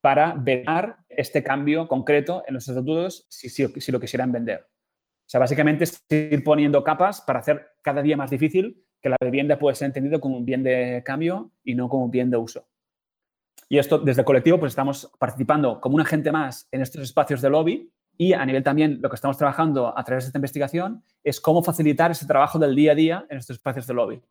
para 0.00 0.34
velar 0.34 0.98
este 1.08 1.42
cambio 1.42 1.86
concreto 1.86 2.42
en 2.46 2.54
los 2.54 2.66
estatutos 2.68 3.26
si, 3.28 3.50
si, 3.50 3.92
lo 3.92 4.00
quisieran 4.00 4.32
vender. 4.32 4.60
O 4.60 5.30
sea, 5.30 5.40
básicamente 5.40 5.84
es 5.84 6.04
ir 6.08 6.42
poniendo 6.42 6.82
capas 6.82 7.20
para 7.20 7.40
hacer 7.40 7.72
cada 7.82 8.02
día 8.02 8.16
más 8.16 8.30
difícil 8.30 8.84
que 9.00 9.10
la 9.10 9.16
vivienda 9.20 9.58
pueda 9.58 9.74
ser 9.74 9.86
entendido 9.86 10.20
como 10.20 10.36
un 10.36 10.44
bien 10.44 10.62
de 10.62 11.02
cambio 11.04 11.52
y 11.62 11.74
no 11.74 11.88
como 11.88 12.04
un 12.04 12.10
bien 12.10 12.30
de 12.30 12.36
uso. 12.36 12.66
Y 13.68 13.78
esto, 13.78 13.98
desde 13.98 14.22
el 14.22 14.26
colectivo, 14.26 14.58
pues 14.58 14.72
estamos 14.72 15.12
participando 15.18 15.80
como 15.80 15.94
un 15.94 16.00
agente 16.00 16.32
más 16.32 16.68
en 16.72 16.82
estos 16.82 17.02
espacios 17.02 17.40
de 17.40 17.50
lobby 17.50 17.92
y 18.16 18.32
a 18.32 18.44
nivel 18.44 18.62
también 18.62 18.98
lo 19.00 19.08
que 19.08 19.14
estamos 19.14 19.38
trabajando 19.38 19.96
a 19.96 20.04
través 20.04 20.24
de 20.24 20.28
esta 20.28 20.38
investigación 20.38 21.02
es 21.22 21.40
cómo 21.40 21.62
facilitar 21.62 22.10
ese 22.10 22.26
trabajo 22.26 22.58
del 22.58 22.74
día 22.74 22.92
a 22.92 22.94
día 22.94 23.26
en 23.30 23.38
estos 23.38 23.56
espacios 23.56 23.86
de 23.86 23.94
lobby. 23.94 24.22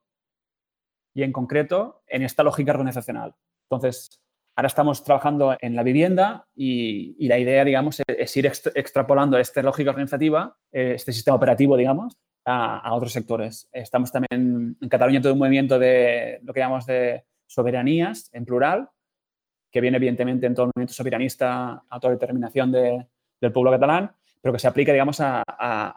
Y 1.19 1.23
en 1.23 1.33
concreto, 1.33 2.01
en 2.07 2.23
esta 2.23 2.43
lógica 2.43 2.71
organizacional. 2.71 3.35
Entonces, 3.69 4.21
ahora 4.55 4.67
estamos 4.67 5.03
trabajando 5.03 5.57
en 5.59 5.75
la 5.75 5.83
vivienda 5.83 6.47
y, 6.55 7.27
la 7.27 7.37
idea, 7.37 7.65
digamos, 7.65 8.01
es, 8.07 8.37
ir 8.37 8.45
extrapolando 8.45 9.37
esta 9.37 9.61
lógica 9.61 9.89
organizativa, 9.89 10.55
eh, 10.71 10.93
este 10.95 11.11
sistema 11.11 11.35
operativo, 11.35 11.75
digamos, 11.75 12.17
a, 12.45 12.79
a, 12.79 12.93
otros 12.93 13.11
sectores. 13.11 13.67
Estamos 13.73 14.13
también 14.13 14.77
en 14.79 14.87
Cataluña 14.87 15.19
todo 15.19 15.33
un 15.33 15.39
movimiento 15.39 15.77
de 15.77 16.39
lo 16.41 16.53
que 16.53 16.61
llamamos 16.61 16.85
de 16.85 17.25
soberanías 17.45 18.29
en 18.31 18.45
plural, 18.45 18.89
que 19.73 19.81
viene 19.81 19.97
evidentemente 19.97 20.47
en 20.47 20.55
todo 20.55 20.67
el 20.67 20.71
movimiento 20.73 20.93
soberanista, 20.93 21.83
autodeterminación 21.89 22.71
de, 22.71 23.07
del 23.41 23.51
pueblo 23.51 23.71
catalán, 23.71 24.15
pero 24.41 24.53
que 24.53 24.59
se 24.59 24.67
aplica, 24.67 24.91
digamos, 24.91 25.19
a, 25.19 25.43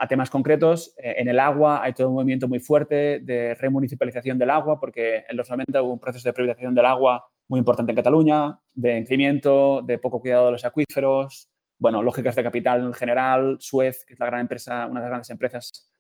temas 0.09 0.31
concretos. 0.31 0.95
Eh, 0.99 1.15
en 1.19 1.29
el 1.29 1.39
agua 1.39 1.83
hay 1.83 1.93
todo 1.93 2.09
un 2.09 2.15
movimiento 2.15 2.49
muy 2.49 2.59
fuerte 2.59 3.21
de 3.21 3.55
remunicipalización 3.55 4.39
del 4.39 4.51
agua, 4.51 4.81
porque 4.81 5.25
en 5.29 5.37
los 5.37 5.49
90 5.49 5.83
hubo 5.83 5.93
un 5.93 6.01
proceso 6.01 6.29
de 6.29 6.33
privatización 6.33 6.75
del 6.75 6.87
agua 6.87 7.25
muy 7.49 7.59
importante 7.59 7.93
en 7.93 7.97
Cataluña, 7.97 8.59
de 8.75 8.97
encimiento, 8.97 9.83
de 9.83 9.99
poco 9.99 10.21
cuidado 10.21 10.47
de 10.47 10.53
los 10.53 10.65
acuíferos, 10.65 11.49
bueno, 11.79 12.03
lógicas 12.03 12.37
de 12.37 12.43
capital 12.43 12.81
en 12.81 12.95
general, 12.95 13.57
Suez, 13.61 14.05
que 14.05 14.15
es 14.15 14.21
la 14.21 14.27
gran 14.27 14.41
empresa, 14.41 14.87
una 14.87 15.01
de 15.01 15.05
las 15.05 15.11
grandes 15.11 15.31
empresas, 15.31 15.93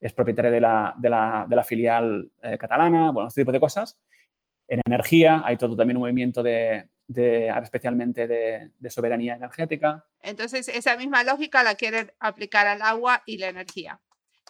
es 0.00 0.12
propietaria 0.12 0.50
de 0.50 0.60
la, 0.60 0.94
de 0.98 1.10
la, 1.10 1.46
de 1.48 1.56
la 1.56 1.64
filial 1.64 2.30
eh, 2.42 2.56
catalana, 2.58 3.10
bueno, 3.12 3.28
este 3.28 3.42
tipo 3.42 3.52
de 3.52 3.60
cosas. 3.60 4.00
En 4.66 4.80
energía 4.86 5.42
hay 5.44 5.56
todo 5.56 5.76
también 5.76 5.96
un 5.96 6.02
movimiento 6.02 6.42
de, 6.42 6.88
especialmente 7.16 8.26
de, 8.26 8.70
de, 8.78 8.90
soberanía 8.90 9.34
energética. 9.34 10.04
Entonces, 10.22 10.68
esa 10.68 10.96
misma 10.96 11.24
lógica 11.24 11.62
la 11.62 11.74
quieren 11.74 12.12
aplicar 12.20 12.66
al 12.66 12.82
agua 12.82 13.22
y 13.26 13.38
la 13.38 13.48
energía. 13.48 14.00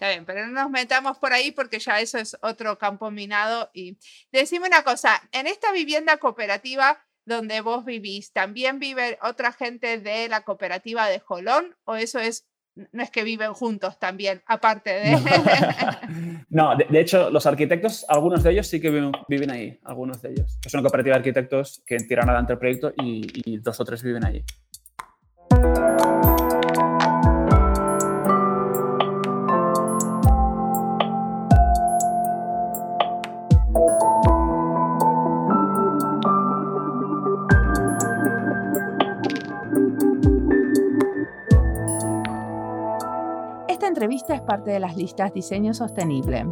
Está 0.01 0.09
bien, 0.09 0.25
pero 0.25 0.47
no 0.47 0.53
nos 0.53 0.71
metamos 0.71 1.19
por 1.19 1.33
ahí 1.33 1.53
porque 1.53 1.79
ya 1.79 2.01
eso 2.01 2.19
es 2.19 2.37
otro 2.41 2.79
campo 2.79 3.11
minado. 3.11 3.71
Y 3.75 3.99
decime 4.33 4.67
una 4.67 4.83
cosa, 4.83 5.21
en 5.33 5.47
esta 5.47 5.73
vivienda 5.73 6.17
cooperativa 6.17 7.05
donde 7.27 7.61
vos 7.61 7.85
vivís, 7.85 8.33
¿también 8.33 8.79
vive 8.79 9.19
otra 9.23 9.53
gente 9.53 9.99
de 9.99 10.29
la 10.29 10.43
cooperativa 10.43 11.07
de 11.07 11.21
Jolón 11.21 11.77
o 11.85 11.97
eso 11.97 12.19
es 12.19 12.50
no 12.93 13.03
es 13.03 13.11
que 13.11 13.25
viven 13.25 13.53
juntos 13.53 13.99
también, 13.99 14.43
aparte 14.47 14.91
de... 14.91 15.17
No, 16.49 16.77
de, 16.91 17.01
hecho, 17.01 17.31
los 17.31 17.47
arquitectos, 17.47 18.05
algunos 18.09 18.43
de 18.43 18.53
ellos 18.53 18.67
sí 18.67 18.81
que 18.81 18.91
viven, 18.91 19.51
ahí, 19.51 19.79
algunos 19.85 20.23
de 20.23 20.31
ellos. 20.31 20.59
Es 20.65 20.73
una 20.75 20.83
cooperativa 20.83 21.15
de 21.15 21.19
arquitectos 21.19 21.83
que 21.87 21.97
tiran 21.97 22.29
adelante 22.29 22.53
el 22.53 22.59
proyecto 22.59 22.93
y, 23.03 23.53
y 23.53 23.59
dos 23.59 23.79
o 23.81 23.85
tres 23.85 24.03
viven 24.03 24.25
allí. 24.25 24.45
Entrevista 44.01 44.35
es 44.35 44.41
parte 44.41 44.71
de 44.71 44.81
las 44.81 44.97
listas 44.97 45.35
Diseño 45.35 45.75
Sostenible, 45.75 46.47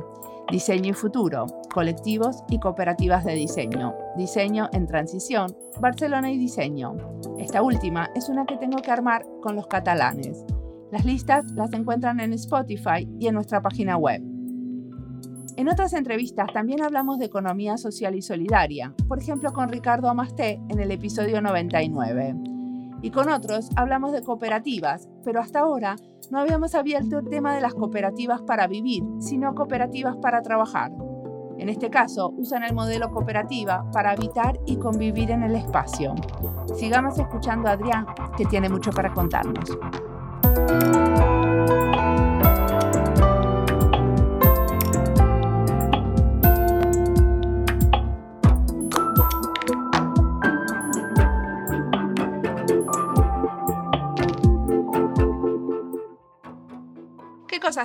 Diseño 0.53 0.91
y 0.91 0.93
Futuro, 0.93 1.47
Colectivos 1.73 2.45
y 2.51 2.61
Cooperativas 2.61 3.25
de 3.25 3.33
Diseño, 3.33 3.95
Diseño 4.19 4.69
en 4.75 4.87
Transición, 4.87 5.57
Barcelona 5.81 6.31
y 6.31 6.37
Diseño. 6.37 6.95
Esta 7.39 7.63
última 7.63 8.11
es 8.15 8.29
una 8.29 8.45
que 8.45 8.59
tengo 8.59 8.83
que 8.83 8.91
armar 8.91 9.25
con 9.41 9.57
los 9.57 9.67
catalanes. 9.67 10.45
Las 10.93 11.07
listas 11.07 11.51
las 11.53 11.73
encuentran 11.73 12.21
en 12.21 12.35
Spotify 12.35 13.09
y 13.19 13.29
en 13.29 13.35
nuestra 13.37 13.63
página 13.63 13.97
web. 13.97 14.21
En 15.57 15.71
otras 15.71 15.95
entrevistas 15.95 16.53
también 16.53 16.83
hablamos 16.83 17.19
de 17.19 17.25
economía 17.25 17.79
social 17.79 18.15
y 18.15 18.21
solidaria, 18.21 18.93
por 19.09 19.21
ejemplo 19.21 19.55
con 19.55 19.71
Ricardo 19.71 20.11
Amasté 20.11 20.61
en 20.69 20.81
el 20.81 20.91
episodio 20.91 21.41
99. 21.41 22.35
Y 23.01 23.11
con 23.11 23.31
otros 23.31 23.71
hablamos 23.75 24.13
de 24.13 24.23
cooperativas, 24.23 25.09
pero 25.25 25.41
hasta 25.41 25.61
ahora 25.61 25.97
no 26.31 26.39
habíamos 26.39 26.75
abierto 26.75 27.19
el 27.19 27.29
tema 27.29 27.55
de 27.55 27.61
las 27.61 27.75
cooperativas 27.75 28.43
para 28.43 28.67
vivir, 28.67 29.03
sino 29.19 29.55
cooperativas 29.55 30.17
para 30.17 30.43
trabajar. 30.43 30.93
En 31.59 31.69
este 31.69 31.91
caso, 31.91 32.33
usan 32.37 32.63
el 32.63 32.75
modelo 32.75 33.11
cooperativa 33.11 33.91
para 33.93 34.11
habitar 34.11 34.61
y 34.67 34.77
convivir 34.77 35.31
en 35.31 35.43
el 35.43 35.57
espacio. 35.57 36.15
Sigamos 36.77 37.19
escuchando 37.19 37.69
a 37.69 37.73
Adrián, 37.73 38.07
que 38.37 38.45
tiene 38.45 38.69
mucho 38.69 38.93
para 38.93 39.13
contarnos. 39.13 39.77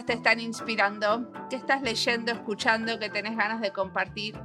Te 0.06 0.14
están 0.14 0.40
inspirando? 0.40 1.32
¿Qué 1.50 1.56
estás 1.56 1.82
leyendo, 1.82 2.32
escuchando, 2.32 3.00
que 3.00 3.10
tenés 3.10 3.38
ganas 3.38 3.62
de 3.62 3.72
compartir 3.72 4.36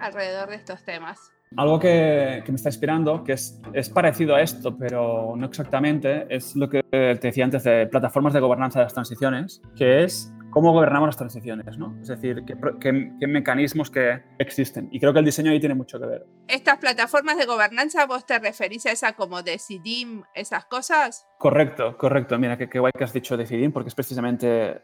alrededor 0.00 0.50
de 0.50 0.56
estos 0.56 0.82
temas? 0.84 1.32
Algo 1.56 1.78
que, 1.80 2.44
me 2.46 2.54
está 2.54 2.68
inspirando, 2.68 3.24
que 3.24 3.32
es, 3.32 3.58
es, 3.72 3.88
parecido 3.88 4.34
a 4.34 4.42
esto, 4.42 4.76
pero 4.76 5.34
no 5.34 5.46
exactamente, 5.46 6.26
es 6.28 6.54
lo 6.54 6.68
que 6.68 6.82
te 6.90 7.14
decía 7.14 7.44
antes 7.44 7.64
de 7.64 7.86
plataformas 7.86 8.34
de 8.34 8.40
gobernanza 8.40 8.80
de 8.80 8.84
las 8.84 8.92
transiciones, 8.92 9.62
que 9.74 10.04
es 10.04 10.30
cómo 10.50 10.72
gobernamos 10.72 11.08
las 11.08 11.16
transiciones, 11.16 11.78
¿no? 11.78 11.96
Es 12.00 12.08
decir, 12.08 12.44
qué, 12.46 12.56
qué, 12.80 13.26
mecanismos 13.26 13.90
que 13.90 14.22
existen. 14.38 14.88
Y 14.92 15.00
creo 15.00 15.12
que 15.12 15.18
el 15.18 15.24
diseño 15.24 15.50
ahí 15.50 15.60
tiene 15.60 15.74
mucho 15.74 15.98
que 15.98 16.06
ver. 16.06 16.26
¿Estas 16.48 16.78
plataformas 16.78 17.36
de 17.36 17.46
gobernanza 17.46 18.06
vos 18.06 18.26
te 18.26 18.38
referís 18.38 18.86
a 18.86 18.92
esa 18.92 19.12
como 19.14 19.42
Decidim, 19.42 20.22
esas 20.34 20.64
cosas? 20.66 21.26
Correcto, 21.38 21.96
correcto. 21.96 22.38
Mira, 22.38 22.56
qué, 22.56 22.78
guay 22.78 22.92
que 22.96 23.04
has 23.04 23.12
dicho 23.12 23.36
Decidim, 23.36 23.72
porque 23.72 23.88
es 23.88 23.94
precisamente 23.94 24.68
eh, 24.70 24.82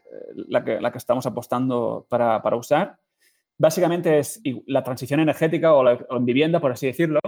la 0.49 0.65
que, 0.65 0.81
la 0.81 0.93
que 0.93 0.99
estamos 0.99 1.27
apostando 1.27 2.07
para, 2.09 2.43
para 2.43 2.57
usar. 2.57 2.99
Básicamente 3.57 4.19
es 4.19 4.41
la 4.67 4.83
transición 4.83 5.21
energética 5.21 5.75
o, 5.75 5.85
la, 5.85 5.93
o 6.11 6.17
en 6.17 6.25
vivienda, 6.25 6.61
por 6.61 6.73
así 6.73 6.87
decirlo. 6.87 7.21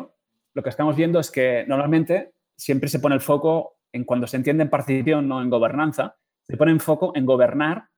Lo 0.55 0.63
que 0.63 0.71
estamos 0.71 0.97
viendo 0.97 1.21
es 1.21 1.31
que 1.31 1.65
normalmente 1.69 2.33
siempre 2.57 2.89
se 2.89 2.99
pone 2.99 3.15
el 3.15 3.21
foco 3.21 3.77
en 3.93 4.05
cuando 4.05 4.27
se 4.27 4.37
entiende 4.37 4.63
en 4.63 4.71
participación, 4.71 5.29
no 5.29 5.41
en 5.41 5.51
gobernanza, 5.51 6.17
se 6.43 6.57
pone 6.57 6.73
en 6.73 6.81
foco 6.81 7.13
en 7.15 7.27
gobernar 7.27 7.89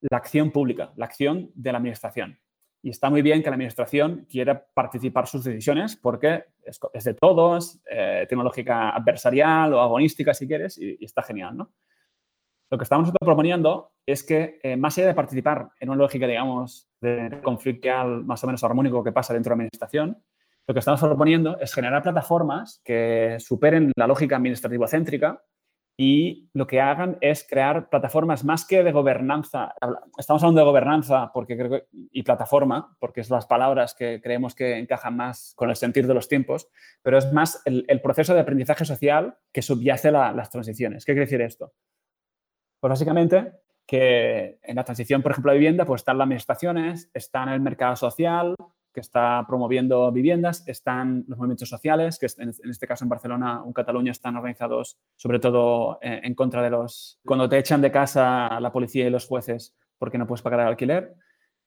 la 0.00 0.18
acción 0.18 0.50
pública, 0.50 0.92
la 0.96 1.06
acción 1.06 1.50
de 1.54 1.72
la 1.72 1.78
administración. 1.78 2.38
Y 2.82 2.90
está 2.90 3.10
muy 3.10 3.22
bien 3.22 3.42
que 3.42 3.50
la 3.50 3.56
administración 3.56 4.26
quiera 4.30 4.64
participar 4.72 5.26
sus 5.26 5.42
decisiones 5.42 5.96
porque 5.96 6.44
es, 6.62 7.04
de 7.04 7.14
todos, 7.14 7.80
eh, 7.90 8.26
tiene 8.28 8.40
una 8.40 8.48
lógica 8.48 8.90
adversarial 8.90 9.74
o 9.74 9.80
agonística, 9.80 10.32
si 10.34 10.46
quieres, 10.46 10.78
y, 10.78 11.04
está 11.04 11.22
genial, 11.22 11.56
¿no? 11.56 11.72
Lo 12.70 12.78
que 12.78 12.84
estamos 12.84 13.12
proponiendo 13.20 13.92
es 14.04 14.24
que, 14.24 14.58
eh, 14.62 14.76
más 14.76 14.98
allá 14.98 15.08
de 15.08 15.14
participar 15.14 15.70
en 15.78 15.88
una 15.88 15.98
lógica, 15.98 16.26
digamos, 16.26 16.88
de 17.00 17.40
conflicto 17.42 17.88
más 18.24 18.42
o 18.42 18.46
menos 18.46 18.62
armónico 18.64 19.04
que 19.04 19.12
pasa 19.12 19.34
dentro 19.34 19.50
de 19.50 19.56
la 19.56 19.62
administración, 19.62 20.22
lo 20.66 20.74
que 20.74 20.80
estamos 20.80 21.00
proponiendo 21.00 21.58
es 21.60 21.72
generar 21.72 22.02
plataformas 22.02 22.80
que 22.84 23.36
superen 23.38 23.92
la 23.96 24.08
lógica 24.08 24.36
administrativo-céntrica 24.36 25.40
y 25.98 26.50
lo 26.52 26.66
que 26.66 26.80
hagan 26.80 27.16
es 27.22 27.46
crear 27.48 27.88
plataformas 27.88 28.44
más 28.44 28.66
que 28.66 28.82
de 28.82 28.92
gobernanza. 28.92 29.74
Estamos 30.18 30.42
hablando 30.42 30.60
de 30.60 30.66
gobernanza 30.66 31.30
porque 31.32 31.56
creo 31.56 31.82
y 31.90 32.22
plataforma, 32.22 32.94
porque 33.00 33.22
es 33.22 33.30
las 33.30 33.46
palabras 33.46 33.94
que 33.94 34.20
creemos 34.22 34.54
que 34.54 34.76
encajan 34.76 35.16
más 35.16 35.54
con 35.56 35.70
el 35.70 35.76
sentir 35.76 36.06
de 36.06 36.12
los 36.12 36.28
tiempos, 36.28 36.68
pero 37.02 37.16
es 37.16 37.32
más 37.32 37.62
el, 37.64 38.00
proceso 38.02 38.34
de 38.34 38.40
aprendizaje 38.40 38.84
social 38.84 39.38
que 39.52 39.62
subyace 39.62 40.10
las 40.10 40.50
transiciones. 40.50 41.04
¿Qué 41.04 41.12
quiere 41.12 41.24
decir 41.24 41.40
esto? 41.40 41.72
Pues 42.78 42.90
básicamente 42.90 43.52
que 43.86 44.58
en 44.62 44.76
la 44.76 44.84
transición, 44.84 45.22
por 45.22 45.32
ejemplo, 45.32 45.52
de 45.52 45.58
vivienda, 45.58 45.86
pues 45.86 46.00
están 46.00 46.18
las 46.18 46.26
administraciones, 46.26 47.10
están 47.14 47.48
el 47.48 47.60
mercado 47.60 47.96
social, 47.96 48.54
que 48.96 49.02
está 49.02 49.44
promoviendo 49.46 50.10
viviendas, 50.10 50.66
están 50.66 51.26
los 51.28 51.36
movimientos 51.36 51.68
sociales, 51.68 52.18
que 52.18 52.28
en 52.38 52.70
este 52.70 52.86
caso 52.86 53.04
en 53.04 53.10
Barcelona 53.10 53.62
o 53.62 53.66
en 53.66 53.74
Cataluña 53.74 54.10
están 54.10 54.36
organizados 54.36 54.96
sobre 55.16 55.38
todo 55.38 55.98
eh, 56.00 56.22
en 56.24 56.34
contra 56.34 56.62
de 56.62 56.70
los... 56.70 57.20
Cuando 57.22 57.46
te 57.46 57.58
echan 57.58 57.82
de 57.82 57.92
casa 57.92 58.58
la 58.58 58.72
policía 58.72 59.06
y 59.06 59.10
los 59.10 59.26
jueces 59.26 59.76
porque 59.98 60.16
no 60.16 60.26
puedes 60.26 60.40
pagar 60.40 60.60
el 60.60 60.68
alquiler, 60.68 61.14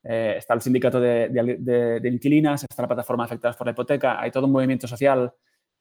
eh, 0.04 0.38
está 0.40 0.56
el 0.56 0.62
sindicato 0.62 1.00
de, 1.00 1.30
de, 1.30 2.10
inquilinas, 2.10 2.66
está 2.68 2.82
la 2.82 2.88
plataforma 2.88 3.26
afectadas 3.26 3.56
por 3.56 3.68
la 3.68 3.74
hipoteca, 3.74 4.20
hay 4.20 4.32
todo 4.32 4.48
un 4.48 4.52
movimiento 4.52 4.88
social 4.88 5.32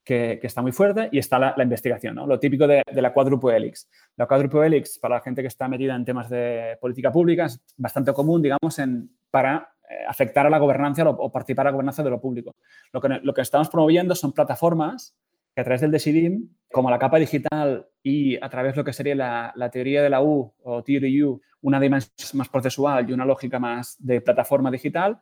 que, 0.05 0.38
está 0.42 0.61
muy 0.61 0.72
fuerte 0.72 1.09
y 1.12 1.18
está 1.18 1.38
la, 1.38 1.62
investigación, 1.62 2.14
¿no? 2.14 2.26
lo 2.26 2.38
típico 2.38 2.66
de, 2.66 2.82
la 2.92 3.14
cuádruple. 3.14 3.72
La 4.16 4.26
cuádruple 4.26 4.84
para 5.01 5.14
la 5.14 5.20
gente 5.22 5.40
que 5.40 5.49
está 5.49 5.66
metida 5.66 5.94
en 5.94 6.05
temas 6.05 6.28
de 6.28 6.76
política 6.78 7.11
pública, 7.11 7.46
es 7.46 7.59
bastante 7.78 8.12
común, 8.12 8.42
digamos, 8.42 8.78
en, 8.78 9.11
para 9.30 9.72
afectar 10.07 10.47
a 10.47 10.51
la 10.51 10.59
gobernanza 10.59 11.09
o 11.09 11.32
participar 11.32 11.66
a 11.66 11.70
la 11.70 11.74
gobernanza 11.74 12.03
de 12.03 12.11
lo 12.11 12.20
público. 12.20 12.57
Lo 12.93 13.01
que, 13.01 13.09
lo 13.22 13.34
que 13.34 13.41
estamos 13.41 13.68
promoviendo 13.68 14.14
son 14.14 14.32
plataformas 14.32 15.16
que 15.55 15.62
a 15.62 15.64
través 15.64 15.80
del 15.80 15.91
Decidim, 15.91 16.49
como 16.70 16.91
la 16.91 16.99
capa 16.99 17.18
digital 17.18 17.86
y 18.03 18.36
a 18.36 18.49
través 18.49 18.74
de 18.74 18.78
lo 18.78 18.84
que 18.84 18.93
sería 18.93 19.14
la, 19.14 19.53
la 19.57 19.70
teoría 19.70 20.03
de 20.03 20.11
la 20.11 20.22
U 20.22 20.55
o 20.62 20.82
Theory 20.82 21.22
U, 21.22 21.41
una 21.62 21.80
dimensión 21.80 22.39
más 22.39 22.49
procesual 22.49 23.09
y 23.09 23.12
una 23.12 23.24
lógica 23.24 23.59
más 23.59 23.97
de 23.99 24.20
plataforma 24.20 24.70
digital, 24.70 25.20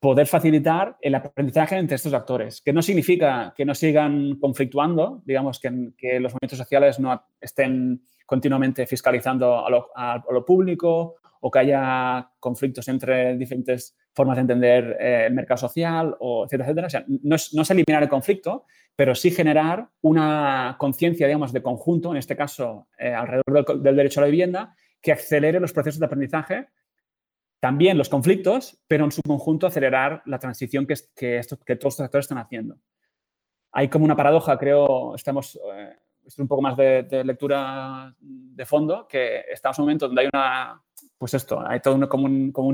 poder 0.00 0.26
facilitar 0.26 0.96
el 1.00 1.14
aprendizaje 1.14 1.76
entre 1.76 1.96
estos 1.96 2.14
actores, 2.14 2.60
que 2.60 2.72
no 2.72 2.82
significa 2.82 3.52
que 3.56 3.64
no 3.64 3.74
sigan 3.74 4.36
conflictuando, 4.36 5.22
digamos, 5.24 5.58
que, 5.58 5.92
que 5.96 6.20
los 6.20 6.32
movimientos 6.32 6.58
sociales 6.58 7.00
no 7.00 7.20
estén 7.40 8.02
continuamente 8.26 8.86
fiscalizando 8.86 9.66
a 9.66 10.22
lo 10.30 10.44
público 10.44 11.16
o 11.40 11.50
que 11.50 11.58
haya 11.58 12.30
conflictos 12.40 12.88
entre 12.88 13.36
diferentes 13.36 13.96
formas 14.18 14.36
de 14.36 14.40
entender 14.40 14.96
eh, 14.98 15.26
el 15.26 15.34
mercado 15.34 15.58
social, 15.58 16.16
o 16.18 16.44
etcétera, 16.44 16.70
etcétera. 16.70 17.04
No 17.22 17.36
es, 17.36 17.54
no 17.54 17.62
eliminar 17.62 18.02
el 18.02 18.08
conflicto, 18.08 18.64
pero 18.96 19.14
sí 19.14 19.30
generar 19.30 19.88
una 20.00 20.74
conciencia, 20.76 21.28
digamos, 21.28 21.52
de 21.52 21.62
conjunto, 21.62 22.10
en 22.10 22.16
este 22.16 22.34
caso, 22.34 22.88
eh, 22.98 23.14
alrededor 23.14 23.80
del, 23.80 23.94
derecho 23.94 24.18
a 24.18 24.22
la 24.22 24.30
vivienda, 24.30 24.74
que 25.00 25.12
acelere 25.12 25.60
los 25.60 25.72
procesos 25.72 26.00
de 26.00 26.06
aprendizaje, 26.06 26.68
también 27.60 27.96
los 27.96 28.08
conflictos, 28.08 28.82
pero 28.88 29.04
en 29.04 29.12
su 29.12 29.22
conjunto 29.22 29.68
acelerar 29.68 30.22
la 30.26 30.40
transición 30.40 30.84
que, 30.84 30.94
que, 31.14 31.40
que 31.64 31.76
todos 31.76 31.94
los 31.98 32.06
actores 32.06 32.24
están 32.24 32.38
haciendo. 32.38 32.76
Hay 33.70 33.88
como 33.88 34.04
una 34.04 34.16
paradoja, 34.16 34.58
creo, 34.58 35.14
estamos, 35.14 35.54
eh, 35.54 35.96
esto 36.26 36.28
es 36.28 36.38
un 36.40 36.48
poco 36.48 36.62
más 36.62 36.76
de, 36.76 37.04
de, 37.04 37.22
lectura 37.22 38.12
de 38.18 38.66
fondo, 38.66 39.06
que 39.06 39.44
estamos 39.52 39.78
en 39.78 39.82
un 39.82 39.86
momento 39.86 40.06
donde 40.08 40.22
hay 40.22 40.28
una, 40.32 40.82
pues 41.18 41.34
esto, 41.34 41.62
hay 41.66 41.80
todo 41.80 41.96
un, 41.96 42.06
como, 42.06 42.72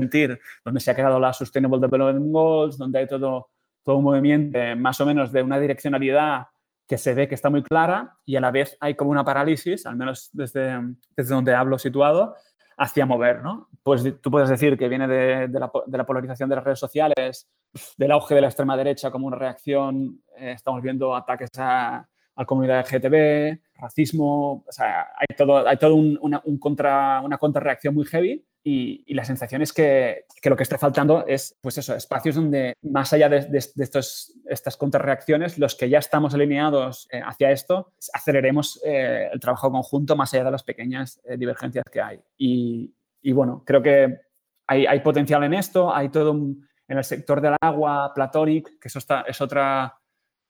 donde 0.63 0.79
se 0.79 0.91
ha 0.91 0.95
creado 0.95 1.19
la 1.19 1.33
Sustainable 1.33 1.79
Development 1.79 2.31
Goals, 2.31 2.77
donde 2.77 2.99
hay 2.99 3.07
todo, 3.07 3.49
todo 3.83 3.97
un 3.97 4.03
movimiento 4.03 4.59
más 4.77 5.01
o 5.01 5.05
menos 5.05 5.31
de 5.31 5.41
una 5.41 5.59
direccionalidad 5.59 6.47
que 6.87 6.97
se 6.97 7.15
ve 7.15 7.27
que 7.27 7.35
está 7.35 7.49
muy 7.49 7.63
clara 7.63 8.17
y 8.25 8.35
a 8.35 8.41
la 8.41 8.51
vez 8.51 8.77
hay 8.79 8.93
como 8.93 9.09
una 9.09 9.25
parálisis, 9.25 9.85
al 9.87 9.95
menos 9.95 10.29
desde, 10.33 10.79
desde 11.17 11.33
donde 11.33 11.55
hablo 11.55 11.79
situado, 11.79 12.35
hacia 12.77 13.05
mover, 13.05 13.41
¿no? 13.41 13.69
Pues 13.81 14.03
tú 14.21 14.29
puedes 14.29 14.49
decir 14.49 14.77
que 14.77 14.89
viene 14.89 15.07
de, 15.07 15.47
de, 15.47 15.59
la, 15.59 15.71
de, 15.85 15.97
la, 15.97 16.05
polarización 16.05 16.49
de 16.49 16.55
las 16.55 16.65
redes 16.65 16.79
sociales, 16.79 17.49
del 17.97 18.11
auge 18.11 18.35
de 18.35 18.41
la 18.41 18.47
extrema 18.47 18.75
derecha 18.77 19.11
como 19.11 19.27
una 19.27 19.37
reacción, 19.37 20.21
eh, 20.37 20.51
estamos 20.51 20.81
viendo 20.81 21.15
ataques 21.15 21.49
a, 21.57 22.07
a 22.35 22.45
comunidad 22.45 22.85
LGTB, 22.85 23.59
racismo, 23.77 24.63
o 24.67 24.71
sea, 24.71 25.09
hay 25.17 25.35
todo, 25.35 25.67
hay 25.67 25.77
todo 25.77 25.95
un, 25.95 26.17
una, 26.21 26.41
un 26.45 26.57
contra, 26.57 27.21
una 27.21 27.37
contrarreacción 27.37 27.93
muy 27.93 28.05
heavy 28.05 28.45
y, 28.63 29.03
y, 29.05 29.13
la 29.13 29.23
sensación 29.23 29.61
es 29.61 29.71
que, 29.71 30.25
que, 30.41 30.49
lo 30.49 30.55
que 30.55 30.63
está 30.63 30.77
faltando 30.77 31.25
es, 31.27 31.55
pues 31.61 31.77
eso, 31.77 31.95
espacios 31.95 32.35
donde 32.35 32.73
más 32.81 33.13
allá 33.13 33.29
de, 33.29 33.41
de, 33.41 33.63
de 33.75 33.83
estos, 33.83 34.33
estas 34.49 34.75
contrarreacciones, 34.75 35.59
los 35.59 35.75
que 35.75 35.87
ya 35.87 35.99
estamos 35.99 36.33
alineados 36.33 37.07
eh, 37.11 37.21
hacia 37.23 37.51
esto, 37.51 37.93
aceleremos 38.11 38.81
eh, 38.83 39.29
el 39.31 39.39
trabajo 39.39 39.71
conjunto 39.71 40.15
más 40.15 40.33
allá 40.33 40.45
de 40.45 40.51
las 40.51 40.63
pequeñas 40.63 41.21
eh, 41.25 41.37
divergencias 41.37 41.85
que 41.91 42.01
hay. 42.01 42.19
Y, 42.37 42.91
y, 43.21 43.31
bueno, 43.33 43.61
creo 43.65 43.83
que 43.83 44.21
hay, 44.65 44.87
hay 44.87 44.99
potencial 45.01 45.43
en 45.43 45.53
esto, 45.53 45.93
hay 45.93 46.09
todo 46.09 46.31
un, 46.31 46.67
en 46.87 46.97
el 46.97 47.03
sector 47.03 47.41
del 47.41 47.55
agua, 47.61 48.11
Platonic, 48.15 48.79
que 48.79 48.87
eso 48.87 48.97
está, 48.97 49.21
es 49.27 49.39
otra 49.41 49.95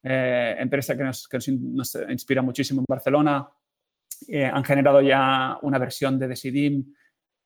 eh, 0.07 0.55
empresa 0.59 0.95
que, 0.95 1.03
nos, 1.03 1.27
que 1.27 1.37
inspira 2.09 2.43
muchísimo 2.43 2.81
en 2.81 2.85
Barcelona. 2.87 3.49
Eh, 4.27 4.45
han 4.45 4.63
generado 4.63 5.01
ya 5.01 5.57
una 5.63 5.79
versión 5.79 6.19
de 6.19 6.27
Decidim 6.27 6.93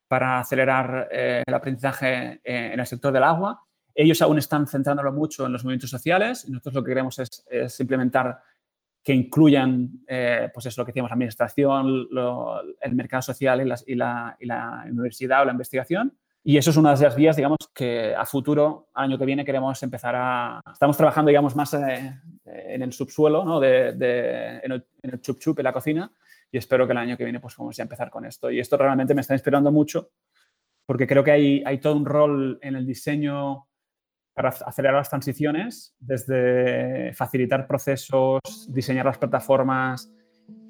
para 0.09 0.39
acelerar 0.39 1.07
eh, 1.09 1.41
el 1.45 1.53
aprendizaje 1.53 2.41
en 2.43 2.77
el 2.77 2.85
sector 2.85 3.13
del 3.13 3.23
agua. 3.23 3.63
Ellos 3.95 4.21
aún 4.21 4.37
están 4.37 4.67
centrándolo 4.67 5.13
mucho 5.13 5.45
en 5.45 5.53
los 5.53 5.63
movimientos 5.63 5.89
sociales. 5.89 6.49
Nosotros 6.49 6.75
lo 6.75 6.83
que 6.83 6.89
queremos 6.89 7.17
es, 7.19 7.79
implementar 7.79 8.41
que 9.01 9.13
incluyan, 9.13 10.03
eh, 10.05 10.49
pues 10.53 10.65
eso, 10.65 10.81
lo 10.81 10.85
que 10.85 10.91
decíamos, 10.91 11.11
la 11.11 11.15
administración, 11.15 12.07
el 12.81 12.95
mercado 12.95 13.21
social 13.21 13.61
y 13.61 13.91
y, 13.91 13.93
y 13.93 13.95
la, 13.95 14.85
universidad 14.89 15.43
o 15.43 15.45
la 15.45 15.53
investigación. 15.53 16.13
Y 16.43 16.57
eso 16.57 16.69
es 16.69 16.77
una 16.77 16.95
de 16.95 17.03
las 17.03 17.15
vías, 17.15 17.35
digamos, 17.35 17.57
que 17.73 18.15
a 18.15 18.25
futuro, 18.25 18.89
año 18.93 19.17
que 19.17 19.25
viene, 19.25 19.43
queremos 19.43 19.81
empezar 19.83 20.15
a... 20.15 20.61
Estamos 20.71 20.95
trabajando, 20.95 21.29
digamos, 21.29 21.55
más 21.55 21.73
eh, 21.73 22.13
en 22.45 22.81
el 22.81 22.93
subsuelo, 22.93 23.43
¿no? 23.43 23.59
De, 23.59 23.93
de, 23.93 24.59
en, 24.63 24.71
el, 24.71 24.87
en 25.01 25.11
el 25.11 25.21
chup 25.21 25.39
chup, 25.39 25.59
en 25.59 25.65
la 25.65 25.73
cocina, 25.73 26.11
y 26.51 26.57
espero 26.57 26.87
que 26.87 26.93
el 26.93 26.97
año 26.97 27.17
que 27.17 27.25
viene, 27.25 27.39
pues, 27.39 27.55
vamos 27.57 27.77
a 27.77 27.81
empezar 27.81 28.09
con 28.09 28.25
esto. 28.25 28.49
Y 28.49 28.59
esto 28.59 28.77
realmente 28.77 29.13
me 29.13 29.21
está 29.21 29.33
inspirando 29.33 29.71
mucho, 29.71 30.11
porque 30.85 31.05
creo 31.05 31.23
que 31.23 31.31
hay, 31.31 31.63
hay 31.65 31.77
todo 31.79 31.95
un 31.95 32.05
rol 32.05 32.57
en 32.61 32.75
el 32.75 32.85
diseño 32.85 33.67
para 34.33 34.49
acelerar 34.49 34.95
las 34.95 35.09
transiciones, 35.09 35.93
desde 35.99 37.13
facilitar 37.13 37.67
procesos, 37.67 38.39
diseñar 38.69 39.05
las 39.05 39.17
plataformas, 39.17 40.09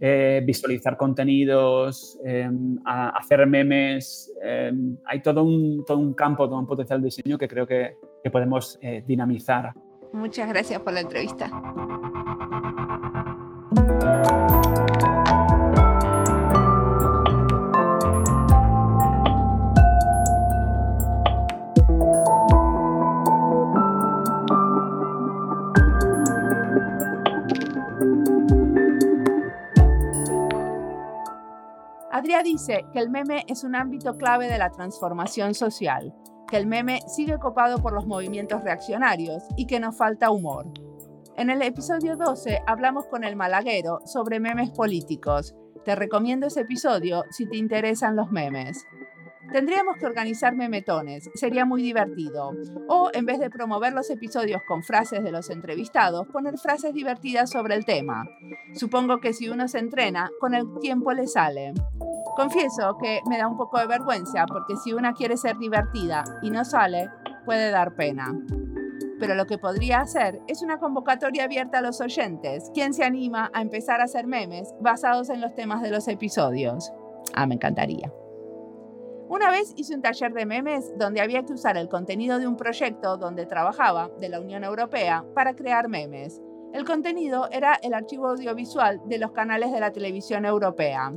eh, 0.02 0.42
visualizar 0.46 0.98
contenidos, 0.98 2.18
eh, 2.26 2.50
hacer 2.86 3.46
memes. 3.48 4.34
Eh, 4.44 4.72
hay 5.06 5.22
todo 5.22 5.44
un, 5.44 5.84
todo 5.86 5.98
un 5.98 6.14
campo, 6.14 6.48
todo 6.48 6.60
un 6.60 6.68
potencial 6.68 7.02
de 7.02 7.06
diseño 7.06 7.38
que 7.38 7.48
creo 7.48 7.68
que, 7.68 7.96
que 8.24 8.32
podemos 8.32 8.78
eh, 8.82 9.04
dinamizar. 9.06 9.74
Muchas 10.14 10.50
gracias 10.50 10.82
por 10.82 10.94
la 10.94 11.02
entrevista. 11.02 11.52
Adrià 32.20 32.44
dice 32.44 32.84
que 32.92 33.00
el 33.00 33.10
meme 33.10 33.46
es 33.48 33.64
un 33.64 33.78
ámbito 33.78 34.18
clave 34.18 34.50
de 34.50 34.58
la 34.58 34.72
transformación 34.72 35.54
social, 35.54 36.14
que 36.50 36.58
el 36.58 36.68
meme 36.68 37.00
sigue 37.08 37.40
copado 37.40 37.78
por 37.78 37.94
los 37.94 38.08
movimientos 38.08 38.62
reaccionarios 38.62 39.42
y 39.56 39.68
que 39.68 39.80
nos 39.80 39.96
falta 39.96 40.30
humor. 40.30 40.66
En 41.38 41.50
el 41.50 41.62
episodio 41.62 42.18
12 42.18 42.60
hablamos 42.68 43.06
con 43.06 43.24
el 43.24 43.38
malaguero 43.38 44.02
sobre 44.04 44.42
memes 44.42 44.70
políticos. 44.72 45.56
Te 45.86 45.96
recomiendo 45.96 46.48
ese 46.48 46.62
episodio 46.62 47.24
si 47.30 47.48
te 47.48 47.56
interesan 47.56 48.18
los 48.18 48.30
memes. 48.32 48.86
Tendríamos 49.54 49.96
que 49.98 50.06
organizar 50.06 50.56
memetones, 50.56 51.30
sería 51.34 51.66
muy 51.66 51.82
divertido. 51.82 52.52
O, 52.88 53.10
en 53.14 53.26
vez 53.26 53.40
de 53.40 53.50
promover 53.50 53.94
los 53.94 54.10
episodios 54.10 54.62
con 54.68 54.84
frases 54.84 55.24
de 55.24 55.32
los 55.32 55.50
entrevistados, 55.50 56.28
poner 56.28 56.58
frases 56.58 56.94
divertidas 56.94 57.50
sobre 57.50 57.76
el 57.76 57.86
tema. 57.86 58.28
Supongo 58.74 59.20
que 59.22 59.34
si 59.34 59.50
uno 59.50 59.68
se 59.68 59.80
entrena, 59.80 60.30
con 60.40 60.54
el 60.54 60.66
tiempo 60.82 61.14
le 61.14 61.26
sale. 61.26 61.74
Confieso 62.40 62.98
que 62.98 63.20
me 63.26 63.38
da 63.38 63.50
un 63.50 63.58
poco 63.58 63.80
de 63.80 63.86
vergüenza 63.86 64.46
porque 64.46 64.78
si 64.78 64.94
una 64.94 65.12
quiere 65.12 65.36
ser 65.36 65.58
divertida 65.58 66.24
y 66.42 66.52
no 66.52 66.64
sale, 66.64 67.10
puede 67.44 67.70
dar 67.70 67.96
pena. 67.96 68.34
Pero 69.20 69.36
lo 69.36 69.46
que 69.46 69.58
podría 69.58 70.00
hacer 70.00 70.40
es 70.48 70.62
una 70.62 70.80
convocatoria 70.80 71.44
abierta 71.44 71.80
a 71.80 71.82
los 71.82 72.00
oyentes. 72.00 72.72
¿Quién 72.74 72.94
se 72.94 73.04
anima 73.04 73.52
a 73.54 73.62
empezar 73.62 74.00
a 74.00 74.06
hacer 74.06 74.26
memes 74.26 74.74
basados 74.80 75.30
en 75.30 75.42
los 75.42 75.54
temas 75.54 75.82
de 75.82 75.92
los 75.92 76.08
episodios? 76.08 76.94
Ah, 77.34 77.46
me 77.46 77.56
encantaría. 77.56 78.10
Una 79.28 79.52
vez 79.52 79.74
hice 79.76 79.94
un 79.94 80.02
taller 80.02 80.32
de 80.32 80.46
memes 80.46 80.98
donde 80.98 81.20
había 81.20 81.44
que 81.44 81.52
usar 81.52 81.76
el 81.76 81.90
contenido 81.90 82.40
de 82.40 82.48
un 82.48 82.56
proyecto 82.56 83.18
donde 83.18 83.48
trabajaba, 83.48 84.12
de 84.18 84.30
la 84.30 84.40
Unión 84.40 84.64
Europea, 84.64 85.26
para 85.36 85.56
crear 85.56 85.90
memes. 85.90 86.42
El 86.72 86.86
contenido 86.86 87.50
era 87.52 87.78
el 87.84 87.94
archivo 87.94 88.30
audiovisual 88.30 89.02
de 89.08 89.18
los 89.18 89.34
canales 89.34 89.74
de 89.74 89.82
la 89.82 89.92
televisión 89.92 90.46
europea, 90.46 91.12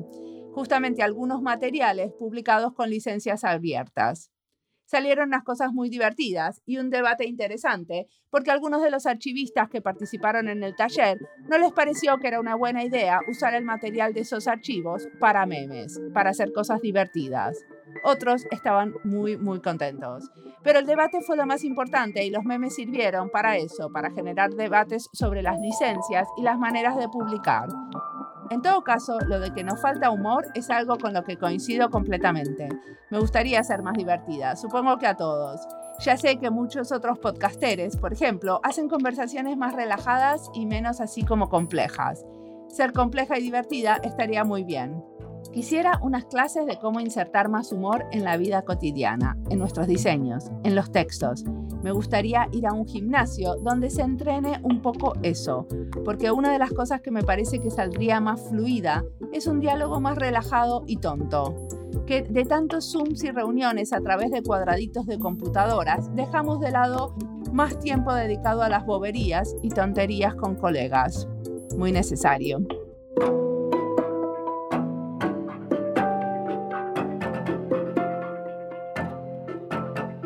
justamente 0.53 1.03
algunos 1.03 1.43
materiales 1.43 2.13
publicados 2.13 2.73
con 2.75 2.91
licencias 2.91 3.45
abiertas. 3.45 4.31
Salieron 4.85 5.29
unas 5.29 5.43
cosas 5.43 5.73
muy 5.73 5.89
divertidas 5.89 6.61
y 6.67 6.77
un 6.77 6.91
debate 6.91 7.27
interesante, 7.27 8.09
porque 8.29 8.51
algunos 8.51 8.83
de 8.83 8.91
los 8.91 9.07
archivistas 9.07 9.71
que 9.71 9.81
participaron 9.81 10.49
en 10.49 10.63
el 10.63 10.77
taller 10.77 11.19
no 11.49 11.57
les 11.57 11.73
pareció 11.73 12.19
que 12.19 12.29
era 12.29 12.41
una 12.41 12.57
buena 12.57 12.85
idea 12.85 13.21
usar 13.31 13.55
el 13.55 13.65
material 13.65 14.13
de 14.13 14.21
esos 14.21 14.47
archivos 14.47 15.09
para 15.19 15.47
memes, 15.47 15.99
para 16.13 16.31
hacer 16.31 16.53
cosas 16.53 16.83
divertidas. 16.83 17.59
Otros 18.05 18.45
estaban 18.51 18.93
muy, 19.03 19.39
muy 19.39 19.61
contentos. 19.61 20.31
Pero 20.63 20.81
el 20.81 20.87
debate 20.87 21.23
fue 21.23 21.37
lo 21.39 21.47
más 21.47 21.65
importante 21.65 22.25
y 22.25 22.31
los 22.31 22.45
memes 22.45 22.75
sirvieron 22.75 23.31
para 23.31 23.57
eso, 23.57 23.91
para 23.91 24.11
generar 24.11 24.51
debates 24.51 25.09
sobre 25.15 25.43
las 25.43 25.59
licencias 25.59 26.29
y 26.37 26.43
las 26.43 26.59
maneras 26.59 26.99
de 26.99 27.09
publicar. 27.09 27.69
En 28.53 28.61
todo 28.61 28.85
caso, 28.85 29.19
lo 29.21 29.41
de 29.41 29.55
que 29.55 29.65
nos 29.65 29.81
falta 29.81 30.11
humor 30.11 30.47
es 30.53 30.69
algo 30.69 30.99
con 30.99 31.15
lo 31.15 31.25
que 31.25 31.39
coincido 31.39 31.89
completamente. 31.89 32.69
Me 33.09 33.19
gustaría 33.19 33.65
ser 33.65 33.83
más 33.83 33.95
divertida, 33.95 34.57
supongo 34.57 34.99
que 34.99 35.07
a 35.07 35.17
todos. 35.17 35.59
Ya 36.01 36.19
sé 36.19 36.39
que 36.39 36.51
muchos 36.51 36.93
otros 36.93 37.19
podcasteres, 37.19 37.97
por 37.97 38.13
ejemplo, 38.13 38.61
hacen 38.63 38.91
conversaciones 38.91 39.57
más 39.57 39.75
relajadas 39.75 40.51
y 40.53 40.67
menos 40.67 41.01
así 41.01 41.25
como 41.25 41.49
complejas. 41.49 42.27
Ser 42.69 42.93
compleja 42.93 43.39
y 43.39 43.43
divertida 43.43 43.99
estaría 44.03 44.45
muy 44.45 44.65
bien. 44.65 45.03
Quisiera 45.51 45.99
unas 46.03 46.27
clases 46.27 46.67
de 46.67 46.79
cómo 46.79 47.01
insertar 47.01 47.49
más 47.49 47.73
humor 47.73 48.07
en 48.13 48.25
la 48.25 48.37
vida 48.37 48.63
cotidiana, 48.63 49.37
en 49.51 49.59
nuestros 49.59 49.87
diseños, 49.87 50.51
en 50.65 50.75
los 50.75 50.93
textos. 50.93 51.45
Me 51.83 51.93
gustaría 51.93 52.49
ir 52.53 52.67
a 52.67 52.73
un 52.73 52.87
gimnasio 52.87 53.57
donde 53.57 53.91
se 53.91 54.03
entrene 54.03 54.61
un 54.63 54.81
poco 54.81 55.15
eso, 55.23 55.67
porque 56.05 56.31
una 56.31 56.53
de 56.53 56.59
las 56.59 56.71
cosas 56.71 57.01
que 57.01 57.11
me 57.11 57.25
parece 57.25 57.59
que 57.59 57.71
saldría 57.71 58.21
más 58.21 58.41
fluida 58.49 59.05
es 59.33 59.47
un 59.47 59.61
diálogo 59.61 60.01
más 60.01 60.17
relajado 60.17 60.85
y 60.87 60.99
tonto. 60.99 61.57
Que 62.07 62.23
de 62.23 62.45
tantos 62.45 62.93
Zooms 62.93 63.23
y 63.25 63.31
reuniones 63.31 63.93
a 63.93 64.01
través 64.01 64.31
de 64.31 64.43
cuadraditos 64.43 65.07
de 65.07 65.19
computadoras 65.19 66.15
dejamos 66.15 66.61
de 66.61 66.71
lado 66.71 67.15
más 67.53 67.79
tiempo 67.79 68.15
dedicado 68.15 68.63
a 68.63 68.69
las 68.69 68.87
boberías 68.87 69.55
y 69.63 69.69
tonterías 69.69 70.35
con 70.35 70.55
colegas. 70.55 71.29
Muy 71.77 71.93
necesario. 71.93 72.61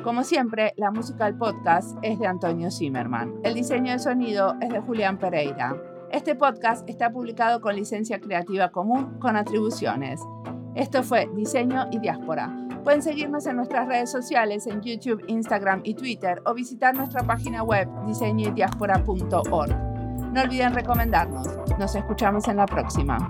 Como 0.06 0.22
siempre, 0.22 0.72
la 0.76 0.92
música 0.92 1.24
del 1.24 1.34
podcast 1.34 1.98
es 2.00 2.20
de 2.20 2.28
Antonio 2.28 2.70
Zimmerman. 2.70 3.40
El 3.42 3.54
diseño 3.54 3.90
de 3.90 3.98
sonido 3.98 4.54
es 4.60 4.68
de 4.68 4.78
Julián 4.78 5.18
Pereira. 5.18 5.76
Este 6.12 6.36
podcast 6.36 6.88
está 6.88 7.10
publicado 7.10 7.60
con 7.60 7.74
licencia 7.74 8.20
creativa 8.20 8.68
común 8.68 9.18
con 9.18 9.34
atribuciones. 9.34 10.20
Esto 10.76 11.02
fue 11.02 11.28
Diseño 11.34 11.88
y 11.90 11.98
Diáspora. 11.98 12.56
Pueden 12.84 13.02
seguirnos 13.02 13.46
en 13.46 13.56
nuestras 13.56 13.88
redes 13.88 14.12
sociales 14.12 14.68
en 14.68 14.80
YouTube, 14.80 15.24
Instagram 15.26 15.80
y 15.82 15.94
Twitter 15.94 16.40
o 16.46 16.54
visitar 16.54 16.94
nuestra 16.94 17.24
página 17.24 17.64
web 17.64 17.88
diseñoydiaspora.org. 18.06 19.76
No 20.32 20.40
olviden 20.40 20.72
recomendarnos. 20.72 21.48
Nos 21.80 21.96
escuchamos 21.96 22.46
en 22.46 22.58
la 22.58 22.66
próxima. 22.66 23.28